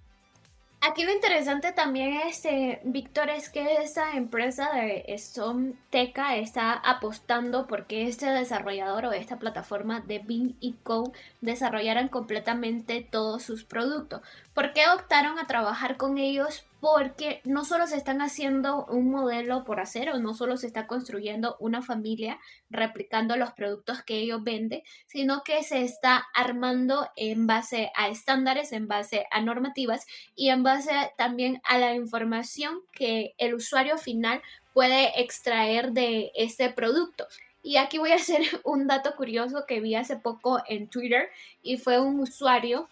Aquí 0.84 1.04
lo 1.04 1.12
interesante 1.12 1.70
también 1.70 2.14
es, 2.26 2.44
eh, 2.44 2.80
Víctor, 2.82 3.30
es 3.30 3.50
que 3.50 3.74
esta 3.74 4.16
empresa 4.16 4.72
de 4.72 5.04
Storm 5.14 5.74
Teca 5.90 6.34
está 6.34 6.72
apostando 6.72 7.68
porque 7.68 8.08
este 8.08 8.26
desarrollador 8.26 9.04
o 9.04 9.12
esta 9.12 9.38
plataforma 9.38 10.00
de 10.00 10.18
Bing 10.18 10.56
y 10.58 10.72
Co 10.82 11.12
desarrollaran 11.40 12.08
completamente 12.08 13.06
todos 13.08 13.44
sus 13.44 13.62
productos. 13.62 14.22
¿Por 14.54 14.72
qué 14.72 14.88
optaron 14.88 15.38
a 15.38 15.46
trabajar 15.46 15.96
con 15.96 16.18
ellos? 16.18 16.64
Porque 16.82 17.40
no 17.44 17.64
solo 17.64 17.86
se 17.86 17.96
están 17.96 18.20
haciendo 18.20 18.86
un 18.86 19.08
modelo 19.08 19.62
por 19.62 19.78
hacer 19.78 20.10
o 20.10 20.18
no 20.18 20.34
solo 20.34 20.56
se 20.56 20.66
está 20.66 20.88
construyendo 20.88 21.56
una 21.60 21.80
familia 21.80 22.40
replicando 22.70 23.36
los 23.36 23.52
productos 23.52 24.02
que 24.02 24.16
ellos 24.16 24.42
venden, 24.42 24.82
sino 25.06 25.44
que 25.44 25.62
se 25.62 25.82
está 25.82 26.24
armando 26.34 27.08
en 27.14 27.46
base 27.46 27.92
a 27.94 28.08
estándares, 28.08 28.72
en 28.72 28.88
base 28.88 29.26
a 29.30 29.40
normativas 29.42 30.08
y 30.34 30.48
en 30.48 30.64
base 30.64 30.90
también 31.16 31.62
a 31.62 31.78
la 31.78 31.94
información 31.94 32.80
que 32.90 33.36
el 33.38 33.54
usuario 33.54 33.96
final 33.96 34.42
puede 34.74 35.22
extraer 35.22 35.92
de 35.92 36.32
este 36.34 36.68
producto. 36.70 37.28
Y 37.62 37.76
aquí 37.76 37.98
voy 37.98 38.10
a 38.10 38.16
hacer 38.16 38.40
un 38.64 38.88
dato 38.88 39.14
curioso 39.14 39.66
que 39.68 39.78
vi 39.78 39.94
hace 39.94 40.16
poco 40.16 40.60
en 40.66 40.88
Twitter 40.88 41.28
y 41.62 41.76
fue 41.76 42.00
un 42.00 42.18
usuario 42.18 42.88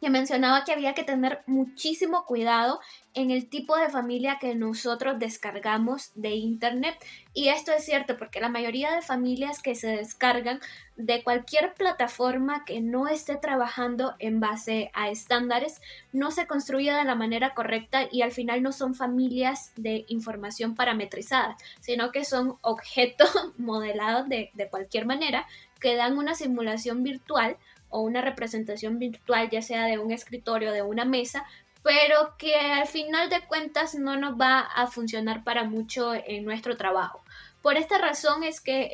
que 0.00 0.10
mencionaba 0.10 0.64
que 0.64 0.72
había 0.72 0.94
que 0.94 1.02
tener 1.02 1.42
muchísimo 1.46 2.24
cuidado 2.24 2.80
en 3.14 3.30
el 3.30 3.48
tipo 3.48 3.76
de 3.76 3.88
familia 3.88 4.38
que 4.40 4.54
nosotros 4.54 5.18
descargamos 5.18 6.12
de 6.14 6.30
internet. 6.30 6.94
Y 7.34 7.48
esto 7.48 7.72
es 7.72 7.84
cierto 7.84 8.16
porque 8.16 8.40
la 8.40 8.48
mayoría 8.48 8.94
de 8.94 9.02
familias 9.02 9.60
que 9.60 9.74
se 9.74 9.88
descargan 9.88 10.60
de 10.96 11.22
cualquier 11.22 11.74
plataforma 11.74 12.64
que 12.64 12.80
no 12.80 13.08
esté 13.08 13.36
trabajando 13.36 14.14
en 14.18 14.40
base 14.40 14.90
a 14.94 15.10
estándares 15.10 15.80
no 16.12 16.30
se 16.30 16.46
construye 16.46 16.92
de 16.92 17.04
la 17.04 17.14
manera 17.14 17.54
correcta 17.54 18.08
y 18.10 18.22
al 18.22 18.32
final 18.32 18.62
no 18.62 18.72
son 18.72 18.94
familias 18.94 19.72
de 19.76 20.04
información 20.08 20.74
parametrizada, 20.74 21.56
sino 21.80 22.12
que 22.12 22.24
son 22.24 22.56
objetos 22.62 23.30
modelados 23.58 24.28
de, 24.28 24.50
de 24.54 24.68
cualquier 24.68 25.06
manera 25.06 25.46
que 25.80 25.96
dan 25.96 26.18
una 26.18 26.34
simulación 26.34 27.02
virtual 27.02 27.56
o 27.88 28.00
una 28.00 28.20
representación 28.20 28.98
virtual, 28.98 29.50
ya 29.50 29.62
sea 29.62 29.84
de 29.84 29.98
un 29.98 30.12
escritorio, 30.12 30.72
de 30.72 30.82
una 30.82 31.04
mesa, 31.04 31.44
pero 31.82 32.34
que 32.38 32.54
al 32.54 32.86
final 32.86 33.30
de 33.30 33.46
cuentas 33.46 33.94
no 33.94 34.16
nos 34.16 34.38
va 34.38 34.60
a 34.60 34.86
funcionar 34.86 35.44
para 35.44 35.64
mucho 35.64 36.12
en 36.14 36.44
nuestro 36.44 36.76
trabajo. 36.76 37.22
Por 37.62 37.76
esta 37.76 37.98
razón 37.98 38.44
es 38.44 38.60
que 38.60 38.90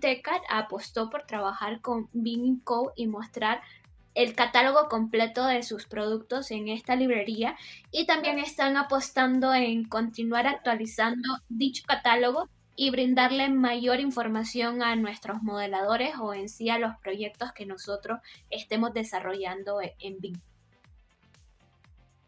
Tecat 0.00 0.42
apostó 0.48 1.10
por 1.10 1.26
trabajar 1.26 1.80
con 1.80 2.08
Bing 2.12 2.60
Co 2.60 2.92
y 2.96 3.06
mostrar 3.06 3.60
el 4.14 4.34
catálogo 4.34 4.88
completo 4.88 5.44
de 5.44 5.62
sus 5.62 5.86
productos 5.86 6.50
en 6.50 6.68
esta 6.68 6.96
librería 6.96 7.56
y 7.92 8.06
también 8.06 8.38
están 8.38 8.78
apostando 8.78 9.52
en 9.52 9.84
continuar 9.84 10.46
actualizando 10.46 11.28
dicho 11.50 11.84
catálogo 11.86 12.48
y 12.76 12.90
brindarle 12.90 13.48
mayor 13.48 14.00
información 14.00 14.82
a 14.82 14.94
nuestros 14.96 15.42
modeladores 15.42 16.14
o 16.20 16.34
en 16.34 16.48
sí 16.48 16.68
a 16.68 16.78
los 16.78 16.94
proyectos 16.98 17.52
que 17.52 17.64
nosotros 17.64 18.20
estemos 18.50 18.92
desarrollando 18.92 19.80
e-, 19.80 19.96
en 19.98 20.20
BIM. 20.20 20.34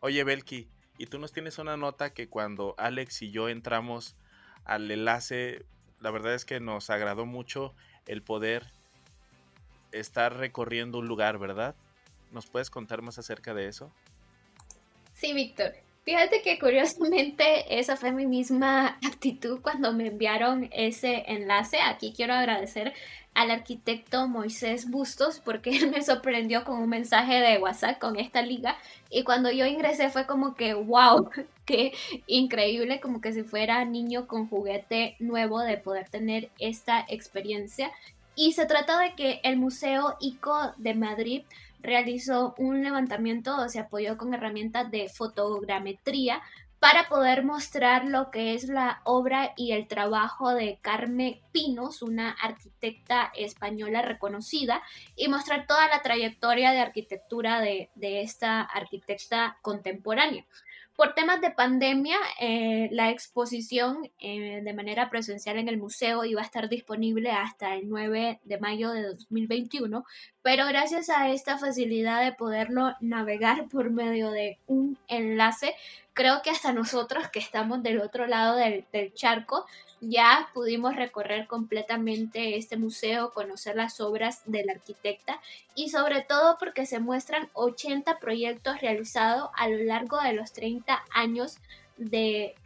Oye, 0.00 0.24
Belki, 0.24 0.68
y 0.96 1.06
tú 1.06 1.18
nos 1.18 1.32
tienes 1.32 1.58
una 1.58 1.76
nota 1.76 2.14
que 2.14 2.28
cuando 2.28 2.74
Alex 2.78 3.22
y 3.22 3.30
yo 3.30 3.48
entramos 3.48 4.16
al 4.64 4.90
enlace, 4.90 5.64
la 6.00 6.10
verdad 6.10 6.34
es 6.34 6.44
que 6.44 6.60
nos 6.60 6.88
agradó 6.88 7.26
mucho 7.26 7.74
el 8.06 8.22
poder 8.22 8.66
estar 9.92 10.36
recorriendo 10.36 10.98
un 10.98 11.08
lugar, 11.08 11.38
¿verdad? 11.38 11.74
¿Nos 12.32 12.46
puedes 12.46 12.70
contar 12.70 13.02
más 13.02 13.18
acerca 13.18 13.54
de 13.54 13.68
eso? 13.68 13.92
Sí, 15.14 15.34
Víctor. 15.34 15.74
Fíjate 16.08 16.40
que 16.40 16.58
curiosamente 16.58 17.78
esa 17.78 17.94
fue 17.94 18.12
mi 18.12 18.26
misma 18.26 18.96
actitud 19.06 19.60
cuando 19.60 19.92
me 19.92 20.06
enviaron 20.06 20.70
ese 20.72 21.24
enlace. 21.26 21.82
Aquí 21.82 22.14
quiero 22.16 22.32
agradecer 22.32 22.94
al 23.34 23.50
arquitecto 23.50 24.26
Moisés 24.26 24.90
Bustos 24.90 25.42
porque 25.44 25.68
él 25.76 25.90
me 25.90 26.00
sorprendió 26.00 26.64
con 26.64 26.78
un 26.80 26.88
mensaje 26.88 27.34
de 27.34 27.58
WhatsApp 27.58 27.98
con 27.98 28.18
esta 28.18 28.40
liga 28.40 28.78
y 29.10 29.22
cuando 29.22 29.50
yo 29.50 29.66
ingresé 29.66 30.08
fue 30.08 30.26
como 30.26 30.54
que 30.54 30.72
wow, 30.72 31.28
qué 31.66 31.92
increíble, 32.26 33.00
como 33.00 33.20
que 33.20 33.34
si 33.34 33.42
fuera 33.42 33.84
niño 33.84 34.26
con 34.26 34.48
juguete 34.48 35.14
nuevo 35.18 35.60
de 35.60 35.76
poder 35.76 36.08
tener 36.08 36.48
esta 36.58 37.04
experiencia. 37.06 37.92
Y 38.34 38.52
se 38.52 38.64
trata 38.64 38.98
de 38.98 39.14
que 39.14 39.40
el 39.42 39.58
Museo 39.58 40.16
ICO 40.20 40.72
de 40.78 40.94
Madrid 40.94 41.42
realizó 41.80 42.54
un 42.58 42.82
levantamiento 42.82 43.56
o 43.56 43.68
se 43.68 43.80
apoyó 43.80 44.16
con 44.16 44.34
herramientas 44.34 44.90
de 44.90 45.08
fotogrametría 45.08 46.42
para 46.78 47.08
poder 47.08 47.44
mostrar 47.44 48.04
lo 48.04 48.30
que 48.30 48.54
es 48.54 48.68
la 48.68 49.00
obra 49.04 49.52
y 49.56 49.72
el 49.72 49.88
trabajo 49.88 50.54
de 50.54 50.78
Carmen 50.80 51.40
Pinos, 51.50 52.02
una 52.02 52.30
arquitecta 52.30 53.32
española 53.34 54.02
reconocida, 54.02 54.82
y 55.16 55.28
mostrar 55.28 55.66
toda 55.66 55.88
la 55.88 56.02
trayectoria 56.02 56.70
de 56.70 56.80
arquitectura 56.80 57.60
de, 57.60 57.90
de 57.96 58.22
esta 58.22 58.60
arquitecta 58.62 59.58
contemporánea. 59.60 60.44
Por 60.98 61.14
temas 61.14 61.40
de 61.40 61.52
pandemia, 61.52 62.16
eh, 62.40 62.88
la 62.90 63.10
exposición 63.10 64.10
eh, 64.18 64.62
de 64.64 64.74
manera 64.74 65.08
presencial 65.10 65.56
en 65.56 65.68
el 65.68 65.78
museo 65.78 66.24
iba 66.24 66.40
a 66.40 66.44
estar 66.44 66.68
disponible 66.68 67.30
hasta 67.30 67.76
el 67.76 67.88
9 67.88 68.40
de 68.42 68.58
mayo 68.58 68.90
de 68.90 69.02
2021, 69.02 70.04
pero 70.42 70.66
gracias 70.66 71.08
a 71.08 71.30
esta 71.30 71.56
facilidad 71.56 72.24
de 72.24 72.32
poderlo 72.32 72.96
navegar 73.00 73.68
por 73.68 73.90
medio 73.90 74.32
de 74.32 74.58
un 74.66 74.98
enlace, 75.06 75.72
creo 76.18 76.42
que 76.42 76.50
hasta 76.50 76.72
nosotros 76.72 77.28
que 77.28 77.38
estamos 77.38 77.80
del 77.84 78.00
otro 78.00 78.26
lado 78.26 78.56
del, 78.56 78.84
charco 79.14 79.66
ya 80.00 80.48
pudimos 80.52 80.96
recorrer 80.96 81.46
completamente 81.46 82.56
este 82.56 82.76
museo, 82.76 83.32
conocer 83.32 83.76
las 83.76 84.00
obras 84.00 84.42
del 84.44 84.68
arquitecta 84.68 85.40
y 85.76 85.90
sobre 85.90 86.22
todo 86.22 86.58
porque 86.58 86.86
se 86.86 86.98
muestran 86.98 87.48
80 87.52 88.18
proyectos 88.18 88.80
realizados 88.80 89.50
a 89.56 89.68
lo 89.68 89.78
largo 89.84 90.20
de 90.20 90.32
los 90.32 90.52
30 90.52 91.04
años 91.12 91.58
de 91.98 92.56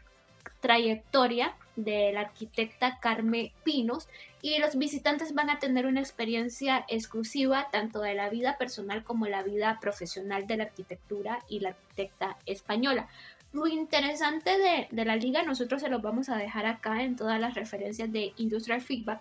trayectoria 0.60 1.54
de 1.76 2.10
la 2.12 2.20
arquitecta 2.20 3.00
Carme 3.00 3.52
Pinos 3.64 4.08
y 4.42 4.58
los 4.58 4.76
visitantes 4.76 5.34
van 5.34 5.50
a 5.50 5.58
tener 5.58 5.86
una 5.86 6.00
experiencia 6.00 6.84
exclusiva 6.88 7.68
tanto 7.70 8.00
de 8.00 8.14
la 8.14 8.28
vida 8.28 8.58
personal 8.58 9.04
como 9.04 9.26
la 9.26 9.42
vida 9.42 9.78
profesional 9.80 10.46
de 10.46 10.56
la 10.56 10.64
arquitectura 10.64 11.44
y 11.48 11.60
la 11.60 11.70
arquitecta 11.70 12.36
española. 12.44 13.08
Lo 13.52 13.66
interesante 13.66 14.58
de, 14.58 14.88
de 14.90 15.04
la 15.04 15.16
liga, 15.16 15.42
nosotros 15.42 15.82
se 15.82 15.88
los 15.88 16.00
vamos 16.00 16.28
a 16.28 16.36
dejar 16.36 16.66
acá 16.66 17.02
en 17.02 17.16
todas 17.16 17.38
las 17.38 17.54
referencias 17.54 18.10
de 18.10 18.32
Industrial 18.36 18.80
Feedback, 18.80 19.20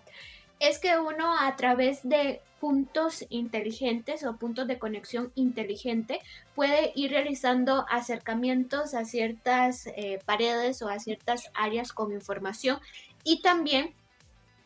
es 0.62 0.78
que 0.78 0.96
uno 0.96 1.36
a 1.38 1.56
través 1.56 2.08
de 2.08 2.40
puntos 2.60 3.26
inteligentes 3.30 4.24
o 4.24 4.36
puntos 4.36 4.68
de 4.68 4.78
conexión 4.78 5.32
inteligente 5.34 6.20
puede 6.54 6.92
ir 6.94 7.10
realizando 7.10 7.84
acercamientos 7.90 8.94
a 8.94 9.04
ciertas 9.04 9.88
eh, 9.88 10.20
paredes 10.24 10.80
o 10.80 10.88
a 10.88 11.00
ciertas 11.00 11.50
áreas 11.54 11.92
con 11.92 12.12
información 12.12 12.78
y 13.24 13.42
también 13.42 13.94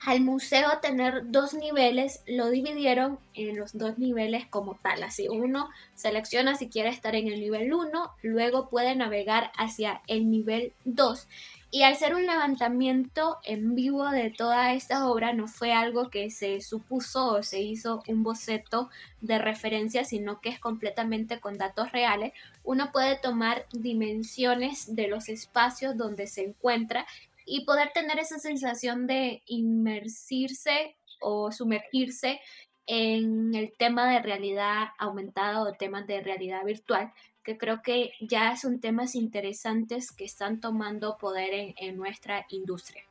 al 0.00 0.20
museo 0.20 0.78
tener 0.80 1.30
dos 1.30 1.54
niveles, 1.54 2.22
lo 2.26 2.50
dividieron 2.50 3.18
en 3.34 3.56
los 3.56 3.76
dos 3.76 3.98
niveles 3.98 4.46
como 4.46 4.74
tal. 4.76 5.02
Así 5.02 5.28
uno 5.28 5.68
selecciona 5.94 6.54
si 6.54 6.68
quiere 6.68 6.90
estar 6.90 7.14
en 7.14 7.28
el 7.28 7.40
nivel 7.40 7.72
1, 7.72 8.12
luego 8.22 8.68
puede 8.68 8.94
navegar 8.94 9.50
hacia 9.56 10.02
el 10.06 10.30
nivel 10.30 10.72
2. 10.84 11.26
Y 11.70 11.82
al 11.82 11.96
ser 11.96 12.14
un 12.14 12.26
levantamiento 12.26 13.38
en 13.42 13.74
vivo 13.74 14.08
de 14.08 14.30
toda 14.30 14.72
esta 14.72 15.08
obra, 15.08 15.32
no 15.32 15.48
fue 15.48 15.72
algo 15.72 16.10
que 16.10 16.30
se 16.30 16.60
supuso 16.60 17.32
o 17.32 17.42
se 17.42 17.60
hizo 17.60 18.02
un 18.06 18.22
boceto 18.22 18.88
de 19.20 19.38
referencia, 19.38 20.04
sino 20.04 20.40
que 20.40 20.48
es 20.48 20.60
completamente 20.60 21.40
con 21.40 21.58
datos 21.58 21.90
reales. 21.90 22.32
Uno 22.62 22.92
puede 22.92 23.16
tomar 23.16 23.66
dimensiones 23.72 24.94
de 24.94 25.08
los 25.08 25.28
espacios 25.28 25.96
donde 25.96 26.28
se 26.28 26.44
encuentra 26.44 27.06
y 27.46 27.64
poder 27.64 27.92
tener 27.94 28.18
esa 28.18 28.38
sensación 28.38 29.06
de 29.06 29.42
inmersirse 29.46 30.96
o 31.20 31.52
sumergirse 31.52 32.40
en 32.86 33.54
el 33.54 33.72
tema 33.72 34.10
de 34.12 34.20
realidad 34.20 34.88
aumentada 34.98 35.62
o 35.62 35.72
temas 35.72 36.06
de 36.06 36.20
realidad 36.20 36.64
virtual, 36.64 37.12
que 37.42 37.56
creo 37.56 37.80
que 37.82 38.12
ya 38.20 38.56
son 38.56 38.80
temas 38.80 39.14
interesantes 39.14 40.12
que 40.12 40.24
están 40.24 40.60
tomando 40.60 41.16
poder 41.18 41.74
en, 41.76 41.96
nuestra 41.96 42.46
industria. 42.50 43.04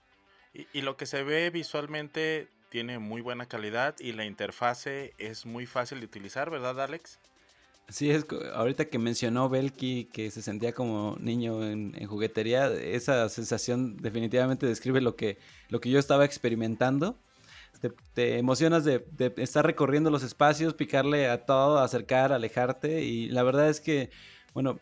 Y, 0.53 0.81
lo 0.81 0.95
que 0.95 1.05
se 1.05 1.23
ve 1.23 1.49
visualmente 1.49 2.47
tiene 2.69 2.99
muy 2.99 3.21
buena 3.21 3.47
calidad 3.47 3.95
y 3.99 4.13
la 4.13 4.25
interfase 4.25 5.13
es 5.17 5.45
muy 5.45 5.65
fácil 5.65 5.99
de 5.99 6.05
utilizar, 6.05 6.49
¿verdad, 6.49 6.81
Alex? 6.81 7.19
Sí, 7.87 8.09
es 8.09 8.25
ahorita 8.55 8.85
que 8.85 8.97
mencionó 8.97 9.47
Belki 9.47 10.05
que 10.05 10.31
se 10.31 10.41
sentía 10.41 10.73
como 10.73 11.17
niño 11.19 11.63
en, 11.63 11.93
juguetería, 12.07 12.67
esa 12.73 13.29
sensación 13.29 13.97
definitivamente 13.97 14.65
describe 14.65 15.01
lo 15.01 15.15
que, 15.15 15.37
lo 15.69 15.79
que 15.79 15.91
yo 15.91 15.99
estaba 15.99 16.25
experimentando. 16.25 17.19
Te, 18.13 18.39
emocionas 18.39 18.85
de, 18.85 19.05
estar 19.37 19.63
recorriendo 19.65 20.09
los 20.09 20.23
espacios, 20.23 20.73
picarle 20.73 21.29
a 21.29 21.45
todo, 21.45 21.77
acercar, 21.77 22.33
alejarte 22.33 23.03
y 23.03 23.29
la 23.29 23.43
verdad 23.43 23.69
es 23.69 23.79
que, 23.81 24.09
bueno, 24.55 24.79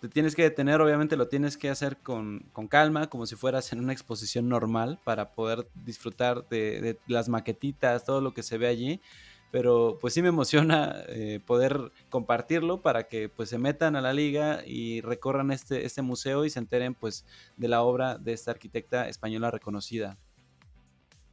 te 0.00 0.08
tienes 0.08 0.34
que 0.34 0.44
detener, 0.44 0.80
obviamente 0.80 1.16
lo 1.16 1.28
tienes 1.28 1.58
que 1.58 1.68
hacer 1.68 1.98
con, 1.98 2.48
con 2.52 2.66
calma, 2.66 3.10
como 3.10 3.26
si 3.26 3.36
fueras 3.36 3.72
en 3.74 3.80
una 3.80 3.92
exposición 3.92 4.48
normal 4.48 4.98
para 5.04 5.34
poder 5.34 5.68
disfrutar 5.74 6.48
de 6.48 6.98
las 7.08 7.28
maquetitas, 7.28 8.04
todo 8.04 8.22
lo 8.22 8.32
que 8.32 8.42
se 8.42 8.56
ve 8.56 8.68
allí 8.68 9.02
pero 9.50 9.98
pues 10.00 10.14
sí 10.14 10.22
me 10.22 10.28
emociona 10.28 11.02
eh, 11.08 11.40
poder 11.44 11.92
compartirlo 12.10 12.82
para 12.82 13.08
que 13.08 13.28
pues 13.28 13.48
se 13.48 13.58
metan 13.58 13.96
a 13.96 14.00
la 14.00 14.12
liga 14.12 14.62
y 14.66 15.00
recorran 15.00 15.50
este, 15.50 15.86
este 15.86 16.02
museo 16.02 16.44
y 16.44 16.50
se 16.50 16.58
enteren 16.58 16.94
pues 16.94 17.24
de 17.56 17.68
la 17.68 17.82
obra 17.82 18.18
de 18.18 18.32
esta 18.32 18.50
arquitecta 18.50 19.08
española 19.08 19.50
reconocida. 19.50 20.18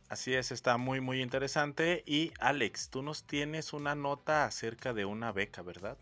Así 0.08 0.34
es, 0.34 0.52
está 0.52 0.78
muy 0.78 1.02
muy 1.02 1.22
interesante 1.22 2.04
y 2.06 2.32
Alex, 2.40 2.90
tú 2.90 3.02
nos 3.02 3.24
tienes 3.24 3.74
una 3.74 3.96
nota 3.96 4.46
acerca 4.46 4.94
de 4.94 5.04
una 5.04 5.32
beca, 5.32 5.62
¿verdad? 5.62 5.98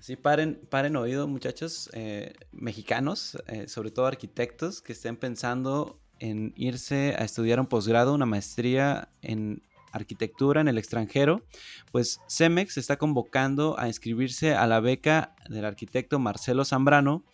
Sí, 0.00 0.16
paren, 0.16 0.60
paren 0.68 0.96
oído 0.96 1.26
muchachos 1.26 1.88
eh, 1.94 2.34
mexicanos, 2.52 3.38
eh, 3.46 3.68
sobre 3.68 3.90
todo 3.90 4.04
arquitectos 4.04 4.82
que 4.82 4.92
estén 4.92 5.16
pensando 5.16 5.98
en 6.18 6.52
irse 6.56 7.14
a 7.18 7.24
estudiar 7.24 7.58
un 7.58 7.66
posgrado, 7.66 8.14
una 8.14 8.26
maestría 8.26 9.08
en 9.22 9.62
arquitectura 9.94 10.60
en 10.60 10.68
el 10.68 10.76
extranjero, 10.76 11.44
pues 11.92 12.20
CEMEX 12.28 12.76
está 12.76 12.96
convocando 12.96 13.78
a 13.78 13.86
inscribirse 13.86 14.54
a 14.54 14.66
la 14.66 14.80
beca 14.80 15.34
del 15.48 15.64
arquitecto 15.64 16.18
Marcelo 16.18 16.64
Zambrano 16.64 17.24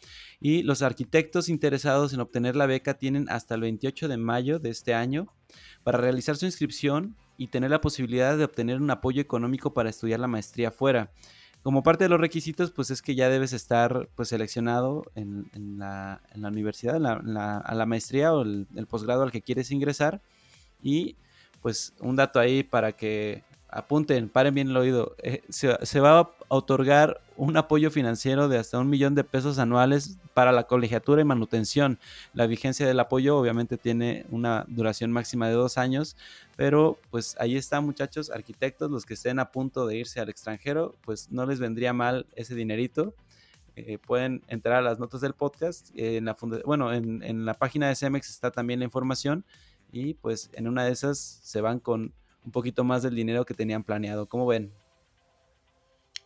y 0.41 0.63
los 0.63 0.83
arquitectos 0.83 1.49
interesados 1.49 2.13
en 2.13 2.21
obtener 2.21 2.57
la 2.57 2.67
beca 2.67 2.95
tienen 2.95 3.29
hasta 3.29 3.55
el 3.55 3.63
28 3.63 4.09
de 4.09 4.17
mayo 4.17 4.59
de 4.59 4.71
este 4.71 4.95
año 4.95 5.35
para 5.83 5.99
realizar 5.99 6.37
su 6.37 6.47
inscripción 6.47 7.17
y 7.37 7.49
tener 7.49 7.71
la 7.71 7.81
posibilidad 7.81 8.37
de 8.37 8.45
obtener 8.45 8.81
un 8.81 8.91
apoyo 8.91 9.23
económico 9.23 9.73
para 9.73 9.91
estudiar 9.91 10.21
la 10.21 10.27
maestría 10.27 10.71
fuera. 10.71 11.11
Como 11.63 11.83
parte 11.83 12.05
de 12.05 12.11
los 12.11 12.21
requisitos, 12.21 12.71
pues 12.71 12.91
es 12.91 13.03
que 13.03 13.15
ya 13.15 13.29
debes 13.29 13.53
estar 13.53 14.09
pues 14.15 14.31
seleccionado 14.31 15.05
en, 15.15 15.51
la, 15.79 16.21
universidad, 16.35 16.99
la, 16.99 17.59
a 17.59 17.75
la 17.75 17.87
maestría 17.87 18.33
o 18.33 18.43
el, 18.43 18.67
el 18.75 18.87
posgrado 18.87 19.23
al 19.23 19.33
que 19.33 19.43
quieres 19.43 19.71
ingresar 19.71 20.23
y 20.83 21.17
pues 21.63 21.95
un 22.01 22.17
dato 22.17 22.41
ahí 22.41 22.63
para 22.63 22.93
que 22.93 23.43
apunten, 23.71 24.29
paren 24.29 24.55
bien 24.55 24.71
el 24.71 24.77
oído. 24.77 25.15
Eh, 25.23 25.43
se, 25.49 26.01
va 26.01 26.19
a 26.19 26.31
otorgar 26.49 27.21
un 27.37 27.57
apoyo 27.57 27.91
financiero 27.91 28.49
de 28.49 28.59
hasta 28.59 28.79
un 28.79 28.91
millón 28.91 29.15
de 29.15 29.25
pesos 29.25 29.59
anuales 29.59 30.19
para 30.35 30.53
la 30.53 30.65
colegiatura 30.65 31.23
y 31.23 31.25
manutención. 31.25 31.99
La 32.35 32.47
vigencia 32.47 32.87
del 32.87 33.01
apoyo 33.01 33.39
obviamente 33.39 33.79
tiene 33.79 34.27
una 34.31 34.65
duración 34.69 35.13
máxima 35.13 35.49
de 35.49 35.55
dos 35.55 35.79
años, 35.79 36.17
pero 36.57 36.99
pues 37.11 37.37
ahí 37.39 37.57
está 37.57 37.81
muchachos, 37.81 38.31
arquitectos, 38.31 38.91
los 38.91 39.07
que 39.07 39.15
estén 39.15 39.39
a 39.39 39.53
punto 39.53 39.87
de 39.87 39.97
irse 39.97 40.21
al 40.21 40.29
extranjero, 40.29 40.97
pues 41.03 41.31
no 41.31 41.47
les 41.47 41.61
vendría 41.61 41.93
mal 41.93 42.27
ese 42.35 42.55
dinerito. 42.55 43.15
Eh, 43.77 43.99
pueden 43.99 44.43
entrar 44.49 44.77
a 44.77 44.83
las 44.83 44.99
notas 44.99 45.21
del 45.21 45.33
podcast. 45.33 45.91
en 45.95 46.25
la 46.25 46.37
bueno, 46.65 46.93
en, 46.93 47.23
en 47.23 47.45
la 47.45 47.55
página 47.55 47.89
de 47.89 47.95
CEMEX 47.95 48.29
está 48.29 48.51
también 48.51 48.81
la 48.81 48.85
información 48.85 49.45
y 49.93 50.15
pues 50.15 50.51
en 50.55 50.69
una 50.69 50.85
de 50.85 50.93
esas 50.93 51.19
se 51.19 51.61
van 51.61 51.81
con 51.81 52.15
un 52.45 52.53
poquito 52.53 52.85
más 52.85 53.03
del 53.03 53.15
dinero 53.15 53.45
que 53.45 53.55
tenían 53.55 53.85
planeado. 53.85 54.27
¿Cómo 54.27 54.47
ven? 54.47 54.73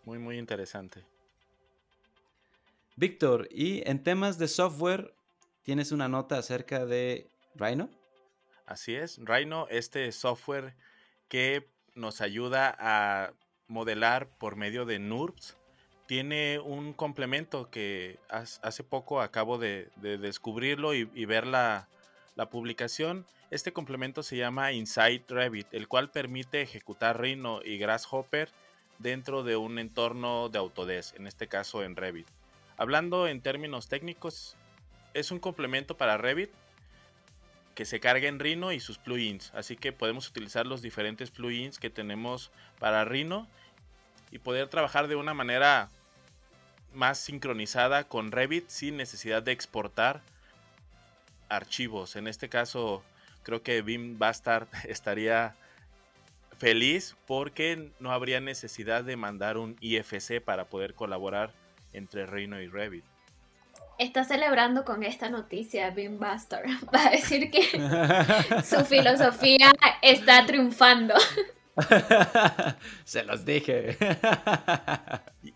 Muy, 0.05 0.19
muy 0.19 0.39
interesante. 0.39 1.05
Víctor, 2.97 3.49
y 3.51 3.89
en 3.89 4.03
temas 4.03 4.39
de 4.39 4.49
software, 4.49 5.15
¿tienes 5.62 5.91
una 5.91 6.09
nota 6.09 6.39
acerca 6.39 6.87
de 6.87 7.29
Rhino? 7.57 7.91
Así 8.67 8.95
es, 8.95 9.19
Rhino, 9.19 9.67
este 9.69 10.11
software 10.12 10.75
que 11.29 11.69
nos 11.95 12.21
ayuda 12.21 12.75
a 12.79 13.33
modelar 13.67 14.29
por 14.39 14.57
medio 14.57 14.85
de 14.85 14.99
NURBS, 14.99 15.57
tiene 16.07 16.59
un 16.59 16.93
complemento 16.93 17.71
que 17.71 18.19
hace 18.29 18.85
poco 18.85 19.21
acabo 19.21 19.59
de, 19.59 19.89
descubrirlo 19.97 20.95
y, 20.95 21.25
ver 21.25 21.47
la, 21.47 21.89
la 22.37 22.51
publicación 22.51 23.27
este 23.55 23.73
complemento 23.73 24.25
se 24.25 24.37
llama 24.37 24.73
Inside 24.73 25.27
Revit, 25.29 25.73
el 25.73 25.87
cual 25.87 26.11
permite 26.11 26.61
ejecutar 26.61 27.21
Rhino 27.21 27.61
y 27.65 27.79
Grasshopper 27.79 28.51
dentro 28.99 29.45
de 29.45 29.55
un 29.55 29.79
entorno 29.79 30.49
de 30.49 30.59
Autodesk, 30.59 31.15
en 31.15 31.29
este 31.29 31.47
caso 31.47 31.85
en 31.85 31.95
Revit. 31.95 32.27
Hablando 32.77 33.29
en 33.29 33.41
términos 33.41 33.87
técnicos, 33.87 34.57
es 35.15 35.31
un 35.31 35.39
complemento 35.39 35.97
para 35.97 36.17
Revit 36.17 36.51
que 37.77 37.85
se 37.85 38.01
carga 38.01 38.27
en 38.27 38.41
Rhino 38.41 38.73
y 38.73 38.81
sus 38.81 38.99
plugins, 38.99 39.53
así 39.55 39.77
que 39.77 39.93
podemos 39.93 40.29
utilizar 40.29 40.67
los 40.67 40.83
diferentes 40.83 41.31
plugins 41.31 41.79
que 41.79 41.91
tenemos 41.91 42.51
para 42.81 43.05
Rhino 43.05 43.47
y 44.33 44.41
poder 44.41 44.67
trabajar 44.67 45.07
de 45.07 45.15
una 45.15 45.33
manera 45.33 45.91
más 46.93 47.19
sincronizada 47.19 48.03
con 48.03 48.33
Revit 48.33 48.69
sin 48.69 48.97
necesidad 48.97 49.45
de 49.45 49.53
exportar 49.53 50.23
archivos. 51.49 52.17
En 52.17 52.27
este 52.27 52.49
caso, 52.49 53.05
creo 53.45 53.62
que 53.62 53.82
Bim 53.82 54.18
Bastard 54.18 54.66
estaría 54.88 55.55
feliz 56.59 57.14
porque 57.26 57.90
no 58.01 58.11
habría 58.11 58.40
necesidad 58.40 59.05
de 59.05 59.16
mandar 59.16 59.59
un 59.59 59.76
IFC 59.80 60.40
para 60.45 60.64
poder 60.64 60.95
colaborar 60.95 61.53
entre 61.92 62.26
Reino 62.26 62.61
y 62.61 62.68
Revit. 62.68 63.05
Está 63.97 64.24
celebrando 64.24 64.84
con 64.84 65.05
esta 65.05 65.28
noticia 65.30 65.90
Bim 65.90 66.18
Bastard. 66.18 66.66
Va 66.95 67.07
a 67.07 67.11
decir 67.11 67.51
que 67.51 67.62
su 68.64 68.84
filosofía 68.84 69.70
está 70.03 70.45
triunfando. 70.47 71.14
Se 73.05 73.25
los 73.25 73.45
dije. 73.45 73.97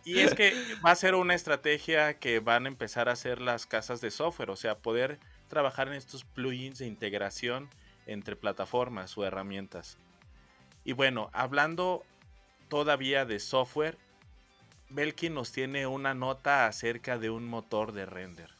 y 0.04 0.18
es 0.20 0.34
que 0.34 0.52
va 0.84 0.90
a 0.90 0.96
ser 0.96 1.14
una 1.14 1.34
estrategia 1.34 2.18
que 2.18 2.40
van 2.40 2.64
a 2.64 2.68
empezar 2.68 3.08
a 3.08 3.12
hacer 3.12 3.40
las 3.40 3.66
casas 3.66 4.00
de 4.00 4.10
software, 4.10 4.50
o 4.50 4.56
sea, 4.56 4.78
poder 4.78 5.18
trabajar 5.48 5.88
en 5.88 5.94
estos 5.94 6.24
plugins 6.24 6.78
de 6.78 6.86
integración 6.86 7.68
entre 8.06 8.36
plataformas 8.36 9.16
o 9.16 9.24
herramientas. 9.24 9.98
Y 10.84 10.92
bueno, 10.92 11.30
hablando 11.32 12.04
todavía 12.68 13.24
de 13.24 13.38
software, 13.38 13.98
Belkin 14.90 15.34
nos 15.34 15.52
tiene 15.52 15.86
una 15.86 16.14
nota 16.14 16.66
acerca 16.66 17.18
de 17.18 17.30
un 17.30 17.46
motor 17.46 17.92
de 17.92 18.06
render. 18.06 18.57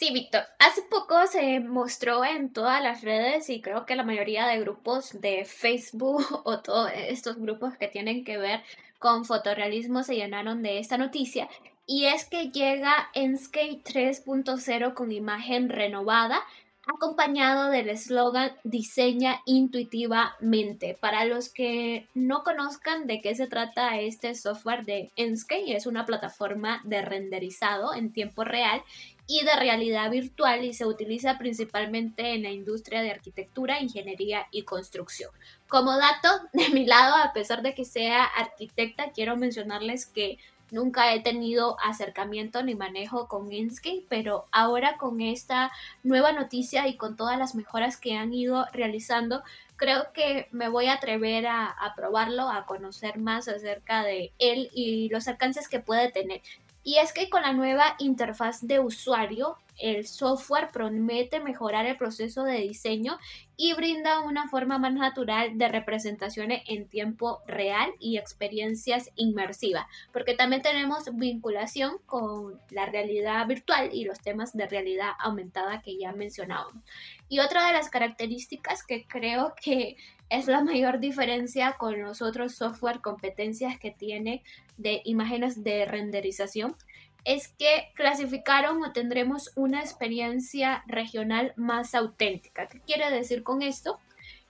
Sí, 0.00 0.14
Víctor. 0.14 0.44
Hace 0.58 0.80
poco 0.80 1.26
se 1.26 1.60
mostró 1.60 2.24
en 2.24 2.54
todas 2.54 2.82
las 2.82 3.02
redes 3.02 3.50
y 3.50 3.60
creo 3.60 3.84
que 3.84 3.96
la 3.96 4.02
mayoría 4.02 4.46
de 4.46 4.58
grupos 4.58 5.20
de 5.20 5.44
Facebook 5.44 6.24
o 6.44 6.60
todos 6.60 6.90
estos 6.94 7.36
grupos 7.36 7.76
que 7.76 7.86
tienen 7.86 8.24
que 8.24 8.38
ver 8.38 8.62
con 8.98 9.26
fotorrealismo 9.26 10.02
se 10.02 10.16
llenaron 10.16 10.62
de 10.62 10.78
esta 10.78 10.96
noticia. 10.96 11.50
Y 11.86 12.06
es 12.06 12.24
que 12.24 12.48
llega 12.48 13.10
Enscape 13.12 13.82
3.0 13.84 14.94
con 14.94 15.12
imagen 15.12 15.68
renovada 15.68 16.46
acompañado 16.86 17.70
del 17.70 17.90
eslogan 17.90 18.52
Diseña 18.64 19.42
intuitivamente. 19.44 20.96
Para 20.98 21.24
los 21.26 21.50
que 21.50 22.08
no 22.14 22.42
conozcan 22.42 23.06
de 23.06 23.20
qué 23.20 23.34
se 23.34 23.46
trata 23.46 24.00
este 24.00 24.34
software 24.34 24.84
de 24.84 25.10
Enscape, 25.16 25.76
es 25.76 25.86
una 25.86 26.06
plataforma 26.06 26.80
de 26.84 27.02
renderizado 27.02 27.94
en 27.94 28.12
tiempo 28.12 28.44
real 28.44 28.82
y 29.30 29.44
de 29.44 29.54
realidad 29.54 30.10
virtual 30.10 30.64
y 30.64 30.72
se 30.72 30.86
utiliza 30.86 31.38
principalmente 31.38 32.34
en 32.34 32.42
la 32.42 32.50
industria 32.50 33.00
de 33.00 33.12
arquitectura, 33.12 33.80
ingeniería 33.80 34.48
y 34.50 34.64
construcción. 34.64 35.30
Como 35.68 35.96
dato 35.96 36.28
de 36.52 36.68
mi 36.70 36.84
lado, 36.84 37.14
a 37.14 37.32
pesar 37.32 37.62
de 37.62 37.72
que 37.72 37.84
sea 37.84 38.24
arquitecta, 38.24 39.12
quiero 39.12 39.36
mencionarles 39.36 40.06
que 40.06 40.38
Nunca 40.70 41.12
he 41.12 41.20
tenido 41.20 41.76
acercamiento 41.80 42.62
ni 42.62 42.76
manejo 42.76 43.26
con 43.26 43.52
Inkscape, 43.52 44.06
pero 44.08 44.46
ahora 44.52 44.98
con 44.98 45.20
esta 45.20 45.72
nueva 46.04 46.30
noticia 46.30 46.86
y 46.86 46.96
con 46.96 47.16
todas 47.16 47.36
las 47.36 47.56
mejoras 47.56 47.96
que 47.96 48.16
han 48.16 48.32
ido 48.32 48.66
realizando, 48.72 49.42
creo 49.74 50.12
que 50.12 50.46
me 50.52 50.68
voy 50.68 50.86
a 50.86 50.94
atrever 50.94 51.48
a, 51.48 51.66
a 51.66 51.94
probarlo, 51.96 52.48
a 52.48 52.66
conocer 52.66 53.18
más 53.18 53.48
acerca 53.48 54.04
de 54.04 54.32
él 54.38 54.70
y 54.72 55.08
los 55.08 55.26
alcances 55.26 55.66
que 55.68 55.80
puede 55.80 56.12
tener. 56.12 56.40
Y 56.82 56.96
es 56.96 57.12
que 57.12 57.28
con 57.28 57.42
la 57.42 57.52
nueva 57.52 57.94
interfaz 57.98 58.66
de 58.66 58.80
usuario, 58.80 59.58
el 59.80 60.06
software 60.06 60.70
promete 60.70 61.40
mejorar 61.40 61.86
el 61.86 61.96
proceso 61.96 62.44
de 62.44 62.58
diseño 62.58 63.18
y 63.56 63.72
brinda 63.74 64.20
una 64.20 64.48
forma 64.48 64.78
más 64.78 64.92
natural 64.92 65.56
de 65.56 65.68
representaciones 65.68 66.62
en 66.66 66.86
tiempo 66.86 67.40
real 67.46 67.90
y 67.98 68.18
experiencias 68.18 69.10
inmersivas, 69.16 69.86
porque 70.12 70.34
también 70.34 70.62
tenemos 70.62 71.04
vinculación 71.14 71.98
con 72.06 72.60
la 72.70 72.86
realidad 72.86 73.46
virtual 73.46 73.90
y 73.92 74.04
los 74.04 74.20
temas 74.20 74.54
de 74.54 74.66
realidad 74.66 75.10
aumentada 75.18 75.82
que 75.82 75.98
ya 75.98 76.12
mencionábamos. 76.12 76.82
Y 77.28 77.40
otra 77.40 77.66
de 77.66 77.72
las 77.72 77.88
características 77.90 78.84
que 78.84 79.06
creo 79.06 79.54
que 79.62 79.96
es 80.30 80.46
la 80.46 80.62
mayor 80.62 81.00
diferencia 81.00 81.76
con 81.78 82.00
los 82.00 82.22
otros 82.22 82.54
software 82.54 83.00
competencias 83.00 83.78
que 83.78 83.90
tiene 83.90 84.42
de 84.78 85.02
imágenes 85.04 85.62
de 85.62 85.84
renderización 85.84 86.76
es 87.24 87.48
que 87.48 87.90
clasificaron 87.94 88.82
o 88.82 88.92
tendremos 88.92 89.50
una 89.54 89.80
experiencia 89.80 90.82
regional 90.86 91.52
más 91.56 91.94
auténtica. 91.94 92.66
¿Qué 92.66 92.80
quiere 92.80 93.10
decir 93.10 93.42
con 93.42 93.60
esto? 93.60 93.98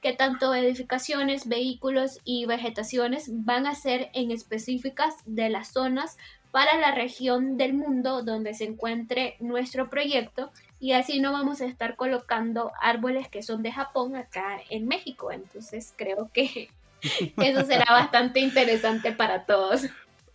Que 0.00 0.12
tanto 0.12 0.54
edificaciones, 0.54 1.48
vehículos 1.48 2.20
y 2.24 2.46
vegetaciones 2.46 3.26
van 3.44 3.66
a 3.66 3.74
ser 3.74 4.10
en 4.14 4.30
específicas 4.30 5.14
de 5.26 5.50
las 5.50 5.72
zonas 5.72 6.16
para 6.52 6.76
la 6.78 6.94
región 6.94 7.56
del 7.56 7.74
mundo 7.74 8.22
donde 8.22 8.54
se 8.54 8.64
encuentre 8.64 9.36
nuestro 9.40 9.90
proyecto 9.90 10.52
y 10.80 10.92
así 10.92 11.20
no 11.20 11.32
vamos 11.32 11.60
a 11.60 11.66
estar 11.66 11.94
colocando 11.94 12.72
árboles 12.80 13.28
que 13.28 13.42
son 13.42 13.62
de 13.62 13.70
Japón 13.70 14.16
acá 14.16 14.58
en 14.70 14.88
México. 14.88 15.30
Entonces 15.30 15.92
creo 15.94 16.30
que 16.32 16.70
eso 17.36 17.64
será 17.64 17.84
bastante 17.92 18.40
interesante 18.40 19.12
para 19.12 19.44
todos. 19.44 19.82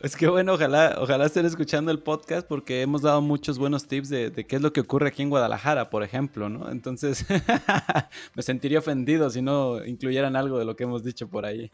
Es 0.06 0.16
que 0.16 0.28
bueno, 0.28 0.54
ojalá, 0.54 0.98
ojalá 1.00 1.26
estén 1.26 1.48
escuchando 1.48 1.90
el 1.90 1.98
podcast 1.98 2.48
porque 2.48 2.84
hemos 2.84 3.02
dado 3.02 3.22
muchos 3.22 3.58
buenos 3.58 3.88
tips 3.88 4.10
de, 4.10 4.32
qué 4.48 4.58
es 4.58 4.62
lo 4.62 4.72
que 4.72 4.82
ocurre 4.82 5.08
aquí 5.08 5.24
en 5.24 5.32
Guadalajara, 5.32 5.90
por 5.90 6.04
ejemplo, 6.04 6.48
¿no? 6.48 6.70
Entonces, 6.70 7.26
me 8.36 8.44
sentiría 8.44 8.78
ofendido 8.78 9.32
si 9.32 9.42
no 9.42 9.84
incluyeran 9.84 10.36
algo 10.36 10.60
de 10.60 10.66
lo 10.66 10.76
que 10.76 10.84
hemos 10.84 11.04
dicho 11.04 11.28
por 11.28 11.48
ahí. 11.48 11.72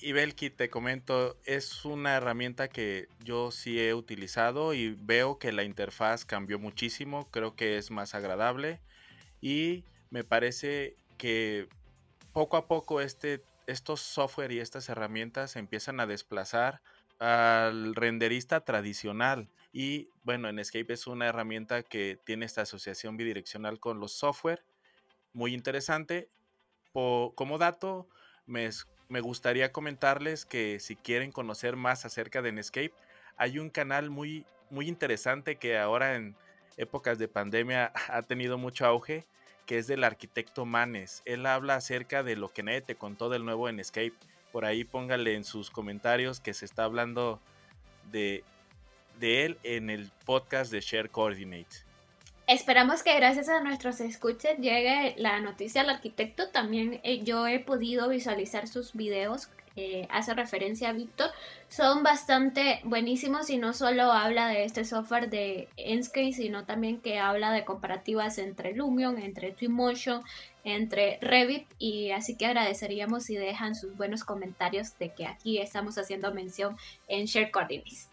y 0.00 0.12
Belki, 0.12 0.50
te 0.50 0.70
comento, 0.70 1.36
es 1.44 1.84
una 1.84 2.14
herramienta 2.14 2.68
que 2.68 3.08
yo 3.24 3.50
sí 3.50 3.80
he 3.80 3.92
utilizado 3.92 4.72
y 4.72 4.96
veo 5.00 5.40
que 5.40 5.50
la 5.50 5.64
interfaz 5.64 6.24
cambió 6.24 6.60
muchísimo, 6.60 7.26
creo 7.32 7.56
que 7.56 7.76
es 7.76 7.90
más 7.90 8.14
agradable 8.14 8.78
y 9.40 9.82
me 10.10 10.22
parece 10.22 10.94
que 11.18 11.66
poco 12.32 12.56
a 12.56 12.68
poco 12.68 13.00
este, 13.00 13.42
estos 13.66 14.00
software 14.00 14.52
y 14.52 14.60
estas 14.60 14.88
herramientas 14.88 15.56
empiezan 15.56 15.98
a 15.98 16.06
desplazar 16.06 16.80
al 17.22 17.94
renderista 17.94 18.64
tradicional. 18.64 19.48
Y 19.72 20.08
bueno, 20.24 20.48
en 20.48 20.58
Escape 20.58 20.92
es 20.92 21.06
una 21.06 21.28
herramienta 21.28 21.84
que 21.84 22.18
tiene 22.24 22.46
esta 22.46 22.62
asociación 22.62 23.16
bidireccional 23.16 23.78
con 23.78 24.00
los 24.00 24.10
software. 24.12 24.64
Muy 25.32 25.54
interesante. 25.54 26.28
como 26.92 27.58
dato, 27.58 28.08
me, 28.44 28.68
me, 29.08 29.20
gustaría 29.20 29.70
comentarles 29.70 30.44
que 30.44 30.80
si 30.80 30.96
quieren 30.96 31.30
conocer 31.30 31.76
más 31.76 32.04
acerca 32.04 32.42
de 32.42 32.50
Netscape, 32.50 32.92
hay 33.36 33.60
un 33.60 33.70
canal 33.70 34.10
muy, 34.10 34.44
muy 34.70 34.88
interesante 34.88 35.56
que 35.56 35.78
ahora 35.78 36.16
en 36.16 36.34
épocas 36.76 37.20
de 37.20 37.28
pandemia 37.28 37.92
ha 38.08 38.22
tenido 38.22 38.58
mucho 38.58 38.84
auge, 38.84 39.26
que 39.66 39.78
es 39.78 39.86
del 39.86 40.02
arquitecto 40.02 40.64
Manes. 40.66 41.22
Él 41.24 41.46
habla 41.46 41.76
acerca 41.76 42.24
de 42.24 42.34
lo 42.34 42.52
que 42.52 42.64
nadie 42.64 42.80
te 42.80 42.96
contó 42.96 43.28
del 43.28 43.44
nuevo 43.44 43.70
Netscape 43.70 44.14
por 44.52 44.64
ahí 44.64 44.84
póngale 44.84 45.34
en 45.34 45.44
sus 45.44 45.70
comentarios 45.70 46.38
que 46.38 46.54
se 46.54 46.66
está 46.66 46.84
hablando 46.84 47.40
de, 48.10 48.44
de 49.18 49.46
él 49.46 49.58
en 49.62 49.90
el 49.90 50.10
podcast 50.24 50.70
de 50.70 50.80
Share 50.80 51.10
Coordinates. 51.10 51.86
Esperamos 52.46 53.02
que 53.02 53.14
gracias 53.14 53.48
a 53.48 53.62
nuestros 53.62 54.00
escuches 54.00 54.58
llegue 54.58 55.14
la 55.16 55.40
noticia 55.40 55.80
al 55.80 55.90
arquitecto. 55.90 56.50
También 56.50 57.00
eh, 57.02 57.22
yo 57.22 57.46
he 57.46 57.60
podido 57.60 58.08
visualizar 58.08 58.68
sus 58.68 58.92
videos 58.92 59.48
hace 60.10 60.34
referencia 60.34 60.90
a 60.90 60.92
Víctor, 60.92 61.30
son 61.68 62.02
bastante 62.02 62.80
buenísimos 62.84 63.48
y 63.50 63.58
no 63.58 63.72
solo 63.72 64.12
habla 64.12 64.48
de 64.48 64.64
este 64.64 64.84
software 64.84 65.30
de 65.30 65.68
Enscape, 65.76 66.32
sino 66.32 66.64
también 66.64 67.00
que 67.00 67.18
habla 67.18 67.52
de 67.52 67.64
comparativas 67.64 68.38
entre 68.38 68.74
Lumion, 68.74 69.18
entre 69.18 69.52
Twinmotion, 69.52 70.22
entre 70.64 71.18
Revit 71.20 71.66
y 71.78 72.10
así 72.10 72.36
que 72.36 72.46
agradeceríamos 72.46 73.24
si 73.24 73.36
dejan 73.36 73.74
sus 73.74 73.96
buenos 73.96 74.24
comentarios 74.24 74.98
de 74.98 75.12
que 75.12 75.26
aquí 75.26 75.58
estamos 75.58 75.98
haciendo 75.98 76.32
mención 76.32 76.76
en 77.08 77.24
Share 77.24 77.50
Coordinates. 77.50 78.11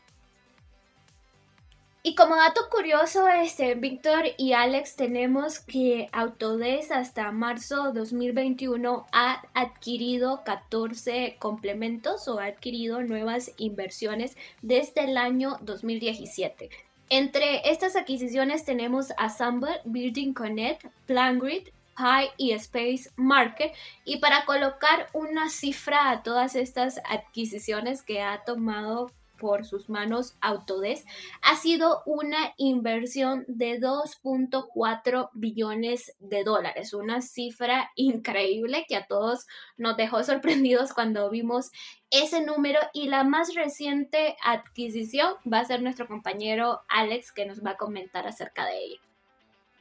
Y 2.02 2.16
como 2.16 2.38
dato 2.38 2.62
curioso, 2.72 3.28
este, 3.28 3.76
Víctor 3.76 4.24
y 4.38 4.54
Alex 4.54 4.96
tenemos 4.96 5.60
que 5.60 6.08
Autodesk 6.14 6.94
hasta 6.94 7.30
marzo 7.34 7.92
2021 7.92 9.06
ha 9.12 9.44
adquirido 9.54 10.42
14 10.46 11.36
complementos 11.40 12.30
o 12.30 12.40
ha 12.40 12.46
adquirido 12.46 13.02
nuevas 13.02 13.52
inversiones 13.58 14.38
desde 14.62 15.04
el 15.04 15.18
año 15.18 15.58
2017. 15.60 16.70
Entre 17.10 17.70
estas 17.70 17.98
adquisiciones 17.98 18.64
tenemos 18.64 19.12
Assemble, 19.18 19.82
Building 19.84 20.34
Connect, 20.34 20.86
PlanGrid, 21.06 21.68
Pi 21.98 22.30
y 22.38 22.52
Space 22.52 23.10
Market. 23.18 23.74
Y 24.06 24.20
para 24.20 24.46
colocar 24.46 25.10
una 25.12 25.50
cifra 25.50 26.12
a 26.12 26.24
todas 26.24 26.56
estas 26.56 27.02
adquisiciones 27.10 28.04
que 28.04 28.22
ha 28.22 28.46
tomado 28.46 29.12
por 29.40 29.66
sus 29.66 29.90
manos 29.90 30.36
Autodesk, 30.42 31.08
ha 31.42 31.56
sido 31.56 32.04
una 32.06 32.54
inversión 32.58 33.46
de 33.48 33.80
2.4 33.80 35.30
billones 35.34 36.16
de 36.20 36.44
dólares, 36.44 36.94
una 36.94 37.22
cifra 37.22 37.92
increíble 37.96 38.86
que 38.88 38.96
a 38.96 39.08
todos 39.08 39.48
nos 39.78 39.98
dejó 39.98 40.24
sorprendidos 40.24 40.94
cuando 40.94 41.30
vimos 41.30 41.72
ese 42.12 42.42
número 42.42 42.80
y 42.94 43.08
la 43.08 43.24
más 43.24 43.54
reciente 43.56 44.36
adquisición 44.44 45.36
va 45.52 45.60
a 45.60 45.66
ser 45.66 45.82
nuestro 45.82 46.08
compañero 46.08 46.82
Alex 46.90 47.32
que 47.32 47.46
nos 47.46 47.64
va 47.64 47.72
a 47.72 47.78
comentar 47.78 48.28
acerca 48.28 48.66
de 48.66 48.78
ella. 48.78 49.00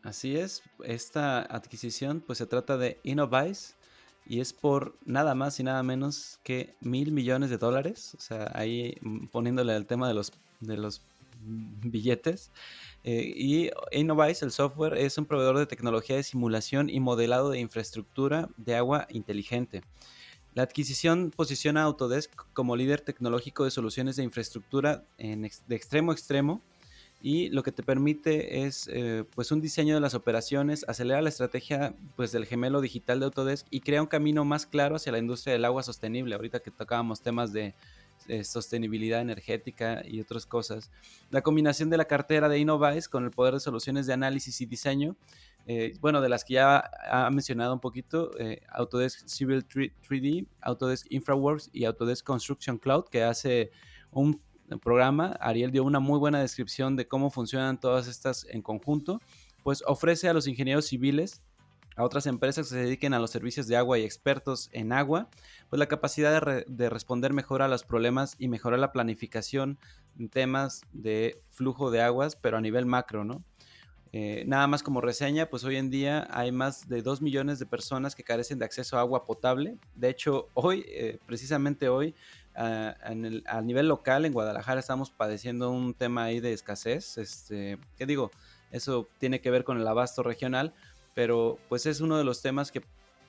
Así 0.02 0.36
es, 0.36 0.62
esta 0.84 1.40
adquisición 1.40 2.20
pues 2.20 2.38
se 2.38 2.46
trata 2.46 2.76
de 2.76 3.00
Innovice, 3.02 3.74
y 4.28 4.40
es 4.40 4.52
por 4.52 4.96
nada 5.06 5.34
más 5.34 5.58
y 5.58 5.62
nada 5.62 5.82
menos 5.82 6.38
que 6.44 6.74
mil 6.80 7.12
millones 7.12 7.48
de 7.48 7.56
dólares. 7.56 8.14
O 8.16 8.20
sea, 8.20 8.52
ahí 8.54 8.96
mm, 9.00 9.28
poniéndole 9.28 9.72
al 9.72 9.86
tema 9.86 10.06
de 10.06 10.14
los, 10.14 10.32
de 10.60 10.76
los 10.76 11.00
billetes. 11.40 12.50
Eh, 13.04 13.32
y 13.34 13.70
Innovice, 13.90 14.44
el 14.44 14.50
software, 14.50 14.98
es 14.98 15.16
un 15.16 15.24
proveedor 15.24 15.58
de 15.58 15.66
tecnología 15.66 16.16
de 16.16 16.22
simulación 16.22 16.90
y 16.90 17.00
modelado 17.00 17.50
de 17.50 17.58
infraestructura 17.58 18.50
de 18.58 18.76
agua 18.76 19.06
inteligente. 19.10 19.82
La 20.54 20.64
adquisición 20.64 21.32
posiciona 21.34 21.82
a 21.82 21.84
Autodesk 21.84 22.30
como 22.52 22.76
líder 22.76 23.00
tecnológico 23.00 23.64
de 23.64 23.70
soluciones 23.70 24.16
de 24.16 24.24
infraestructura 24.24 25.04
de 25.16 25.76
extremo 25.76 26.10
a 26.10 26.14
extremo 26.14 26.60
y 27.20 27.48
lo 27.50 27.62
que 27.62 27.72
te 27.72 27.82
permite 27.82 28.64
es 28.64 28.88
eh, 28.92 29.24
pues 29.34 29.50
un 29.50 29.60
diseño 29.60 29.94
de 29.94 30.00
las 30.00 30.14
operaciones, 30.14 30.84
acelera 30.88 31.20
la 31.20 31.28
estrategia 31.28 31.94
pues 32.16 32.30
del 32.30 32.46
gemelo 32.46 32.80
digital 32.80 33.18
de 33.18 33.26
Autodesk 33.26 33.66
y 33.70 33.80
crea 33.80 34.00
un 34.00 34.06
camino 34.06 34.44
más 34.44 34.66
claro 34.66 34.96
hacia 34.96 35.12
la 35.12 35.18
industria 35.18 35.52
del 35.52 35.64
agua 35.64 35.82
sostenible. 35.82 36.34
Ahorita 36.34 36.60
que 36.60 36.70
tocábamos 36.70 37.20
temas 37.20 37.52
de 37.52 37.74
eh, 38.26 38.44
sostenibilidad 38.44 39.20
energética 39.20 40.02
y 40.06 40.20
otras 40.20 40.44
cosas. 40.44 40.90
La 41.30 41.40
combinación 41.40 41.88
de 41.88 41.96
la 41.96 42.04
cartera 42.04 42.48
de 42.48 42.58
Innovice 42.58 43.08
con 43.08 43.24
el 43.24 43.30
poder 43.30 43.54
de 43.54 43.60
soluciones 43.60 44.06
de 44.06 44.12
análisis 44.12 44.60
y 44.60 44.66
diseño, 44.66 45.16
eh, 45.66 45.94
bueno, 46.00 46.20
de 46.20 46.28
las 46.28 46.44
que 46.44 46.54
ya 46.54 46.90
ha 47.10 47.30
mencionado 47.30 47.72
un 47.72 47.80
poquito, 47.80 48.38
eh, 48.38 48.60
Autodesk 48.68 49.26
Civil 49.28 49.66
3D, 49.66 50.46
Autodesk 50.60 51.06
InfraWorks 51.10 51.70
y 51.72 51.84
Autodesk 51.84 52.26
Construction 52.26 52.76
Cloud, 52.76 53.04
que 53.10 53.22
hace 53.22 53.70
un 54.10 54.40
programa. 54.76 55.38
Ariel 55.40 55.70
dio 55.70 55.84
una 55.84 56.00
muy 56.00 56.18
buena 56.18 56.40
descripción 56.40 56.96
de 56.96 57.08
cómo 57.08 57.30
funcionan 57.30 57.80
todas 57.80 58.06
estas 58.06 58.46
en 58.50 58.60
conjunto, 58.60 59.20
pues 59.62 59.82
ofrece 59.86 60.28
a 60.28 60.34
los 60.34 60.46
ingenieros 60.46 60.86
civiles 60.86 61.42
a 61.98 62.04
otras 62.04 62.26
empresas 62.26 62.68
que 62.68 62.74
se 62.74 62.80
dediquen 62.80 63.12
a 63.12 63.18
los 63.18 63.32
servicios 63.32 63.66
de 63.66 63.76
agua 63.76 63.98
y 63.98 64.04
expertos 64.04 64.70
en 64.72 64.92
agua, 64.92 65.28
pues 65.68 65.80
la 65.80 65.86
capacidad 65.86 66.64
de, 66.64 66.88
responder 66.88 67.32
mejor 67.32 67.60
a 67.60 67.66
los 67.66 67.82
problemas 67.82 68.36
y 68.38 68.46
mejorar 68.46 68.78
la 68.78 68.92
planificación 68.92 69.80
en 70.16 70.28
temas 70.28 70.82
de 70.92 71.40
flujo 71.50 71.90
de 71.90 72.00
aguas, 72.00 72.36
pero 72.36 72.56
a 72.56 72.60
nivel 72.60 72.86
macro, 72.86 73.24
¿no? 73.24 73.42
Eh, 74.12 74.44
nada 74.46 74.68
más 74.68 74.84
como 74.84 75.00
reseña, 75.00 75.50
pues 75.50 75.64
hoy 75.64 75.74
en 75.74 75.90
día 75.90 76.28
hay 76.30 76.52
más 76.52 76.88
de 76.88 77.02
2 77.02 77.20
millones 77.20 77.58
de 77.58 77.66
personas 77.66 78.14
que 78.14 78.22
carecen 78.22 78.60
de 78.60 78.64
acceso 78.64 78.96
a 78.96 79.00
agua 79.00 79.24
potable. 79.24 79.76
De 79.96 80.08
hecho, 80.08 80.48
hoy, 80.54 80.84
eh, 80.88 81.18
precisamente 81.26 81.88
hoy, 81.88 82.14
a, 82.58 82.96
a 83.46 83.62
nivel 83.62 83.88
local 83.88 84.24
en 84.24 84.32
Guadalajara 84.32 84.80
estamos 84.80 85.10
padeciendo 85.10 85.70
un 85.70 85.94
tema 85.94 86.24
ahí 86.24 86.40
de 86.40 86.52
escasez. 86.52 87.16
Este, 87.16 87.78
¿Qué 87.96 88.04
digo? 88.04 88.30
Eso 88.72 89.08
tiene 89.18 89.40
que 89.40 89.50
ver 89.50 89.64
con 89.64 89.80
el 89.80 89.86
abasto 89.86 90.22
regional, 90.22 90.74
pero 91.14 91.58
pues 91.68 91.86
es 91.86 92.00
uno 92.00 92.18
de 92.18 92.24
los 92.24 92.42
temas 92.42 92.72
que 92.72 92.82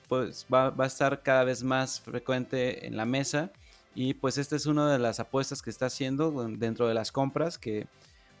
pues 0.08 0.46
va, 0.52 0.74
a 0.76 0.86
estar 0.86 1.22
cada 1.22 1.44
vez 1.44 1.62
más 1.62 2.00
frecuente 2.00 2.86
en 2.86 2.96
la 2.96 3.04
mesa 3.04 3.52
y 3.94 4.14
pues 4.14 4.38
esta 4.38 4.56
es 4.56 4.66
una 4.66 4.90
de 4.92 4.98
las 4.98 5.20
apuestas 5.20 5.62
que 5.62 5.70
está 5.70 5.86
haciendo 5.86 6.32
dentro 6.48 6.88
de 6.88 6.94
las 6.94 7.12
compras 7.12 7.58
que 7.58 7.86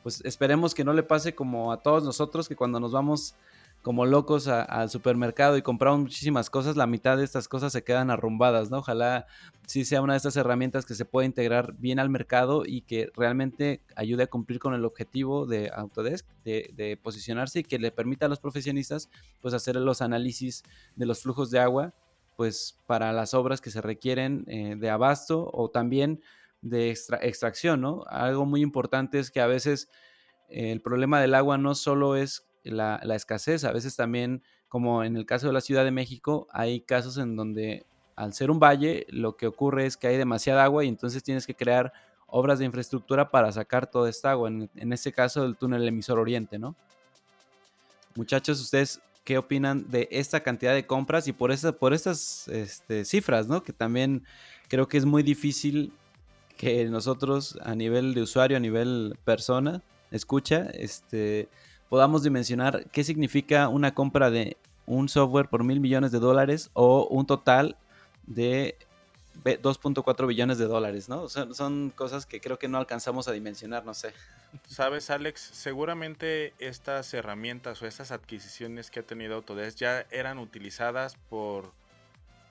pues 0.02 0.20
esperemos 0.24 0.74
que 0.74 0.82
no 0.82 0.92
le 0.92 1.04
pase 1.04 1.34
como 1.34 1.72
a 1.72 1.80
todos 1.80 2.02
nosotros 2.02 2.48
que 2.48 2.56
cuando 2.56 2.80
nos 2.80 2.90
vamos 2.90 3.34
como 3.82 4.04
locos 4.04 4.46
al 4.46 4.90
supermercado 4.90 5.56
y 5.56 5.62
compramos 5.62 6.00
muchísimas 6.00 6.50
cosas, 6.50 6.76
la 6.76 6.86
mitad 6.86 7.16
de 7.16 7.24
estas 7.24 7.48
cosas 7.48 7.72
se 7.72 7.82
quedan 7.82 8.10
arrumbadas, 8.10 8.70
¿no? 8.70 8.78
Ojalá 8.78 9.26
sí 9.66 9.86
sea 9.86 10.02
una 10.02 10.12
de 10.12 10.18
estas 10.18 10.36
herramientas 10.36 10.84
que 10.84 10.94
se 10.94 11.06
pueda 11.06 11.24
integrar 11.24 11.74
bien 11.78 11.98
al 11.98 12.10
mercado 12.10 12.64
y 12.66 12.82
que 12.82 13.10
realmente 13.16 13.80
ayude 13.96 14.24
a 14.24 14.26
cumplir 14.26 14.58
con 14.58 14.74
el 14.74 14.84
objetivo 14.84 15.46
de 15.46 15.70
Autodesk, 15.74 16.26
de, 16.44 16.98
posicionarse 17.02 17.60
y 17.60 17.64
que 17.64 17.78
le 17.78 17.90
permita 17.90 18.26
a 18.26 18.28
los 18.28 18.38
profesionistas 18.38 19.08
pues 19.40 19.54
hacer 19.54 19.76
los 19.76 20.02
análisis 20.02 20.62
de 20.96 21.06
los 21.06 21.22
flujos 21.22 21.50
de 21.50 21.60
agua 21.60 21.94
pues 22.36 22.78
para 22.86 23.12
las 23.12 23.32
obras 23.34 23.60
que 23.60 23.70
se 23.70 23.80
requieren 23.80 24.44
eh, 24.46 24.76
de 24.76 24.90
abasto 24.90 25.50
o 25.52 25.70
también 25.70 26.22
de 26.62 26.90
extracción, 26.90 27.80
¿no? 27.80 28.04
Algo 28.08 28.44
muy 28.44 28.60
importante 28.60 29.18
es 29.18 29.30
que 29.30 29.40
a 29.40 29.46
veces 29.46 29.90
el 30.48 30.80
problema 30.82 31.20
del 31.20 31.34
agua 31.34 31.58
no 31.58 31.74
solo 31.74 32.16
es 32.16 32.49
la, 32.64 33.00
escasez. 33.14 33.64
A 33.64 33.72
veces 33.72 33.96
también, 33.96 34.42
como 34.68 35.04
en 35.04 35.16
el 35.16 35.26
caso 35.26 35.46
de 35.46 35.52
la 35.52 35.60
Ciudad 35.60 35.84
de 35.84 35.90
México, 35.90 36.48
hay 36.52 36.80
casos 36.80 37.18
en 37.18 37.36
donde 37.36 37.86
al 38.16 38.34
ser 38.34 38.50
un 38.50 38.58
valle, 38.60 39.06
lo 39.08 39.36
que 39.36 39.46
ocurre 39.46 39.86
es 39.86 39.96
que 39.96 40.06
hay 40.06 40.16
demasiada 40.16 40.64
agua 40.64 40.84
y 40.84 40.88
entonces 40.88 41.22
tienes 41.22 41.46
que 41.46 41.54
crear 41.54 41.92
obras 42.26 42.58
de 42.58 42.66
infraestructura 42.66 43.30
para 43.30 43.50
sacar 43.50 43.90
toda 43.90 44.10
esta 44.10 44.32
agua. 44.32 44.48
En, 44.48 44.92
este 44.92 45.12
caso, 45.12 45.44
el 45.44 45.56
túnel 45.56 45.86
emisor 45.88 46.18
oriente, 46.18 46.58
¿no? 46.58 46.76
Muchachos, 48.14 48.60
¿ustedes 48.60 49.00
qué 49.24 49.38
opinan 49.38 49.90
de 49.90 50.08
esta 50.10 50.40
cantidad 50.40 50.74
de 50.74 50.86
compras 50.86 51.28
y 51.28 51.32
por, 51.32 51.50
esa, 51.50 51.72
por 51.72 51.94
estas 51.94 52.48
este, 52.48 53.04
cifras, 53.04 53.48
¿no? 53.48 53.62
Que 53.62 53.72
también 53.72 54.24
creo 54.68 54.88
que 54.88 54.98
es 54.98 55.04
muy 55.04 55.22
difícil 55.22 55.92
que 56.56 56.84
nosotros 56.86 57.58
a 57.62 57.74
nivel 57.74 58.12
de 58.12 58.22
usuario, 58.22 58.56
a 58.56 58.60
nivel 58.60 59.16
persona, 59.24 59.82
escucha, 60.10 60.66
este, 60.74 61.48
podamos 61.90 62.22
dimensionar 62.22 62.88
qué 62.90 63.04
significa 63.04 63.68
una 63.68 63.92
compra 63.92 64.30
de 64.30 64.56
un 64.86 65.08
software 65.08 65.48
por 65.48 65.64
mil 65.64 65.80
millones 65.80 66.12
de 66.12 66.20
dólares 66.20 66.70
o 66.72 67.06
un 67.08 67.26
total 67.26 67.76
de 68.26 68.78
2.4 69.44 70.26
billones 70.26 70.58
de 70.58 70.66
dólares, 70.66 71.08
¿no? 71.08 71.28
son 71.28 71.90
cosas 71.90 72.26
que 72.26 72.40
creo 72.40 72.58
que 72.58 72.68
no 72.68 72.78
alcanzamos 72.78 73.26
a 73.26 73.32
dimensionar, 73.32 73.84
no 73.84 73.94
sé. 73.94 74.12
Sabes, 74.68 75.10
Alex, 75.10 75.40
seguramente 75.40 76.54
estas 76.58 77.12
herramientas 77.12 77.82
o 77.82 77.86
estas 77.86 78.12
adquisiciones 78.12 78.90
que 78.90 79.00
ha 79.00 79.02
tenido 79.02 79.34
Autodesk 79.34 79.78
ya 79.78 80.06
eran 80.10 80.38
utilizadas 80.38 81.16
por, 81.28 81.72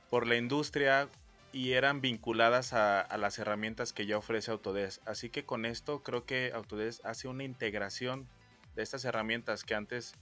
por 0.09 0.27
la 0.27 0.35
industria 0.35 1.07
y 1.53 1.73
eran 1.73 2.01
vinculadas 2.01 2.73
a, 2.73 2.99
a, 2.99 3.17
las 3.17 3.39
herramientas 3.39 3.93
que 3.93 4.05
ya 4.05 4.17
ofrece 4.17 4.51
Autodesk. 4.51 5.01
Así 5.07 5.29
que 5.29 5.45
con 5.45 5.65
esto 5.65 6.03
creo 6.03 6.25
que 6.25 6.51
Autodesk 6.53 7.05
hace 7.05 7.27
una 7.27 7.43
integración 7.43 8.27
de 8.79 8.83
estas 8.83 9.03
herramientas 9.03 9.65
que 9.65 9.75
antes 9.75 10.13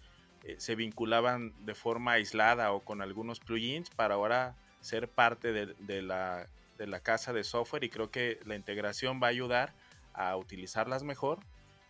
eh, 0.43 0.55
se 0.58 0.74
vinculaban 0.74 1.53
de 1.64 1.76
forma 1.76 2.14
aislada 2.14 2.72
o 2.72 2.84
con 2.84 3.03
algunos 3.03 3.39
plugins 3.39 3.91
para 3.91 4.16
ahora 4.16 4.55
ser 4.82 5.08
parte 5.08 5.53
de, 5.53 6.01
la, 6.01 6.47
de 6.80 6.88
la 6.88 6.99
casa 6.99 7.34
de 7.34 7.43
software 7.43 7.84
y 7.84 7.89
creo 7.89 8.10
que 8.10 8.39
la 8.45 8.55
integración 8.55 9.22
va 9.22 9.28
a 9.28 9.30
ayudar 9.30 9.76
a 10.14 10.36
utilizarlas 10.36 11.03
mejor 11.03 11.39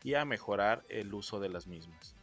y 0.03 0.15
a 0.15 0.25
mejorar 0.25 0.83
el 0.89 1.13
uso 1.13 1.39
de 1.39 1.47
las 1.47 1.67
mismas. 1.67 2.15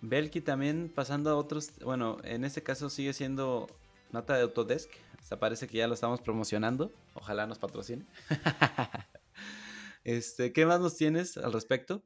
Belki 0.00 0.40
también 0.40 0.90
pasando 0.92 1.30
a 1.30 1.36
otros, 1.36 1.70
bueno, 1.84 2.18
en 2.24 2.44
este 2.44 2.64
caso 2.64 2.90
sigue 2.90 3.12
siendo 3.12 3.68
nota 4.10 4.34
de 4.34 4.42
Autodesk, 4.42 4.90
hasta 5.20 5.38
parece 5.38 5.68
que 5.68 5.78
ya 5.78 5.86
lo 5.86 5.94
estamos 5.94 6.20
promocionando, 6.20 6.92
ojalá 7.14 7.46
nos 7.46 7.60
patrocine. 7.60 8.04
este, 10.04 10.52
¿qué 10.52 10.66
más 10.66 10.80
nos 10.80 10.96
tienes 10.96 11.36
al 11.36 11.52
respecto? 11.52 12.02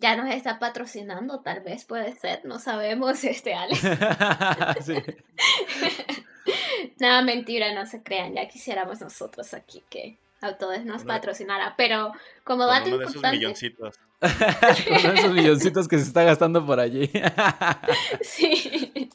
Ya 0.00 0.16
nos 0.16 0.34
está 0.34 0.58
patrocinando, 0.58 1.38
tal 1.40 1.60
vez 1.60 1.84
puede 1.84 2.16
ser, 2.16 2.44
no 2.44 2.58
sabemos, 2.58 3.22
este 3.34 3.54
Alex. 3.54 3.82
Nada, 6.98 7.22
mentira, 7.22 7.72
no 7.74 7.86
se 7.86 8.02
crean, 8.02 8.34
ya 8.34 8.48
quisiéramos 8.48 9.00
nosotros 9.00 9.54
aquí 9.54 9.84
que 9.88 10.18
Autodesk 10.40 10.86
nos 10.86 11.04
patrocinara, 11.04 11.74
pero 11.76 12.10
como 12.44 12.66
dato 12.66 12.88
uno 12.88 12.96
importante... 12.96 13.20
De 13.20 13.26
esos 13.52 13.62
milloncitos. 13.62 14.00
uno 14.22 15.12
de 15.12 15.18
esos 15.18 15.32
milloncitos 15.32 15.86
que 15.86 15.98
se 15.98 16.04
está 16.04 16.24
gastando 16.24 16.64
por 16.64 16.80
allí. 16.80 17.10
sí, 18.22 19.10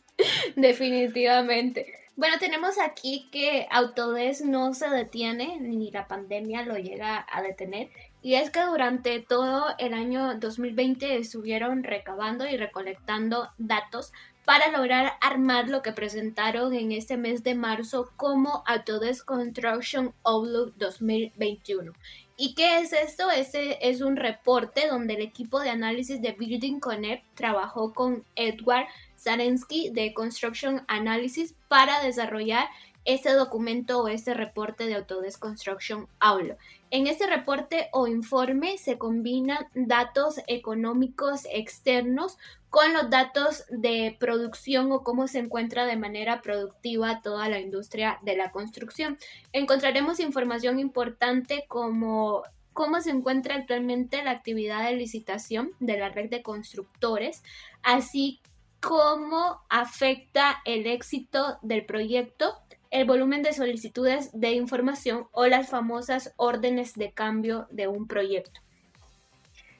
definitivamente. 0.55 2.04
Bueno, 2.17 2.37
tenemos 2.39 2.79
aquí 2.79 3.27
que 3.29 3.67
Autodesk 3.69 4.45
no 4.45 4.73
se 4.73 4.89
detiene, 4.89 5.57
ni 5.59 5.91
la 5.91 6.07
pandemia 6.07 6.63
lo 6.63 6.77
llega 6.77 7.25
a 7.29 7.41
detener, 7.41 7.89
y 8.21 8.35
es 8.35 8.51
que 8.51 8.61
durante 8.61 9.19
todo 9.19 9.65
el 9.79 9.93
año 9.93 10.35
2020 10.39 11.17
estuvieron 11.17 11.83
recabando 11.83 12.47
y 12.47 12.55
recolectando 12.55 13.49
datos 13.57 14.13
para 14.45 14.71
lograr 14.71 15.13
armar 15.19 15.67
lo 15.67 15.81
que 15.81 15.91
presentaron 15.91 16.73
en 16.73 16.93
este 16.93 17.17
mes 17.17 17.43
de 17.43 17.53
marzo 17.53 18.09
como 18.15 18.63
Autodesk 18.65 19.25
Construction 19.25 20.13
Outlook 20.23 20.73
2021. 20.77 21.91
¿Y 22.37 22.53
qué 22.53 22.79
es 22.79 22.93
esto? 22.93 23.29
Este 23.29 23.89
es 23.89 23.99
un 23.99 24.15
reporte 24.15 24.87
donde 24.87 25.15
el 25.15 25.21
equipo 25.21 25.59
de 25.59 25.69
análisis 25.69 26.21
de 26.21 26.31
Building 26.31 26.79
Connect 26.79 27.25
trabajó 27.35 27.93
con 27.93 28.23
Edward 28.35 28.87
Zarensky 29.25 29.89
de 29.89 30.13
Construction 30.13 30.83
Analysis 30.87 31.55
para 31.67 32.01
desarrollar 32.01 32.67
este 33.05 33.33
documento 33.33 34.01
o 34.01 34.07
este 34.07 34.33
reporte 34.33 34.87
de 34.87 34.95
Autodesk 34.95 35.39
Construction 35.39 36.07
Outlook. 36.19 36.57
En 36.89 37.07
este 37.07 37.27
reporte 37.27 37.89
o 37.91 38.07
informe 38.07 38.77
se 38.77 38.97
combinan 38.97 39.67
datos 39.73 40.39
económicos 40.47 41.47
externos 41.51 42.37
con 42.69 42.93
los 42.93 43.09
datos 43.09 43.63
de 43.69 44.17
producción 44.19 44.91
o 44.91 45.03
cómo 45.03 45.27
se 45.27 45.39
encuentra 45.39 45.85
de 45.85 45.97
manera 45.97 46.41
productiva 46.41 47.21
toda 47.21 47.47
la 47.47 47.59
industria 47.59 48.19
de 48.23 48.35
la 48.35 48.51
construcción. 48.51 49.17
Encontraremos 49.53 50.19
información 50.19 50.79
importante 50.79 51.65
como 51.67 52.43
cómo 52.73 52.99
se 52.99 53.11
encuentra 53.11 53.55
actualmente 53.55 54.21
la 54.23 54.31
actividad 54.31 54.83
de 54.83 54.97
licitación 54.97 55.71
de 55.79 55.97
la 55.97 56.09
red 56.09 56.29
de 56.29 56.43
constructores, 56.43 57.41
así 57.83 58.41
como 58.87 59.61
afecta 59.67 60.61
el 60.63 60.85
éxito 60.85 61.57
del 61.63 61.85
proyecto 61.85 62.55
el 62.91 63.05
volumen 63.05 63.41
de 63.41 63.51
solicitudes 63.51 64.29
de 64.31 64.51
información 64.51 65.27
o 65.31 65.47
las 65.47 65.69
famosas 65.69 66.33
órdenes 66.37 66.93
de 66.93 67.11
cambio 67.11 67.67
de 67.69 67.89
un 67.89 68.07
proyecto. 68.07 68.61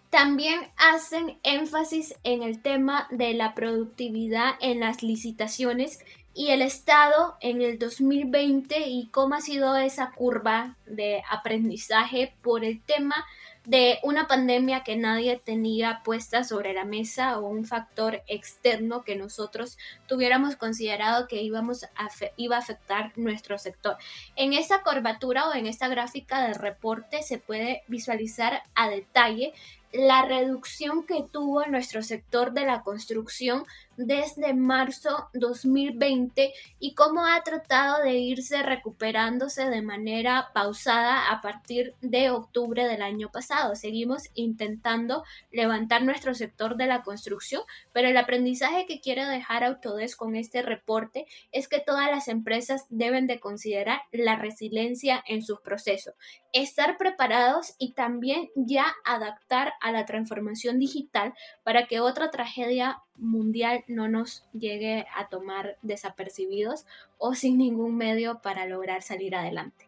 También 0.10 0.60
hacen 0.76 1.40
énfasis 1.44 2.16
en 2.24 2.44
el 2.44 2.62
tema 2.62 3.08
de 3.12 3.34
la 3.34 3.54
productividad 3.54 4.56
en 4.60 4.82
las 4.82 5.02
licitaciones 5.02 6.00
y 6.34 6.48
el 6.50 6.62
estado 6.62 7.38
en 7.40 7.62
el 7.62 7.80
2020 7.80 8.88
y 8.88 9.08
cómo 9.08 9.36
ha 9.36 9.42
sido 9.42 9.78
esa 9.78 10.12
curva 10.12 10.76
de 10.86 11.24
aprendizaje 11.30 12.34
por 12.42 12.66
el 12.66 12.82
tema 12.82 13.26
de 13.66 14.00
una 14.04 14.28
pandemia 14.28 14.84
que 14.84 14.96
nadie 14.96 15.42
tenía 15.44 16.02
puesta 16.04 16.44
sobre 16.44 16.74
la 16.74 16.86
mesa 16.86 17.40
o 17.40 17.48
un 17.48 17.66
factor 17.66 18.22
externo 18.28 19.04
que 19.04 19.16
nosotros 19.16 19.78
tuviéramos 20.08 20.56
considerado 20.56 21.28
que 21.28 21.42
íbamos 21.42 21.84
a 21.84 22.10
iba 22.38 22.56
a 22.56 22.60
afectar 22.60 23.12
nuestro 23.16 23.58
sector. 23.58 23.98
En 24.36 24.54
esta 24.54 24.84
curvatura 24.84 25.50
o 25.50 25.54
en 25.54 25.68
esta 25.68 25.88
gráfica 25.88 26.44
del 26.44 26.56
reporte 26.56 27.24
se 27.24 27.38
puede 27.38 27.84
visualizar 27.88 28.64
a 28.76 28.90
detalle 28.90 29.54
la 29.92 30.24
reducción 30.24 31.06
que 31.06 31.24
tuvo 31.32 31.66
nuestro 31.68 32.04
sector 32.04 32.52
de 32.52 32.66
la 32.66 32.82
construcción 32.82 33.66
desde 33.98 34.54
marzo 34.54 35.30
2020 35.34 36.54
y 36.80 36.94
cómo 36.96 37.26
ha 37.26 37.42
tratado 37.44 38.04
de 38.04 38.14
irse 38.14 38.62
recuperándose 38.64 39.70
de 39.70 39.82
manera 39.82 40.50
pausada 40.54 41.32
a 41.32 41.42
partir 41.42 41.94
de 42.02 42.30
octubre 42.30 42.86
del 42.88 43.02
año 43.02 43.30
pasado. 43.32 43.76
Seguimos 43.76 44.30
intentando 44.34 45.24
levantar 45.52 46.04
nuestro 46.04 46.34
sector 46.34 46.76
de 46.78 46.88
la 46.88 47.04
construcción, 47.04 47.64
pero 47.94 48.08
el 48.08 48.18
aprendizaje 48.18 48.86
que 48.86 49.00
quiere 49.00 49.26
dejar 49.26 49.64
Autodesk 49.64 50.18
con 50.18 50.36
este 50.36 50.62
reporte 50.62 51.26
es 51.52 51.68
que 51.68 51.80
todas 51.80 52.10
las 52.10 52.28
empresas 52.28 52.86
deben 52.90 53.28
de 53.28 53.40
considerar 53.40 54.02
la 54.12 54.36
resiliencia 54.36 55.24
en 55.28 55.42
sus 55.42 55.60
procesos, 55.62 56.16
estar 56.54 56.98
preparados 56.98 57.76
y 57.78 57.94
también 57.94 58.50
ya 58.56 58.86
adaptar 59.04 59.74
a 59.82 59.92
la 59.92 60.06
transformación 60.06 60.80
digital 60.80 61.34
para 61.64 61.88
que 61.88 62.00
otra 62.00 62.32
tragedia 62.32 63.02
mundial 63.18 63.84
no 63.88 64.08
nos 64.08 64.46
llegue 64.54 65.06
a 65.16 65.30
tomar 65.30 65.78
desapercibidos 65.82 66.86
o 67.18 67.36
sin 67.36 67.58
ningún 67.58 67.96
medio 67.98 68.42
para 68.42 68.66
lograr 68.66 69.02
salir 69.02 69.36
adelante. 69.36 69.88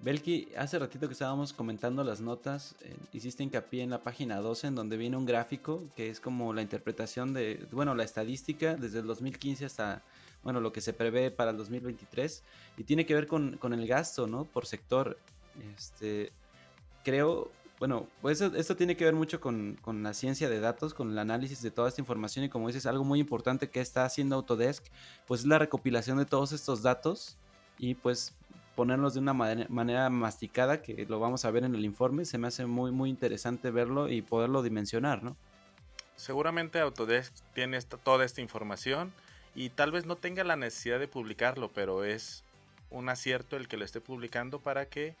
Belki, 0.00 0.48
hace 0.56 0.78
ratito 0.78 1.08
que 1.08 1.12
estábamos 1.12 1.52
comentando 1.52 2.04
las 2.04 2.20
notas, 2.20 2.76
eh, 2.82 2.94
hiciste 3.12 3.42
hincapié 3.42 3.82
en 3.82 3.90
la 3.90 4.00
página 4.00 4.36
12 4.36 4.68
en 4.68 4.74
donde 4.76 4.96
viene 4.96 5.16
un 5.16 5.26
gráfico 5.26 5.82
que 5.96 6.08
es 6.08 6.20
como 6.20 6.52
la 6.52 6.62
interpretación 6.62 7.34
de, 7.34 7.66
bueno, 7.72 7.96
la 7.96 8.04
estadística 8.04 8.76
desde 8.76 9.00
el 9.00 9.06
2015 9.08 9.64
hasta, 9.64 10.02
bueno, 10.44 10.60
lo 10.60 10.72
que 10.72 10.80
se 10.80 10.92
prevé 10.92 11.32
para 11.32 11.50
el 11.50 11.56
2023 11.56 12.44
y 12.76 12.84
tiene 12.84 13.06
que 13.06 13.14
ver 13.14 13.26
con, 13.26 13.56
con 13.56 13.72
el 13.72 13.88
gasto, 13.88 14.28
¿no? 14.28 14.44
Por 14.44 14.66
sector. 14.66 15.18
Este, 15.76 16.30
creo, 17.02 17.50
bueno, 17.78 18.08
pues 18.20 18.40
esto, 18.40 18.76
tiene 18.76 18.96
que 18.96 19.04
ver 19.04 19.14
mucho 19.14 19.40
con, 19.40 19.78
la 20.02 20.12
ciencia 20.12 20.48
de 20.48 20.58
datos, 20.58 20.94
con 20.94 21.12
el 21.12 21.18
análisis 21.18 21.62
de 21.62 21.70
toda 21.70 21.88
esta 21.88 22.00
información 22.00 22.44
y 22.44 22.48
como 22.48 22.66
dices, 22.66 22.86
algo 22.86 23.04
muy 23.04 23.20
importante 23.20 23.70
que 23.70 23.80
está 23.80 24.04
haciendo 24.04 24.34
Autodesk, 24.34 24.84
pues 25.26 25.42
es 25.42 25.46
la 25.46 25.58
recopilación 25.58 26.18
de 26.18 26.24
todos 26.24 26.52
estos 26.52 26.82
datos 26.82 27.36
y 27.78 27.94
pues 27.94 28.34
ponerlos 28.74 29.14
de 29.14 29.20
una 29.20 29.32
manera, 29.32 30.10
masticada, 30.10 30.82
que 30.82 31.06
lo 31.08 31.20
vamos 31.20 31.44
a 31.44 31.50
ver 31.50 31.64
en 31.64 31.74
el 31.74 31.84
informe, 31.84 32.24
se 32.24 32.38
me 32.38 32.48
hace 32.48 32.66
muy, 32.66 32.90
muy 32.90 33.10
interesante 33.10 33.70
verlo 33.70 34.08
y 34.08 34.22
poderlo 34.22 34.62
dimensionar, 34.62 35.22
¿no? 35.22 35.36
Seguramente 36.16 36.80
Autodesk 36.80 37.32
tiene 37.54 37.80
toda 37.80 38.24
esta 38.24 38.40
información 38.40 39.12
y 39.54 39.70
tal 39.70 39.92
vez 39.92 40.04
no 40.04 40.16
tenga 40.16 40.42
la 40.42 40.56
necesidad 40.56 40.98
de 40.98 41.06
publicarlo, 41.06 41.70
pero 41.72 42.04
es 42.04 42.42
un 42.90 43.08
acierto 43.08 43.56
el 43.56 43.68
que 43.68 43.76
lo 43.76 43.84
esté 43.84 44.00
publicando 44.00 44.60
para 44.60 44.88
que 44.88 45.16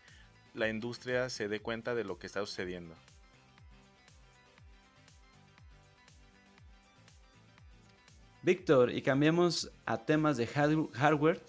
la 0.58 0.68
industria 0.68 1.30
se 1.30 1.48
dé 1.48 1.60
cuenta 1.60 1.94
de 1.94 2.04
lo 2.04 2.18
que 2.18 2.26
está 2.26 2.40
sucediendo. 2.40 2.94
Víctor, 8.42 8.92
y 8.92 9.02
cambiamos 9.02 9.70
a 9.84 9.98
temas 9.98 10.36
de 10.36 10.46
hardware, 10.46 11.40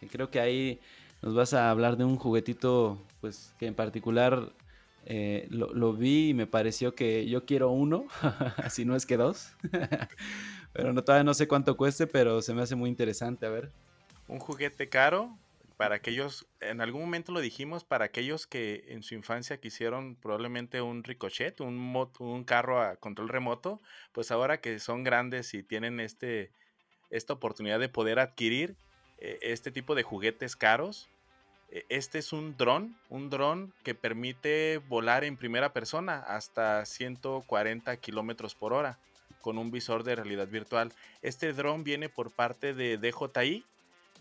que 0.00 0.08
creo 0.08 0.30
que 0.30 0.40
ahí 0.40 0.80
nos 1.22 1.34
vas 1.34 1.54
a 1.54 1.70
hablar 1.70 1.96
de 1.96 2.04
un 2.04 2.16
juguetito, 2.16 3.00
pues 3.20 3.54
que 3.58 3.66
en 3.66 3.74
particular 3.74 4.52
eh, 5.04 5.46
lo, 5.50 5.92
vi 5.92 6.30
y 6.30 6.34
me 6.34 6.46
pareció 6.46 6.94
que 6.94 7.28
yo 7.28 7.44
quiero 7.44 7.70
uno, 7.70 8.06
si 8.70 8.84
no 8.84 8.96
es 8.96 9.06
que 9.06 9.16
dos. 9.16 9.52
pero 10.72 10.92
no, 10.92 11.04
todavía 11.04 11.24
no 11.24 11.34
sé 11.34 11.46
cuánto 11.46 11.76
cueste, 11.76 12.06
pero 12.06 12.42
se 12.42 12.54
me 12.54 12.62
hace 12.62 12.74
muy 12.74 12.88
interesante, 12.88 13.46
a 13.46 13.50
ver. 13.50 13.70
Un 14.26 14.38
juguete 14.38 14.88
caro, 14.88 15.36
para 15.80 15.94
aquellos, 15.94 16.46
en 16.60 16.82
algún 16.82 17.00
momento 17.00 17.32
lo 17.32 17.40
dijimos, 17.40 17.84
para 17.84 18.04
aquellos 18.04 18.46
que 18.46 18.84
en 18.88 19.02
su 19.02 19.14
infancia 19.14 19.62
quisieron 19.62 20.14
probablemente 20.14 20.82
un 20.82 21.02
ricochet, 21.02 21.58
un, 21.62 21.96
un 22.18 22.44
carro 22.44 22.82
a 22.82 22.96
control 22.96 23.30
remoto, 23.30 23.80
pues 24.12 24.30
ahora 24.30 24.60
que 24.60 24.78
son 24.78 25.04
grandes 25.04 25.54
y 25.54 25.62
tienen 25.62 25.98
este, 25.98 26.50
esta 27.08 27.32
oportunidad 27.32 27.80
de 27.80 27.88
poder 27.88 28.18
adquirir 28.18 28.76
eh, 29.20 29.38
este 29.40 29.70
tipo 29.70 29.94
de 29.94 30.02
juguetes 30.02 30.54
caros, 30.54 31.08
e, 31.70 31.86
este 31.88 32.18
es 32.18 32.34
un 32.34 32.58
dron, 32.58 32.94
un 33.08 33.30
dron 33.30 33.72
que 33.82 33.94
permite 33.94 34.82
volar 34.86 35.24
en 35.24 35.38
primera 35.38 35.72
persona 35.72 36.18
hasta 36.18 36.84
140 36.84 37.96
kilómetros 37.96 38.54
por 38.54 38.74
hora 38.74 38.98
con 39.40 39.56
un 39.56 39.70
visor 39.70 40.04
de 40.04 40.14
realidad 40.14 40.48
virtual. 40.48 40.92
Este 41.22 41.54
dron 41.54 41.84
viene 41.84 42.10
por 42.10 42.30
parte 42.30 42.74
de 42.74 42.98
DJI 42.98 43.64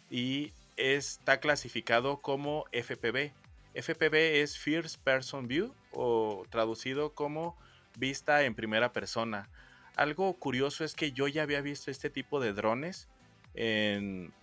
y 0.10 0.54
está 0.80 1.40
clasificado 1.40 2.22
como 2.22 2.66
FPV. 2.72 3.34
FPV 3.76 4.42
es 4.42 4.58
First 4.58 5.02
Person 5.04 5.48
View 5.48 5.76
o 5.92 6.46
traducido 6.50 7.14
como 7.14 7.58
vista 7.98 8.44
en 8.44 8.56
primera 8.56 8.94
persona. 8.94 9.50
Algo 9.96 10.34
curioso 10.34 10.84
es 10.86 10.96
que 10.96 11.12
yo 11.12 11.28
ya 11.28 11.44
había 11.44 11.62
visto 11.62 11.92
este 11.92 12.10
tipo 12.10 12.40
de 12.40 12.54
drones 12.54 13.10
en, 13.54 14.34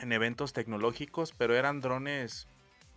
eventos 0.00 0.52
tecnológicos, 0.52 1.32
pero 1.36 1.56
eran 1.56 1.80
drones, 1.80 2.46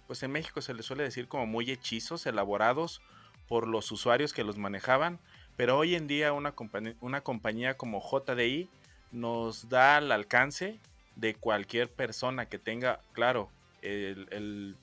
pues 0.06 0.22
en 0.22 0.32
México 0.32 0.62
se 0.62 0.74
les 0.74 0.86
suele 0.86 1.04
decir 1.04 1.28
como 1.28 1.48
muy 1.48 1.72
hechizos, 1.72 2.26
elaborados 2.26 3.02
por 3.48 3.68
los 3.68 3.92
usuarios 3.92 4.34
que 4.34 4.44
los 4.44 4.58
manejaban, 4.58 5.20
pero 5.58 5.78
hoy 5.78 5.96
en 5.96 6.08
día 6.08 6.34
una, 6.34 6.54
una 7.02 7.22
compañía 7.22 7.78
como 7.78 8.02
JDI 8.02 8.70
nos 9.12 9.70
da 9.70 9.98
al 9.98 10.12
alcance 10.12 10.80
de 11.20 11.36
cualquier 11.36 11.92
persona 11.92 12.48
que 12.48 12.60
tenga, 12.60 13.02
claro, 13.14 13.50
el, 13.82 14.76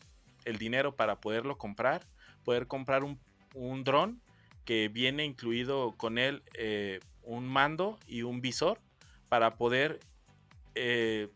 dinero 0.58 0.94
para 0.94 1.20
poderlo 1.20 1.58
comprar, 1.58 2.02
poder 2.44 2.66
comprar 2.66 3.02
un, 3.04 3.18
un 3.54 3.84
dron 3.84 4.20
que 4.64 4.88
viene 4.88 5.24
incluido 5.24 5.94
con 5.96 6.18
él 6.18 6.42
eh, 6.54 7.00
un 7.22 7.46
mando 7.48 7.98
y 8.06 8.22
un 8.22 8.40
visor 8.40 8.78
para 9.28 9.56
poder 9.56 9.98
eh, 10.74 11.28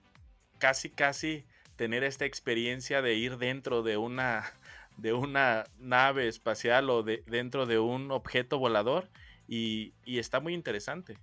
casi 0.58 0.90
casi 0.90 1.44
tener 1.76 2.04
esta 2.04 2.24
experiencia 2.24 3.02
de 3.02 3.14
ir 3.14 3.36
dentro 3.38 3.82
de 3.82 3.96
una 3.96 4.44
de 4.96 5.12
una 5.12 5.64
nave 5.78 6.28
espacial 6.28 6.90
o 6.90 7.02
de, 7.02 7.22
dentro 7.26 7.66
de 7.66 7.78
un 7.78 8.10
objeto 8.10 8.58
volador 8.58 9.08
y 9.48 9.92
está 10.06 10.38
muy 10.38 10.54
interesante 10.54 11.16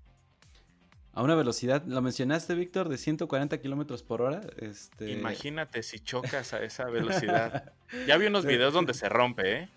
a 1.18 1.24
una 1.24 1.34
velocidad, 1.34 1.84
lo 1.88 2.00
mencionaste, 2.04 2.54
Víctor, 2.54 2.90
de 2.90 2.98
140 3.00 3.60
kilómetros 3.60 4.04
por 4.04 4.22
hora. 4.22 4.42
Este... 4.58 5.14
Imagínate 5.14 5.82
si 5.82 5.98
chocas 5.98 6.54
a 6.54 6.62
esa 6.62 6.86
velocidad. 6.92 7.74
ya 8.08 8.18
vi 8.18 8.28
unos 8.28 8.46
videos 8.46 8.72
donde 8.72 8.94
se 8.94 9.10
rompe, 9.10 9.62
¿eh? 9.62 9.70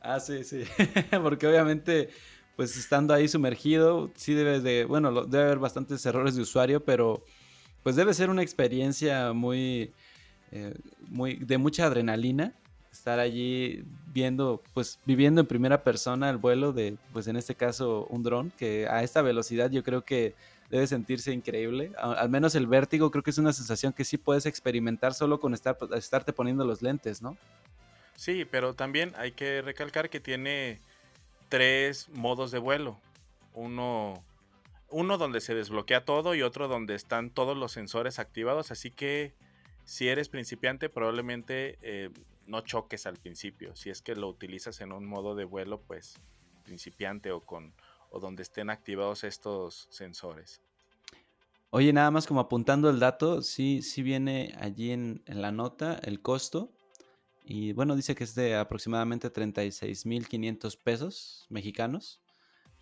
Ah, 0.00 0.18
sí, 0.18 0.42
sí. 0.42 0.64
Porque 1.22 1.46
obviamente, 1.46 2.10
pues 2.56 2.76
estando 2.76 3.14
ahí 3.14 3.28
sumergido, 3.28 4.10
sí 4.16 4.34
debes 4.34 4.64
de, 4.64 4.84
bueno, 4.84 5.26
debe 5.26 5.44
haber 5.44 5.58
bastantes 5.60 6.04
errores 6.06 6.34
de 6.34 6.42
usuario, 6.42 6.84
pero 6.84 7.22
pues 7.84 7.94
debe 7.94 8.12
ser 8.12 8.28
una 8.28 8.42
experiencia 8.42 9.32
muy, 9.32 9.92
eh, 10.50 10.74
muy, 11.06 11.36
de 11.36 11.56
mucha 11.56 11.86
adrenalina. 11.86 12.52
Estar 12.90 13.20
allí 13.20 13.84
viendo, 14.12 14.60
pues 14.74 14.98
viviendo 15.04 15.40
en 15.40 15.46
primera 15.46 15.84
persona 15.84 16.30
el 16.30 16.38
vuelo 16.38 16.72
de, 16.72 16.96
pues 17.12 17.28
en 17.28 17.36
este 17.36 17.54
caso, 17.54 18.08
un 18.10 18.24
dron, 18.24 18.50
que 18.58 18.88
a 18.88 19.04
esta 19.04 19.22
velocidad 19.22 19.70
yo 19.70 19.84
creo 19.84 20.04
que 20.04 20.34
debe 20.70 20.86
sentirse 20.86 21.32
increíble. 21.32 21.92
Al 21.98 22.30
menos 22.30 22.54
el 22.54 22.66
vértigo 22.66 23.10
creo 23.10 23.22
que 23.22 23.30
es 23.30 23.38
una 23.38 23.52
sensación 23.52 23.92
que 23.92 24.04
sí 24.04 24.16
puedes 24.16 24.46
experimentar 24.46 25.14
solo 25.14 25.40
con 25.40 25.52
estar, 25.52 25.76
estarte 25.94 26.32
poniendo 26.32 26.64
los 26.64 26.80
lentes, 26.80 27.20
¿no? 27.20 27.36
Sí, 28.14 28.44
pero 28.44 28.74
también 28.74 29.12
hay 29.16 29.32
que 29.32 29.62
recalcar 29.62 30.10
que 30.10 30.20
tiene 30.20 30.78
tres 31.48 32.08
modos 32.10 32.50
de 32.52 32.58
vuelo. 32.58 32.98
Uno, 33.52 34.22
uno 34.90 35.18
donde 35.18 35.40
se 35.40 35.54
desbloquea 35.54 36.04
todo 36.04 36.34
y 36.34 36.42
otro 36.42 36.68
donde 36.68 36.94
están 36.94 37.30
todos 37.30 37.56
los 37.56 37.72
sensores 37.72 38.18
activados. 38.18 38.70
Así 38.70 38.90
que 38.90 39.32
si 39.84 40.08
eres 40.08 40.28
principiante 40.28 40.88
probablemente 40.88 41.78
eh, 41.82 42.10
no 42.46 42.60
choques 42.60 43.06
al 43.06 43.16
principio. 43.16 43.74
Si 43.74 43.90
es 43.90 44.02
que 44.02 44.14
lo 44.14 44.28
utilizas 44.28 44.80
en 44.80 44.92
un 44.92 45.04
modo 45.04 45.34
de 45.34 45.44
vuelo 45.44 45.80
pues 45.80 46.14
principiante 46.62 47.32
o 47.32 47.40
con 47.40 47.72
o 48.10 48.20
donde 48.20 48.42
estén 48.42 48.70
activados 48.70 49.24
estos 49.24 49.88
sensores. 49.90 50.60
Oye, 51.70 51.92
nada 51.92 52.10
más 52.10 52.26
como 52.26 52.40
apuntando 52.40 52.90
el 52.90 52.98
dato, 52.98 53.42
sí, 53.42 53.80
sí 53.82 54.02
viene 54.02 54.54
allí 54.58 54.90
en, 54.90 55.22
la 55.26 55.52
nota 55.52 56.00
el 56.02 56.20
costo. 56.20 56.68
Y 57.44 57.72
bueno, 57.72 57.94
dice 57.94 58.14
que 58.14 58.24
es 58.24 58.34
de 58.34 58.56
aproximadamente 58.56 59.32
36.500 59.32 60.76
pesos 60.82 61.46
mexicanos. 61.48 62.20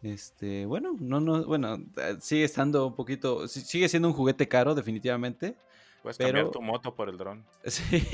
Este, 0.03 0.65
bueno, 0.65 0.97
no, 0.99 1.21
no, 1.21 1.45
bueno, 1.45 1.77
eh, 1.97 2.17
sigue 2.21 2.45
estando 2.45 2.87
un 2.87 2.95
poquito, 2.95 3.47
sigue 3.49 3.89
siendo 3.89 4.09
un 4.09 4.15
juguete 4.15 4.49
caro, 4.49 4.75
definitivamente. 4.75 5.57
Puedes 6.03 6.17
cambiar 6.17 6.51
tu 6.51 6.63
moto 6.63 6.95
por 6.95 7.09
el 7.09 7.19
dron. 7.19 7.45
Sí. 7.67 8.07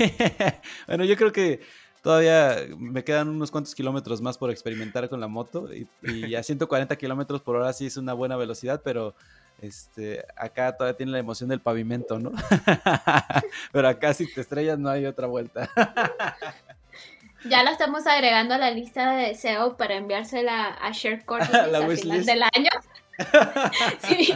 bueno, 0.87 1.05
yo 1.05 1.15
creo 1.15 1.31
que 1.31 1.61
todavía 2.05 2.55
me 2.77 3.03
quedan 3.03 3.29
unos 3.29 3.49
cuantos 3.49 3.73
kilómetros 3.73 4.21
más 4.21 4.37
por 4.37 4.51
experimentar 4.51 5.09
con 5.09 5.19
la 5.19 5.27
moto 5.27 5.73
y, 5.73 5.89
y 6.03 6.35
a 6.35 6.43
140 6.43 6.95
kilómetros 6.97 7.41
por 7.41 7.55
hora 7.55 7.73
sí 7.73 7.87
es 7.87 7.97
una 7.97 8.13
buena 8.13 8.35
velocidad, 8.37 8.79
pero 8.83 9.15
este, 9.59 10.23
acá 10.35 10.77
todavía 10.77 10.97
tiene 10.97 11.13
la 11.13 11.17
emoción 11.17 11.49
del 11.49 11.61
pavimento, 11.61 12.19
¿no? 12.19 12.31
pero 13.71 13.87
acá 13.87 14.13
si 14.13 14.31
te 14.31 14.41
estrellas 14.41 14.77
no 14.77 14.89
hay 14.89 15.07
otra 15.07 15.25
vuelta. 15.25 15.67
Ya 17.47 17.63
lo 17.63 17.69
estamos 17.69 18.07
agregando 18.07 18.55
a 18.55 18.57
la 18.57 18.71
lista 18.71 19.11
de 19.11 19.27
deseo 19.27 19.77
para 19.77 19.93
enviársela 19.93 20.79
a 20.81 20.91
ShareCore 20.91 21.43
al 21.53 21.95
final 21.95 22.25
del 22.25 22.41
año. 22.41 22.71
sí, 24.07 24.33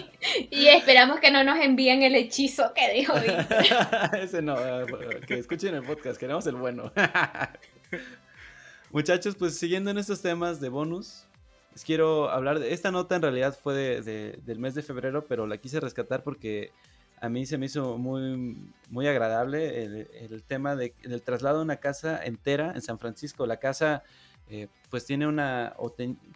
y 0.50 0.68
esperamos 0.68 1.20
que 1.20 1.32
no 1.32 1.44
nos 1.44 1.60
envíen 1.60 2.02
el 2.04 2.16
hechizo 2.16 2.74
que 2.74 2.94
dijo 2.94 3.14
Ese 4.14 4.42
no, 4.42 4.58
eh, 4.58 4.86
que 5.28 5.36
escuchen 5.36 5.76
el 5.76 5.84
podcast, 5.84 6.20
queremos 6.20 6.48
el 6.48 6.56
bueno. 6.56 6.92
Muchachos, 8.92 9.36
pues 9.36 9.58
siguiendo 9.58 9.92
en 9.92 9.98
estos 9.98 10.22
temas 10.22 10.60
de 10.60 10.70
bonus, 10.70 11.26
les 11.74 11.84
quiero 11.84 12.30
hablar 12.30 12.60
de 12.60 12.74
esta 12.74 12.92
nota 12.92 13.16
en 13.16 13.22
realidad 13.22 13.58
fue 13.62 13.76
de, 13.76 14.40
del 14.44 14.60
mes 14.60 14.76
de 14.76 14.82
febrero, 14.82 15.26
pero 15.28 15.46
la 15.46 15.58
quise 15.58 15.80
rescatar 15.80 16.24
porque 16.24 16.72
a 17.22 17.30
mí 17.30 17.46
se 17.46 17.58
me 17.58 17.66
hizo 17.66 17.98
muy, 17.98 18.58
muy 18.90 19.08
agradable 19.08 19.84
el, 19.84 20.44
tema 20.44 20.76
de, 20.76 20.94
del 21.04 21.22
traslado 21.22 21.58
de 21.58 21.64
una 21.66 21.78
casa 21.78 22.24
entera 22.24 22.72
en 22.74 22.82
San 22.82 22.98
Francisco. 22.98 23.46
La 23.46 23.58
casa 23.58 24.04
eh, 24.50 24.68
pues 24.90 25.06
tiene 25.06 25.28
una, 25.28 25.76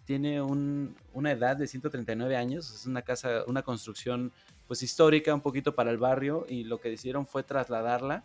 tiene 0.05 0.41
una 0.41 1.32
edad 1.32 1.57
de 1.57 1.68
139 1.68 2.36
años, 2.36 2.72
es 2.72 2.86
una 2.86 3.01
casa, 3.01 3.43
una 3.47 3.64
construcción 3.64 4.32
pues 4.68 4.84
histórica 4.84 5.34
un 5.34 5.41
poquito 5.41 5.74
para 5.74 5.89
el 5.89 5.97
barrio 5.97 6.45
y 6.47 6.64
lo 6.64 6.80
que 6.80 6.91
hicieron 6.91 7.26
fue 7.26 7.43
trasladarla. 7.43 8.24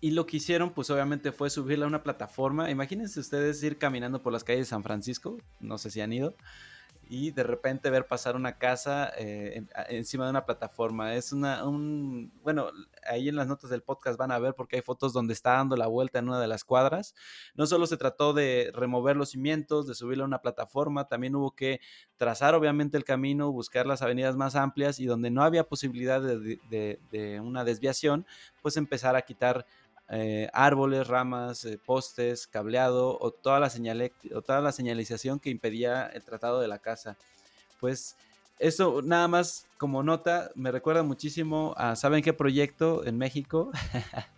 Y 0.00 0.10
lo 0.10 0.26
que 0.26 0.36
hicieron, 0.36 0.70
pues 0.70 0.90
obviamente 0.90 1.32
fue 1.32 1.48
subirla 1.48 1.86
a 1.86 1.88
una 1.88 2.02
plataforma. 2.02 2.70
Imagínense 2.70 3.18
ustedes 3.18 3.62
ir 3.62 3.78
caminando 3.78 4.20
por 4.20 4.34
las 4.34 4.44
calles 4.44 4.66
de 4.66 4.70
San 4.70 4.82
Francisco, 4.82 5.38
no 5.60 5.78
sé 5.78 5.90
si 5.90 6.02
han 6.02 6.12
ido, 6.12 6.34
y 7.08 7.30
de 7.30 7.42
repente 7.42 7.90
ver 7.90 8.06
pasar 8.06 8.36
una 8.36 8.58
casa 8.58 9.12
eh, 9.16 9.64
encima 9.88 10.24
de 10.24 10.30
una 10.30 10.44
plataforma. 10.44 11.14
Es 11.14 11.32
una, 11.32 11.66
un, 11.66 12.32
bueno, 12.42 12.68
ahí 13.06 13.28
en 13.28 13.36
las 13.36 13.46
notas 13.46 13.70
del 13.70 13.82
podcast 13.82 14.18
van 14.18 14.30
a 14.30 14.38
ver 14.38 14.54
porque 14.54 14.76
hay 14.76 14.82
fotos 14.82 15.12
donde 15.12 15.32
está 15.32 15.52
dando 15.52 15.76
la 15.76 15.86
vuelta 15.86 16.18
en 16.18 16.28
una 16.28 16.40
de 16.40 16.46
las 16.46 16.64
cuadras. 16.64 17.14
No 17.54 17.66
solo 17.66 17.86
se 17.86 17.96
trató 17.96 18.32
de 18.32 18.70
remover 18.74 19.16
los 19.16 19.30
cimientos, 19.30 19.86
de 19.86 19.94
subirle 19.94 20.22
a 20.22 20.26
una 20.26 20.42
plataforma, 20.42 21.08
también 21.08 21.34
hubo 21.36 21.52
que 21.52 21.80
trazar 22.16 22.54
obviamente 22.54 22.96
el 22.96 23.04
camino, 23.04 23.52
buscar 23.52 23.86
las 23.86 24.02
avenidas 24.02 24.36
más 24.36 24.56
amplias 24.56 25.00
y 25.00 25.06
donde 25.06 25.30
no 25.30 25.42
había 25.42 25.64
posibilidad 25.64 26.20
de, 26.22 26.58
de 27.10 27.40
una 27.40 27.64
desviación, 27.64 28.26
pues 28.62 28.76
empezar 28.76 29.16
a 29.16 29.22
quitar 29.22 29.66
eh, 30.10 30.48
árboles, 30.52 31.06
ramas, 31.06 31.64
eh, 31.64 31.78
postes, 31.84 32.46
cableado 32.46 33.18
o 33.20 33.30
toda, 33.30 33.60
la 33.60 33.70
o 34.34 34.42
toda 34.42 34.60
la 34.60 34.72
señalización 34.72 35.40
que 35.40 35.50
impedía 35.50 36.06
el 36.06 36.24
tratado 36.24 36.60
de 36.60 36.68
la 36.68 36.78
casa. 36.78 37.16
Pues 37.80 38.16
eso 38.58 39.02
nada 39.02 39.28
más 39.28 39.66
como 39.78 40.02
nota 40.02 40.50
me 40.54 40.70
recuerda 40.70 41.02
muchísimo 41.02 41.74
a, 41.76 41.96
¿saben 41.96 42.22
qué 42.22 42.32
proyecto 42.32 43.04
en 43.04 43.18
México? 43.18 43.70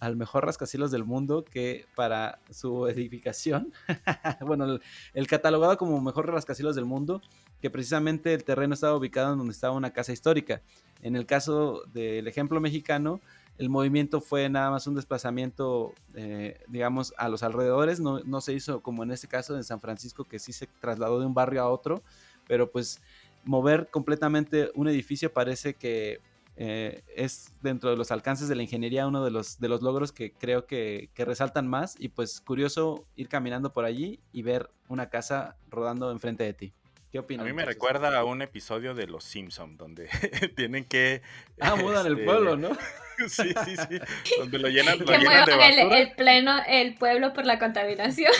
al 0.00 0.16
mejor 0.16 0.44
rascacielos 0.44 0.90
del 0.90 1.04
mundo 1.04 1.44
que 1.44 1.86
para 1.94 2.38
su 2.50 2.86
edificación, 2.86 3.72
bueno, 4.40 4.78
el, 5.14 5.26
catalogado 5.26 5.76
como 5.78 6.00
mejor 6.00 6.30
rascacielos 6.30 6.76
del 6.76 6.84
mundo, 6.84 7.22
que 7.60 7.70
precisamente 7.70 8.34
el 8.34 8.44
terreno 8.44 8.74
estaba 8.74 8.96
ubicado 8.96 9.32
en 9.32 9.38
donde 9.38 9.52
estaba 9.52 9.74
una 9.74 9.92
casa 9.92 10.12
histórica. 10.12 10.60
En 11.02 11.16
el 11.16 11.26
caso 11.26 11.82
del 11.92 12.28
ejemplo 12.28 12.60
mexicano, 12.60 13.20
el 13.58 13.68
movimiento 13.68 14.20
fue 14.20 14.48
nada 14.48 14.70
más 14.70 14.86
un 14.86 14.94
desplazamiento, 14.94 15.94
eh, 16.14 16.60
digamos, 16.68 17.14
a 17.16 17.28
los 17.28 17.42
alrededores, 17.42 18.00
no, 18.00 18.20
no, 18.20 18.40
se 18.40 18.52
hizo 18.52 18.82
como 18.82 19.02
en 19.02 19.10
este 19.10 19.28
caso 19.28 19.56
en 19.56 19.64
San 19.64 19.80
Francisco, 19.80 20.24
que 20.24 20.38
sí 20.38 20.52
se 20.52 20.66
trasladó 20.80 21.20
de 21.20 21.26
un 21.26 21.34
barrio 21.34 21.62
a 21.62 21.68
otro, 21.68 22.02
pero 22.46 22.70
pues 22.70 23.00
mover 23.44 23.88
completamente 23.90 24.70
un 24.74 24.88
edificio 24.88 25.32
parece 25.32 25.74
que 25.74 26.20
eh, 26.56 27.02
es 27.14 27.52
dentro 27.62 27.90
de 27.90 27.96
los 27.96 28.10
alcances 28.10 28.48
de 28.48 28.54
la 28.54 28.62
ingeniería 28.62 29.06
uno 29.06 29.22
de 29.22 29.30
los, 29.30 29.60
de 29.60 29.68
los 29.68 29.82
logros 29.82 30.10
que 30.10 30.32
creo 30.32 30.66
que, 30.66 31.10
que, 31.12 31.26
resaltan 31.26 31.66
más 31.68 31.96
y 31.98 32.08
pues 32.08 32.40
curioso 32.40 33.04
ir 33.14 33.28
caminando 33.28 33.74
por 33.74 33.84
allí 33.84 34.20
y 34.32 34.42
ver 34.42 34.70
una 34.88 35.10
casa 35.10 35.56
rodando 35.68 36.10
enfrente 36.10 36.44
de 36.44 36.54
ti. 36.54 36.72
¿Qué 37.12 37.18
opinas? 37.18 37.44
A 37.44 37.48
mí 37.48 37.52
me 37.52 37.64
recuerda 37.64 38.16
a 38.16 38.24
un 38.24 38.42
episodio 38.42 38.94
de 38.94 39.06
Los 39.06 39.24
Simpson 39.24 39.76
donde 39.76 40.08
tienen 40.56 40.84
que... 40.84 41.22
Ah, 41.60 41.76
mudan 41.76 42.06
el 42.06 42.14
este, 42.14 42.24
pueblo, 42.24 42.56
¿no? 42.56 42.70
sí, 43.28 43.54
sí, 43.64 43.76
sí. 43.76 44.00
Donde 44.38 44.58
lo 44.58 44.68
llenan, 44.68 44.98
lo 44.98 45.06
llenan 45.06 45.46
de 45.46 45.56
basura. 45.56 45.98
El, 45.98 46.12
pleno, 46.12 46.56
el 46.66 46.94
pueblo 46.94 47.32
por 47.32 47.46
la 47.46 47.58
contaminación. 47.58 48.32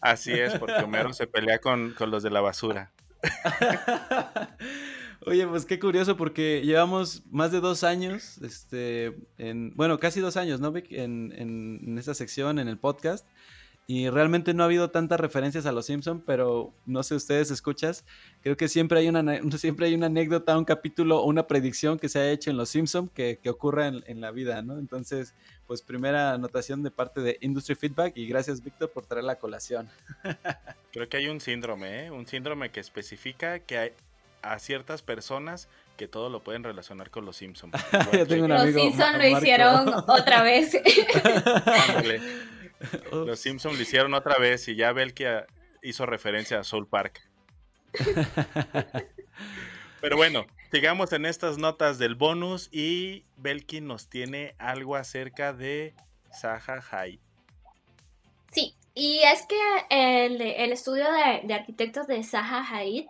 Así 0.00 0.32
es, 0.32 0.58
porque 0.58 0.82
Homero 0.82 1.12
se 1.12 1.26
pelea 1.26 1.58
con, 1.58 1.92
con 1.92 2.10
los 2.10 2.22
de 2.22 2.30
la 2.30 2.40
basura. 2.40 2.90
Oye, 5.26 5.46
pues 5.46 5.66
qué 5.66 5.78
curioso 5.78 6.16
porque 6.16 6.62
llevamos 6.64 7.22
más 7.30 7.50
de 7.50 7.60
dos 7.60 7.82
años, 7.82 8.38
este, 8.38 9.16
en, 9.36 9.74
bueno, 9.74 9.98
casi 9.98 10.20
dos 10.20 10.36
años, 10.36 10.60
¿no, 10.60 10.70
Vic? 10.70 10.86
En, 10.92 11.34
en, 11.36 11.80
en 11.84 11.98
esta 11.98 12.14
sección, 12.14 12.58
en 12.58 12.68
el 12.68 12.78
podcast. 12.78 13.26
Y 13.90 14.10
realmente 14.10 14.52
no 14.52 14.62
ha 14.62 14.66
habido 14.66 14.90
tantas 14.90 15.18
referencias 15.18 15.64
a 15.64 15.72
los 15.72 15.86
Simpson, 15.86 16.20
pero 16.20 16.74
no 16.84 17.02
sé 17.02 17.14
ustedes 17.14 17.50
escuchas, 17.50 18.04
creo 18.42 18.54
que 18.54 18.68
siempre 18.68 18.98
hay 18.98 19.08
una 19.08 19.40
siempre 19.56 19.86
hay 19.86 19.94
una 19.94 20.06
anécdota, 20.06 20.58
un 20.58 20.66
capítulo 20.66 21.22
o 21.22 21.24
una 21.24 21.46
predicción 21.46 21.98
que 21.98 22.10
se 22.10 22.18
ha 22.18 22.30
hecho 22.30 22.50
en 22.50 22.58
los 22.58 22.68
Simpson 22.68 23.08
que, 23.08 23.38
que 23.42 23.48
ocurra 23.48 23.86
en, 23.86 24.04
en, 24.06 24.20
la 24.20 24.30
vida, 24.30 24.60
¿no? 24.60 24.78
Entonces, 24.78 25.34
pues 25.66 25.80
primera 25.80 26.34
anotación 26.34 26.82
de 26.82 26.90
parte 26.90 27.22
de 27.22 27.38
Industry 27.40 27.76
Feedback 27.76 28.14
y 28.18 28.26
gracias 28.26 28.62
Víctor 28.62 28.90
por 28.90 29.06
traer 29.06 29.24
la 29.24 29.36
colación. 29.36 29.88
Creo 30.92 31.08
que 31.08 31.16
hay 31.16 31.28
un 31.28 31.40
síndrome, 31.40 32.04
¿eh? 32.04 32.10
un 32.10 32.26
síndrome 32.26 32.70
que 32.70 32.80
especifica 32.80 33.60
que 33.60 33.78
hay 33.78 33.92
a 34.42 34.58
ciertas 34.58 35.00
personas 35.00 35.66
que 35.96 36.08
todo 36.08 36.28
lo 36.28 36.42
pueden 36.42 36.62
relacionar 36.62 37.10
con 37.10 37.24
los 37.24 37.36
Simpsons. 37.36 37.72
los 38.12 38.28
Simpsons 38.28 39.18
lo 39.18 39.26
hicieron 39.26 39.88
otra 40.06 40.42
vez. 40.42 40.76
Los 43.12 43.40
Simpsons 43.40 43.76
lo 43.76 43.82
hicieron 43.82 44.14
otra 44.14 44.38
vez 44.38 44.68
y 44.68 44.76
ya 44.76 44.94
que 45.12 45.44
hizo 45.82 46.06
referencia 46.06 46.60
a 46.60 46.64
Soul 46.64 46.86
Park. 46.86 47.20
Pero 50.00 50.16
bueno, 50.16 50.46
sigamos 50.70 51.12
en 51.12 51.26
estas 51.26 51.58
notas 51.58 51.98
del 51.98 52.14
bonus 52.14 52.68
y 52.72 53.24
Belkin 53.36 53.86
nos 53.86 54.08
tiene 54.08 54.54
algo 54.58 54.96
acerca 54.96 55.52
de 55.52 55.94
Zaha 56.32 56.80
High. 56.80 57.20
Sí, 58.52 58.76
y 58.94 59.20
es 59.20 59.46
que 59.46 59.56
el, 59.90 60.40
estudio 60.72 61.06
de, 61.44 61.54
arquitectos 61.54 62.06
de 62.06 62.22
Zaha 62.22 62.62
Hadid 62.62 63.06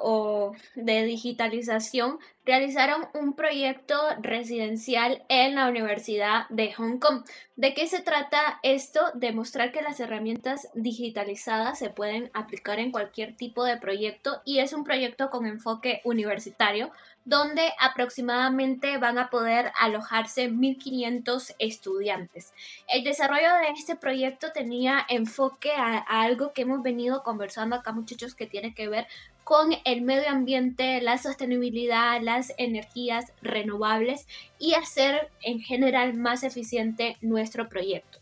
o 0.00 0.54
de 0.74 1.04
digitalización 1.04 2.18
realizaron 2.44 3.08
un 3.14 3.34
proyecto 3.34 3.96
residencial 4.20 5.24
en 5.28 5.54
la 5.54 5.68
Universidad 5.68 6.48
de 6.50 6.72
Hong 6.74 6.98
Kong. 6.98 7.24
¿De 7.56 7.72
qué 7.72 7.86
se 7.86 8.02
trata 8.02 8.58
esto? 8.62 9.00
Demostrar 9.14 9.72
que 9.72 9.82
las 9.82 10.00
herramientas 10.00 10.68
digitalizadas 10.74 11.78
se 11.78 11.90
pueden 11.90 12.30
aplicar 12.34 12.78
en 12.80 12.92
cualquier 12.92 13.36
tipo 13.36 13.64
de 13.64 13.76
proyecto 13.76 14.42
y 14.44 14.58
es 14.58 14.72
un 14.72 14.84
proyecto 14.84 15.30
con 15.30 15.46
enfoque 15.46 16.00
universitario 16.04 16.90
donde 17.24 17.72
aproximadamente 17.80 18.98
van 18.98 19.18
a 19.18 19.30
poder 19.30 19.72
alojarse 19.80 20.50
1.500 20.50 21.54
estudiantes. 21.58 22.52
El 22.86 23.02
desarrollo 23.02 23.54
de 23.54 23.68
este 23.70 23.96
proyecto 23.96 24.52
tenía 24.52 25.06
enfoque 25.08 25.72
a, 25.72 25.98
algo 25.98 26.52
que 26.52 26.62
hemos 26.62 26.82
venido 26.82 27.22
conversando 27.22 27.76
acá 27.76 27.92
muchachos 27.92 28.34
que 28.34 28.46
tiene 28.46 28.74
que 28.74 28.88
ver 28.88 29.06
con 29.44 29.74
el 29.84 30.02
medio 30.02 30.28
ambiente, 30.30 31.00
la 31.00 31.18
sostenibilidad, 31.18 32.20
las 32.20 32.52
energías 32.56 33.32
renovables 33.42 34.26
y 34.58 34.74
hacer 34.74 35.30
en 35.42 35.60
general 35.60 36.14
más 36.14 36.42
eficiente 36.42 37.16
nuestro 37.20 37.68
proyecto. 37.68 38.18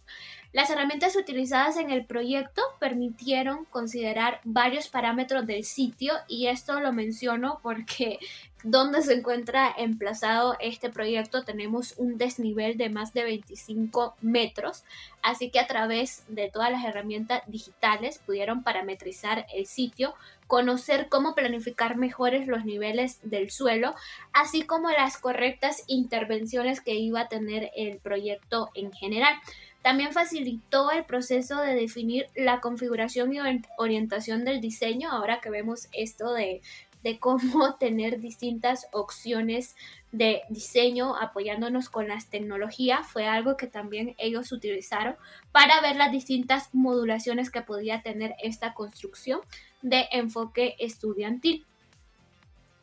Las 0.52 0.68
herramientas 0.68 1.16
utilizadas 1.16 1.78
en 1.78 1.90
el 1.90 2.04
proyecto 2.04 2.60
permitieron 2.78 3.64
considerar 3.64 4.40
varios 4.44 4.88
parámetros 4.88 5.46
del 5.46 5.64
sitio 5.64 6.12
y 6.28 6.48
esto 6.48 6.78
lo 6.80 6.92
menciono 6.92 7.60
porque 7.62 8.18
donde 8.62 9.02
se 9.02 9.14
encuentra 9.14 9.72
emplazado 9.76 10.56
este 10.60 10.90
proyecto 10.90 11.44
tenemos 11.44 11.94
un 11.96 12.16
desnivel 12.16 12.76
de 12.76 12.90
más 12.90 13.12
de 13.12 13.24
25 13.24 14.14
metros, 14.20 14.84
así 15.22 15.50
que 15.50 15.58
a 15.58 15.66
través 15.66 16.24
de 16.28 16.50
todas 16.50 16.70
las 16.70 16.84
herramientas 16.84 17.42
digitales 17.46 18.18
pudieron 18.18 18.62
parametrizar 18.62 19.46
el 19.54 19.66
sitio, 19.66 20.14
conocer 20.46 21.08
cómo 21.08 21.34
planificar 21.34 21.96
mejores 21.96 22.46
los 22.46 22.64
niveles 22.64 23.18
del 23.22 23.50
suelo, 23.50 23.94
así 24.32 24.62
como 24.62 24.90
las 24.90 25.16
correctas 25.16 25.82
intervenciones 25.86 26.80
que 26.80 26.94
iba 26.94 27.22
a 27.22 27.28
tener 27.28 27.70
el 27.74 27.98
proyecto 27.98 28.70
en 28.74 28.92
general. 28.92 29.34
También 29.82 30.12
facilitó 30.12 30.92
el 30.92 31.04
proceso 31.04 31.60
de 31.60 31.74
definir 31.74 32.26
la 32.36 32.60
configuración 32.60 33.34
y 33.34 33.40
orientación 33.76 34.44
del 34.44 34.60
diseño, 34.60 35.10
ahora 35.10 35.40
que 35.40 35.50
vemos 35.50 35.88
esto 35.92 36.32
de 36.32 36.62
de 37.02 37.18
cómo 37.18 37.74
tener 37.78 38.20
distintas 38.20 38.86
opciones 38.92 39.76
de 40.12 40.42
diseño 40.50 41.16
apoyándonos 41.16 41.88
con 41.88 42.08
las 42.08 42.28
tecnologías 42.28 43.06
fue 43.06 43.26
algo 43.26 43.56
que 43.56 43.66
también 43.66 44.14
ellos 44.18 44.52
utilizaron 44.52 45.16
para 45.52 45.80
ver 45.80 45.96
las 45.96 46.12
distintas 46.12 46.68
modulaciones 46.72 47.50
que 47.50 47.62
podía 47.62 48.02
tener 48.02 48.34
esta 48.42 48.74
construcción 48.74 49.40
de 49.80 50.06
enfoque 50.12 50.76
estudiantil. 50.78 51.64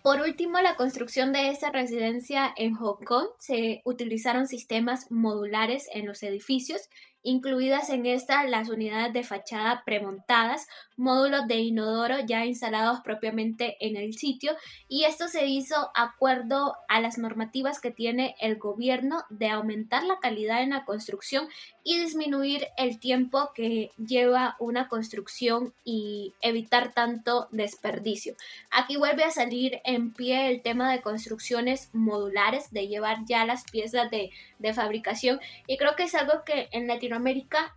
Por 0.02 0.22
último, 0.22 0.62
la 0.62 0.76
construcción 0.76 1.34
de 1.34 1.50
esta 1.50 1.72
residencia 1.72 2.54
en 2.56 2.74
Hong 2.76 3.04
Kong 3.04 3.28
se 3.38 3.82
utilizaron 3.84 4.48
sistemas 4.48 5.12
modulares 5.12 5.90
en 5.94 6.06
los 6.06 6.24
edificios 6.24 6.90
incluidas 7.24 7.90
en 7.90 8.06
esta 8.06 8.46
las 8.46 8.70
unidades 8.70 9.14
de 9.14 9.24
fachada 9.24 9.84
premontadas, 9.86 10.68
módulos 10.96 11.48
de 11.48 11.56
inodoro 11.56 12.20
ya 12.26 12.46
instalados 12.46 13.02
propiamente 13.02 13.78
en 13.80 13.96
el 13.96 14.14
sitio 14.14 14.54
y 14.88 15.04
esto 15.04 15.28
se 15.28 15.48
hizo 15.48 15.92
acuerdo 15.96 16.76
a 16.88 17.02
las 17.02 17.18
normativas 17.18 17.80
que 17.80 17.92
tiene 17.92 18.36
el 18.40 18.58
gobierno 18.58 19.24
de 19.30 19.50
aumentar 19.50 20.04
la 20.04 20.20
calidad 20.20 20.62
en 20.62 20.72
la 20.72 20.86
construcción 20.86 21.48
y 21.84 22.00
disminuir 22.00 22.68
el 22.78 23.00
tiempo 23.00 23.52
que 23.54 23.92
lleva 23.98 24.56
una 24.60 24.88
construcción 24.88 25.74
y 25.84 26.34
evitar 26.42 26.94
tanto 26.94 27.48
desperdicio. 27.52 28.36
Aquí 28.72 28.98
vuelve 28.98 29.24
a 29.24 29.32
salir 29.32 29.80
en 29.86 30.14
pie 30.14 30.50
el 30.52 30.62
tema 30.62 30.92
de 30.92 31.02
construcciones 31.02 31.90
modulares, 31.94 32.72
de 32.72 32.88
llevar 32.88 33.20
ya 33.26 33.46
las 33.46 33.64
piezas 33.64 34.12
de, 34.12 34.32
de 34.60 34.74
fabricación 34.74 35.40
y 35.68 35.78
creo 35.78 35.96
que 35.96 36.04
es 36.04 36.16
algo 36.16 36.44
que 36.46 36.68
en 36.72 36.88
Latinoamérica 36.88 37.09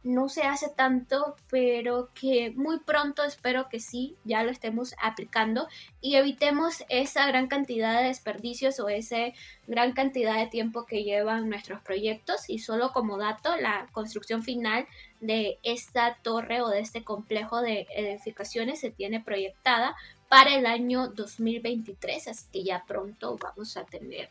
no 0.02 0.28
se 0.28 0.42
hace 0.42 0.68
tanto, 0.68 1.36
pero 1.50 2.10
que 2.14 2.50
muy 2.50 2.80
pronto 2.80 3.24
espero 3.24 3.68
que 3.68 3.80
sí, 3.80 4.16
ya 4.24 4.42
lo 4.42 4.50
estemos 4.50 4.94
aplicando 5.00 5.68
y 6.00 6.16
evitemos 6.16 6.84
esa 6.88 7.26
gran 7.26 7.46
cantidad 7.46 7.98
de 8.00 8.08
desperdicios 8.08 8.78
o 8.80 8.88
esa 8.88 9.32
gran 9.66 9.92
cantidad 9.92 10.36
de 10.36 10.48
tiempo 10.48 10.84
que 10.84 11.04
llevan 11.04 11.48
nuestros 11.48 11.80
proyectos 11.80 12.50
y 12.50 12.58
solo 12.58 12.92
como 12.92 13.16
dato 13.16 13.56
la 13.56 13.88
construcción 13.92 14.42
final 14.42 14.86
de 15.20 15.58
esta 15.62 16.18
torre 16.22 16.60
o 16.60 16.68
de 16.68 16.80
este 16.80 17.04
complejo 17.04 17.60
de 17.62 17.86
edificaciones 17.94 18.80
se 18.80 18.90
tiene 18.90 19.20
proyectada 19.20 19.96
para 20.28 20.54
el 20.54 20.66
año 20.66 21.08
2023, 21.08 22.28
así 22.28 22.46
que 22.52 22.64
ya 22.64 22.84
pronto 22.86 23.36
vamos 23.36 23.76
a 23.76 23.84
tener 23.84 24.30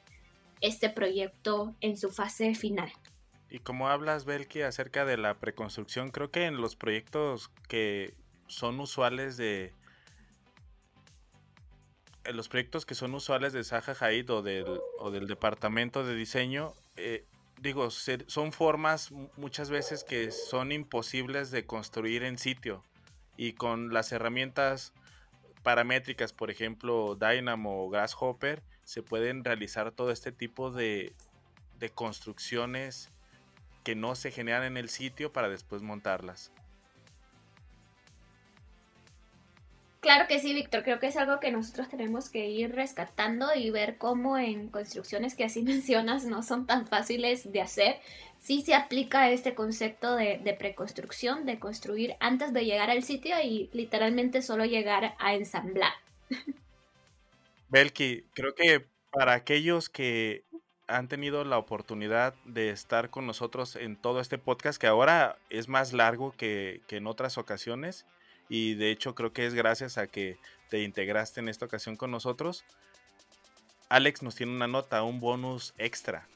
este 0.60 0.90
proyecto 0.90 1.76
en 1.82 1.98
su 1.98 2.12
fase 2.12 2.56
final. 2.56 2.92
Y 3.52 3.60
como 3.60 3.90
hablas, 3.90 4.24
Belki, 4.24 4.62
acerca 4.62 5.04
de 5.04 5.18
la 5.18 5.34
preconstrucción, 5.34 6.10
creo 6.10 6.32
que 6.32 6.46
en 6.46 6.56
los 6.56 6.78
proyectos 6.78 7.52
que 7.68 8.14
son 8.48 8.80
usuales 8.80 9.36
de... 9.36 9.74
En 12.24 12.38
los 12.38 12.48
proyectos 12.48 12.86
que 12.86 12.96
son 12.96 13.14
usuales 13.14 13.52
de 13.52 13.66
Zaha 13.66 13.94
Hadid 14.00 14.32
o 14.32 14.42
del, 14.42 14.80
o 15.00 15.12
del 15.12 15.28
departamento 15.28 16.06
de 16.06 16.16
diseño, 16.16 16.72
eh, 16.96 17.26
digo, 17.60 17.90
son 17.92 18.54
formas 18.54 19.12
muchas 19.36 19.70
veces 19.70 20.06
que 20.06 20.32
son 20.32 20.72
imposibles 20.72 21.52
de 21.52 21.66
construir 21.66 22.24
en 22.24 22.38
sitio. 22.38 22.86
Y 23.36 23.52
con 23.54 23.92
las 23.92 24.14
herramientas 24.14 24.94
paramétricas, 25.62 26.32
por 26.32 26.52
ejemplo, 26.52 27.18
Dynamo 27.20 27.84
o 27.84 27.90
Grasshopper, 27.90 28.64
se 28.86 29.04
pueden 29.04 29.44
realizar 29.44 29.92
todo 29.92 30.12
este 30.12 30.32
tipo 30.32 30.72
de, 30.72 31.12
de 31.80 31.90
construcciones 31.90 33.12
que 33.84 33.96
no 33.96 34.16
se 34.16 34.32
generan 34.32 34.64
en 34.64 34.78
el 34.78 34.90
sitio 34.90 35.32
para 35.32 35.50
después 35.50 35.82
montarlas. 35.82 36.52
Claro 40.02 40.28
que 40.28 40.40
sí, 40.40 40.54
Víctor. 40.54 40.84
Creo 40.84 41.00
que 41.00 41.08
es 41.08 41.16
algo 41.16 41.40
que 41.40 41.52
nosotros 41.52 41.88
tenemos 41.88 42.30
que 42.30 42.50
ir 42.50 42.74
rescatando 42.74 43.54
y 43.56 43.70
ver 43.70 43.98
cómo 44.00 44.38
en 44.38 44.68
construcciones 44.70 45.36
que 45.36 45.44
así 45.44 45.62
mencionas 45.64 46.26
no 46.26 46.42
son 46.42 46.66
tan 46.66 46.88
fáciles 46.88 47.52
de 47.52 47.62
hacer. 47.62 47.98
Sí 48.40 48.64
se 48.64 48.74
aplica 48.74 49.30
este 49.30 49.54
concepto 49.54 50.16
de, 50.16 50.40
de 50.40 50.54
preconstrucción, 50.54 51.46
de 51.46 51.60
construir 51.60 52.16
antes 52.20 52.52
de 52.52 52.66
llegar 52.66 52.90
al 52.90 53.04
sitio 53.04 53.36
y 53.44 53.70
literalmente 53.74 54.42
solo 54.42 54.66
llegar 54.66 55.16
a 55.20 55.36
ensamblar. 55.36 55.94
Belki, 57.70 58.26
creo 58.34 58.56
que 58.56 58.86
para 59.12 59.34
aquellos 59.34 59.88
que 59.88 60.44
han 60.92 61.08
tenido 61.08 61.44
la 61.44 61.58
oportunidad 61.58 62.34
de 62.46 62.70
estar 62.70 63.10
con 63.10 63.26
nosotros 63.26 63.76
en 63.76 63.96
todo 63.96 64.20
este 64.20 64.38
podcast, 64.38 64.80
que 64.80 64.88
ahora 64.88 65.38
es 65.50 65.68
más 65.68 65.94
largo 65.94 66.34
que, 66.38 66.82
en 66.90 67.08
otras 67.08 67.38
ocasiones, 67.38 68.06
y 68.50 68.76
de 68.76 68.92
hecho 68.92 69.16
creo 69.16 69.34
que 69.34 69.46
es 69.46 69.54
gracias 69.54 69.98
a 69.98 70.08
que 70.08 70.38
te 70.70 70.84
integraste 70.84 71.40
en 71.40 71.50
esta 71.50 71.66
ocasión 71.66 71.96
con 71.96 72.12
nosotros. 72.12 72.66
Alex 73.90 74.22
nos 74.22 74.36
tiene 74.36 74.54
una 74.54 74.68
nota, 74.68 75.04
un 75.04 75.20
bonus 75.20 75.74
extra, 75.78 76.28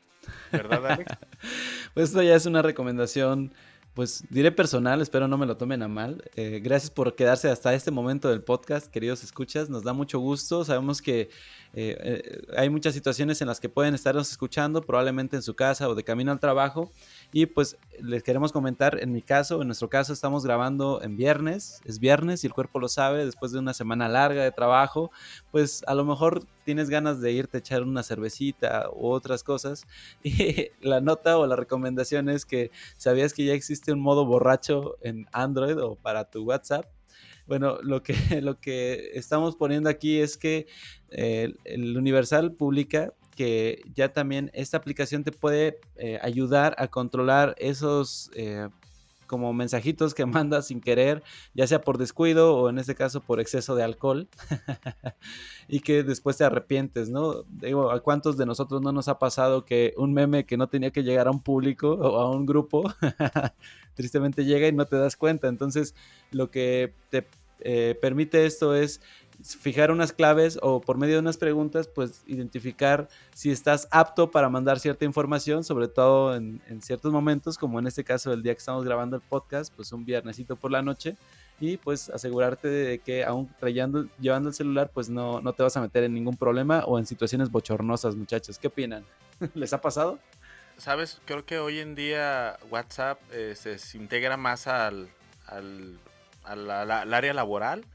¿verdad 0.51 0.85
Alex? 0.87 1.11
pues 1.93 2.09
esto 2.09 2.21
ya 2.21 2.35
es 2.35 2.45
una 2.45 2.61
recomendación 2.61 3.53
pues 3.95 4.25
diré 4.29 4.51
personal, 4.51 5.01
espero 5.01 5.29
no 5.29 5.37
me 5.37 5.45
lo 5.45 5.55
tomen 5.55 5.81
a 5.81 5.87
mal. 5.87 6.21
Eh, 6.35 6.59
gracias 6.61 6.91
por 6.91 7.15
quedarse 7.15 7.49
hasta 7.49 7.73
este 7.73 7.91
momento 7.91 8.29
del 8.29 8.43
podcast, 8.43 8.91
queridos 8.91 9.23
escuchas. 9.23 9.69
Nos 9.69 9.83
da 9.83 9.93
mucho 9.93 10.19
gusto. 10.19 10.65
Sabemos 10.65 11.01
que 11.01 11.29
eh, 11.77 11.97
eh, 11.99 12.41
hay 12.55 12.69
muchas 12.69 12.93
situaciones 12.93 13.41
en 13.41 13.47
las 13.47 13.59
que 13.59 13.67
pueden 13.67 13.93
estarnos 13.93 14.31
escuchando, 14.31 14.81
probablemente 14.81 15.35
en 15.35 15.41
su 15.41 15.55
casa 15.55 15.89
o 15.89 15.95
de 15.95 16.05
camino 16.05 16.31
al 16.31 16.39
trabajo. 16.39 16.89
Y 17.33 17.47
pues 17.47 17.77
les 17.99 18.23
queremos 18.23 18.53
comentar, 18.53 18.97
en 19.01 19.11
mi 19.11 19.21
caso, 19.21 19.61
en 19.61 19.67
nuestro 19.67 19.89
caso, 19.89 20.13
estamos 20.13 20.45
grabando 20.45 21.01
en 21.01 21.17
viernes, 21.17 21.81
es 21.83 21.99
viernes 21.99 22.43
y 22.43 22.47
el 22.47 22.53
cuerpo 22.53 22.79
lo 22.79 22.87
sabe, 22.87 23.25
después 23.25 23.51
de 23.51 23.59
una 23.59 23.73
semana 23.73 24.07
larga 24.07 24.41
de 24.43 24.53
trabajo, 24.53 25.11
pues 25.51 25.83
a 25.85 25.95
lo 25.95 26.05
mejor 26.05 26.45
tienes 26.63 26.89
ganas 26.89 27.19
de 27.19 27.33
irte 27.33 27.57
a 27.57 27.59
echar 27.59 27.83
una 27.83 28.03
cervecita 28.03 28.89
u 28.93 29.07
otras 29.07 29.43
cosas. 29.43 29.85
La 30.81 31.01
nota 31.01 31.37
o 31.37 31.45
la 31.45 31.55
recomendación 31.57 32.29
es 32.29 32.45
que 32.45 32.71
sabías 32.95 33.33
que 33.33 33.45
ya 33.45 33.53
existe 33.53 33.91
un 33.91 33.99
modo 33.99 34.25
borracho 34.25 34.95
en 35.01 35.27
Android 35.33 35.77
o 35.77 35.95
para 35.95 36.29
tu 36.29 36.43
WhatsApp. 36.43 36.85
Bueno, 37.47 37.77
lo 37.81 38.01
que, 38.03 38.13
lo 38.41 38.59
que 38.59 39.11
estamos 39.13 39.55
poniendo 39.55 39.89
aquí 39.89 40.19
es 40.19 40.37
que 40.37 40.67
eh, 41.09 41.53
el 41.63 41.97
Universal 41.97 42.53
publica 42.53 43.13
que 43.35 43.83
ya 43.93 44.13
también 44.13 44.49
esta 44.53 44.77
aplicación 44.77 45.23
te 45.23 45.31
puede 45.31 45.79
eh, 45.97 46.19
ayudar 46.21 46.75
a 46.79 46.87
controlar 46.87 47.53
esos 47.57 48.31
eh, 48.35 48.69
como 49.27 49.53
mensajitos 49.53 50.13
que 50.13 50.25
mandas 50.25 50.67
sin 50.67 50.81
querer, 50.81 51.23
ya 51.53 51.67
sea 51.67 51.81
por 51.81 51.97
descuido 51.97 52.55
o 52.55 52.69
en 52.69 52.77
este 52.77 52.95
caso 52.95 53.21
por 53.21 53.39
exceso 53.39 53.75
de 53.75 53.83
alcohol, 53.83 54.27
y 55.67 55.79
que 55.79 56.03
después 56.03 56.37
te 56.37 56.43
arrepientes, 56.43 57.09
¿no? 57.09 57.43
Digo, 57.43 57.91
¿a 57.91 58.01
cuántos 58.01 58.37
de 58.37 58.45
nosotros 58.45 58.81
no 58.81 58.91
nos 58.91 59.07
ha 59.07 59.19
pasado 59.19 59.65
que 59.65 59.93
un 59.97 60.13
meme 60.13 60.45
que 60.45 60.57
no 60.57 60.67
tenía 60.67 60.91
que 60.91 61.03
llegar 61.03 61.27
a 61.27 61.31
un 61.31 61.41
público 61.41 61.91
o 61.91 62.19
a 62.19 62.29
un 62.29 62.45
grupo, 62.45 62.83
tristemente 63.95 64.45
llega 64.45 64.67
y 64.67 64.71
no 64.71 64.85
te 64.85 64.97
das 64.97 65.15
cuenta? 65.15 65.47
Entonces, 65.47 65.95
lo 66.31 66.51
que 66.51 66.93
te 67.09 67.25
eh, 67.59 67.97
permite 68.01 68.45
esto 68.45 68.75
es 68.75 69.01
fijar 69.43 69.91
unas 69.91 70.13
claves 70.13 70.57
o 70.61 70.81
por 70.81 70.97
medio 70.97 71.15
de 71.15 71.19
unas 71.19 71.37
preguntas, 71.37 71.87
pues 71.87 72.23
identificar 72.25 73.07
si 73.33 73.51
estás 73.51 73.87
apto 73.91 74.31
para 74.31 74.49
mandar 74.49 74.79
cierta 74.79 75.05
información, 75.05 75.63
sobre 75.63 75.87
todo 75.87 76.35
en, 76.35 76.61
ciertos 76.81 77.11
momentos, 77.11 77.57
como 77.57 77.79
en 77.79 77.87
este 77.87 78.03
caso 78.03 78.33
el 78.33 78.43
día 78.43 78.53
que 78.53 78.59
estamos 78.59 78.83
grabando 78.83 79.15
el 79.15 79.21
podcast, 79.21 79.73
pues 79.75 79.91
un 79.91 80.05
viernesito 80.05 80.55
por 80.55 80.71
la 80.71 80.81
noche, 80.81 81.15
y 81.59 81.77
pues 81.77 82.09
asegurarte 82.09 82.67
de 82.67 82.99
que 82.99 83.23
aún 83.23 83.49
trayendo, 83.59 84.07
llevando 84.19 84.49
el 84.49 84.55
celular, 84.55 84.91
pues 84.93 85.09
no, 85.09 85.41
no 85.41 85.53
te 85.53 85.63
vas 85.63 85.77
a 85.77 85.81
meter 85.81 86.03
en 86.03 86.13
ningún 86.13 86.35
problema 86.35 86.83
o 86.85 86.99
en 86.99 87.05
situaciones 87.05 87.49
bochornosas, 87.49 88.15
muchachos. 88.15 88.59
¿Qué 88.59 88.67
opinan? 88.67 89.05
¿Les 89.53 89.71
ha 89.73 89.81
pasado? 89.81 90.19
Sabes, 90.77 91.21
creo 91.25 91.45
que 91.45 91.57
hoy 91.57 91.79
en 91.79 91.95
día 91.95 92.57
WhatsApp 92.69 93.21
eh, 93.31 93.55
se, 93.55 93.97
integra 93.97 94.35
más 94.35 94.67
al, 94.67 95.09
al, 95.47 95.97
al 96.43 97.13
área 97.13 97.33
laboral 97.33 97.85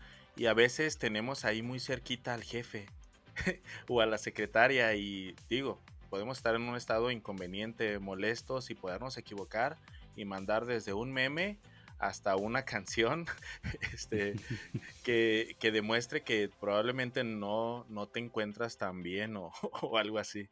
y 0.40 0.46
a 0.46 0.54
veces 0.54 0.96
tenemos 0.96 1.44
ahí 1.44 1.60
muy 1.60 1.80
cerquita 1.80 2.32
al 2.32 2.42
jefe 2.42 2.86
o 3.88 4.00
a 4.00 4.06
la 4.06 4.16
secretaria 4.16 4.94
y 4.94 5.36
digo, 5.50 5.78
podemos 6.08 6.38
estar 6.38 6.54
en 6.54 6.62
un 6.62 6.76
estado 6.76 7.10
inconveniente, 7.10 7.98
molestos 7.98 8.70
y 8.70 8.74
podernos 8.74 9.18
equivocar 9.18 9.76
y 10.16 10.24
mandar 10.24 10.64
desde 10.64 10.94
un 10.94 11.12
meme 11.12 11.58
hasta 11.98 12.36
una 12.36 12.64
canción 12.64 13.26
este, 13.92 14.34
que, 15.04 15.56
demuestre 15.60 16.22
que 16.22 16.48
probablemente 16.58 17.22
no, 17.22 17.84
no 17.90 18.06
te 18.06 18.20
encuentras 18.20 18.78
tan 18.78 19.02
bien 19.02 19.36
o, 19.36 19.52
o 19.82 19.98
algo 19.98 20.18
así. 20.18 20.48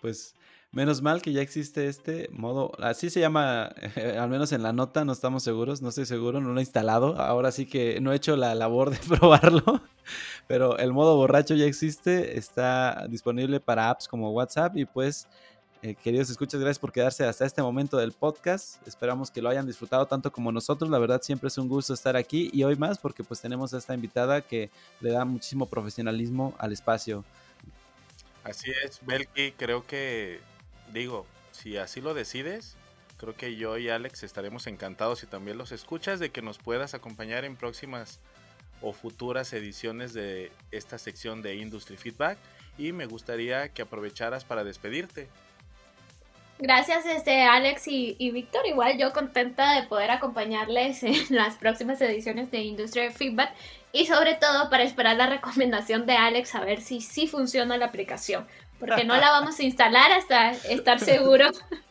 Pues 0.00 0.34
Menos 0.72 1.02
mal 1.02 1.20
que 1.20 1.32
ya 1.34 1.42
existe 1.42 1.86
este 1.86 2.30
modo, 2.32 2.72
así 2.82 3.10
se 3.10 3.20
llama, 3.20 3.64
al 4.18 4.30
menos 4.30 4.52
en 4.52 4.62
la 4.62 4.72
nota, 4.72 5.04
no 5.04 5.12
estamos 5.12 5.42
seguros, 5.42 5.82
no 5.82 5.90
estoy 5.90 6.06
seguro, 6.06 6.40
no 6.40 6.50
lo 6.52 6.58
he 6.58 6.62
instalado. 6.62 7.20
Ahora 7.20 7.52
sí 7.52 7.66
que 7.66 8.00
no 8.00 8.12
he 8.12 8.16
hecho 8.16 8.36
la 8.36 8.54
labor 8.54 8.90
de 8.90 8.96
probarlo, 9.16 9.82
pero 10.46 10.78
el 10.78 10.92
modo 10.92 11.16
borracho 11.16 11.54
ya 11.54 11.66
existe, 11.66 12.38
está 12.38 13.06
disponible 13.08 13.60
para 13.60 13.90
apps 13.90 14.08
como 14.08 14.30
WhatsApp 14.32 14.76
y 14.76 14.86
pues 14.86 15.28
Eh, 15.84 15.96
queridos 15.96 16.30
escuchas, 16.30 16.60
gracias 16.60 16.78
por 16.78 16.92
quedarse 16.92 17.24
hasta 17.24 17.44
este 17.44 17.60
momento 17.60 17.96
del 17.96 18.12
podcast. 18.12 18.86
Esperamos 18.86 19.32
que 19.32 19.42
lo 19.42 19.48
hayan 19.48 19.66
disfrutado 19.66 20.06
tanto 20.06 20.30
como 20.30 20.52
nosotros. 20.52 20.88
La 20.88 21.00
verdad 21.00 21.20
siempre 21.22 21.48
es 21.48 21.58
un 21.58 21.68
gusto 21.68 21.92
estar 21.92 22.16
aquí 22.16 22.50
y 22.52 22.62
hoy 22.62 22.76
más 22.76 22.98
porque 22.98 23.24
pues 23.24 23.40
tenemos 23.40 23.74
a 23.74 23.78
esta 23.78 23.92
invitada 23.92 24.42
que 24.42 24.70
le 25.00 25.10
da 25.10 25.24
muchísimo 25.24 25.66
profesionalismo 25.66 26.54
al 26.58 26.72
espacio. 26.72 27.24
Así 28.44 28.70
es, 28.84 29.00
Belki, 29.04 29.50
creo 29.56 29.84
que, 29.84 30.40
digo, 30.92 31.26
si 31.52 31.76
así 31.76 32.00
lo 32.00 32.14
decides, 32.14 32.76
creo 33.16 33.34
que 33.34 33.56
yo 33.56 33.78
y 33.78 33.88
Alex 33.88 34.22
estaremos 34.22 34.66
encantados 34.66 35.22
y 35.22 35.26
también 35.26 35.58
los 35.58 35.72
escuchas 35.72 36.18
de 36.20 36.30
que 36.30 36.42
nos 36.42 36.58
puedas 36.58 36.94
acompañar 36.94 37.44
en 37.44 37.56
próximas 37.56 38.20
o 38.80 38.92
futuras 38.92 39.52
ediciones 39.52 40.12
de 40.12 40.50
esta 40.70 40.98
sección 40.98 41.40
de 41.40 41.54
Industry 41.54 41.96
Feedback 41.96 42.38
y 42.78 42.92
me 42.92 43.06
gustaría 43.06 43.68
que 43.68 43.82
aprovecharas 43.82 44.44
para 44.44 44.64
despedirte. 44.64 45.28
Gracias, 46.58 47.06
este, 47.06 47.42
Alex 47.42 47.88
y, 47.88 48.14
y 48.18 48.30
Víctor. 48.30 48.66
Igual 48.66 48.96
yo 48.96 49.12
contenta 49.12 49.80
de 49.80 49.86
poder 49.88 50.10
acompañarles 50.10 51.02
en 51.02 51.14
las 51.30 51.56
próximas 51.56 52.00
ediciones 52.00 52.50
de 52.50 52.60
Industry 52.60 53.10
Feedback 53.10 53.52
y 53.92 54.06
sobre 54.06 54.34
todo 54.34 54.70
para 54.70 54.84
esperar 54.84 55.16
la 55.16 55.26
recomendación 55.26 56.06
de 56.06 56.16
Alex 56.16 56.54
a 56.54 56.60
ver 56.60 56.80
si 56.80 57.00
sí 57.00 57.26
funciona 57.26 57.76
la 57.76 57.86
aplicación. 57.86 58.46
Porque 58.82 59.04
no 59.04 59.16
la 59.16 59.30
vamos 59.30 59.60
a 59.60 59.62
instalar 59.62 60.10
hasta 60.10 60.50
estar 60.50 60.98
seguro 60.98 61.48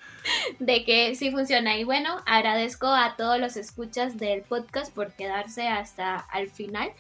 de 0.59 0.83
que 0.83 1.15
sí 1.15 1.31
funciona. 1.31 1.77
Y 1.77 1.85
bueno, 1.85 2.17
agradezco 2.25 2.87
a 2.87 3.15
todos 3.15 3.39
los 3.39 3.55
escuchas 3.55 4.17
del 4.17 4.41
podcast 4.41 4.93
por 4.93 5.13
quedarse 5.13 5.69
hasta 5.69 6.17
al 6.17 6.49
final. 6.49 6.91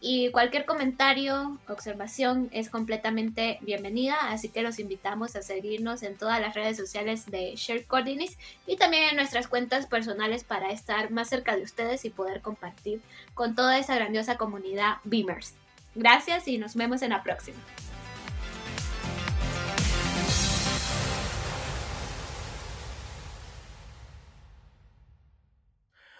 Y 0.00 0.30
cualquier 0.30 0.66
comentario, 0.66 1.58
observación 1.68 2.48
es 2.52 2.70
completamente 2.70 3.58
bienvenida, 3.62 4.14
así 4.30 4.48
que 4.48 4.62
los 4.62 4.78
invitamos 4.78 5.34
a 5.34 5.42
seguirnos 5.42 6.04
en 6.04 6.16
todas 6.16 6.40
las 6.40 6.54
redes 6.54 6.76
sociales 6.76 7.26
de 7.26 7.54
Share 7.56 7.84
Coordinates 7.86 8.38
y 8.68 8.76
también 8.76 9.10
en 9.10 9.16
nuestras 9.16 9.48
cuentas 9.48 9.86
personales 9.86 10.44
para 10.44 10.70
estar 10.70 11.10
más 11.10 11.28
cerca 11.28 11.56
de 11.56 11.62
ustedes 11.62 12.04
y 12.04 12.10
poder 12.10 12.40
compartir 12.40 13.02
con 13.34 13.56
toda 13.56 13.78
esa 13.78 13.96
grandiosa 13.96 14.38
comunidad 14.38 14.98
Beamers. 15.02 15.54
Gracias 15.96 16.46
y 16.46 16.56
nos 16.56 16.76
vemos 16.76 17.02
en 17.02 17.10
la 17.10 17.24
próxima. 17.24 17.58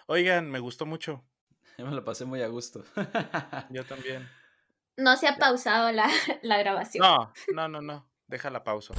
Oigan, 0.07 0.49
me 0.49 0.59
gustó 0.59 0.85
mucho. 0.85 1.23
Yo 1.77 1.85
me 1.87 1.91
lo 1.91 2.03
pasé 2.03 2.25
muy 2.25 2.41
a 2.41 2.47
gusto. 2.47 2.83
Yo 3.69 3.85
también. 3.85 4.27
No 4.97 5.15
se 5.17 5.27
ha 5.27 5.37
pausado 5.37 5.91
la, 5.91 6.09
la 6.41 6.57
grabación. 6.57 7.05
No, 7.05 7.33
no, 7.53 7.67
no, 7.67 7.81
no. 7.81 8.07
Deja 8.27 8.49
la 8.49 8.63
pausa. 8.63 8.93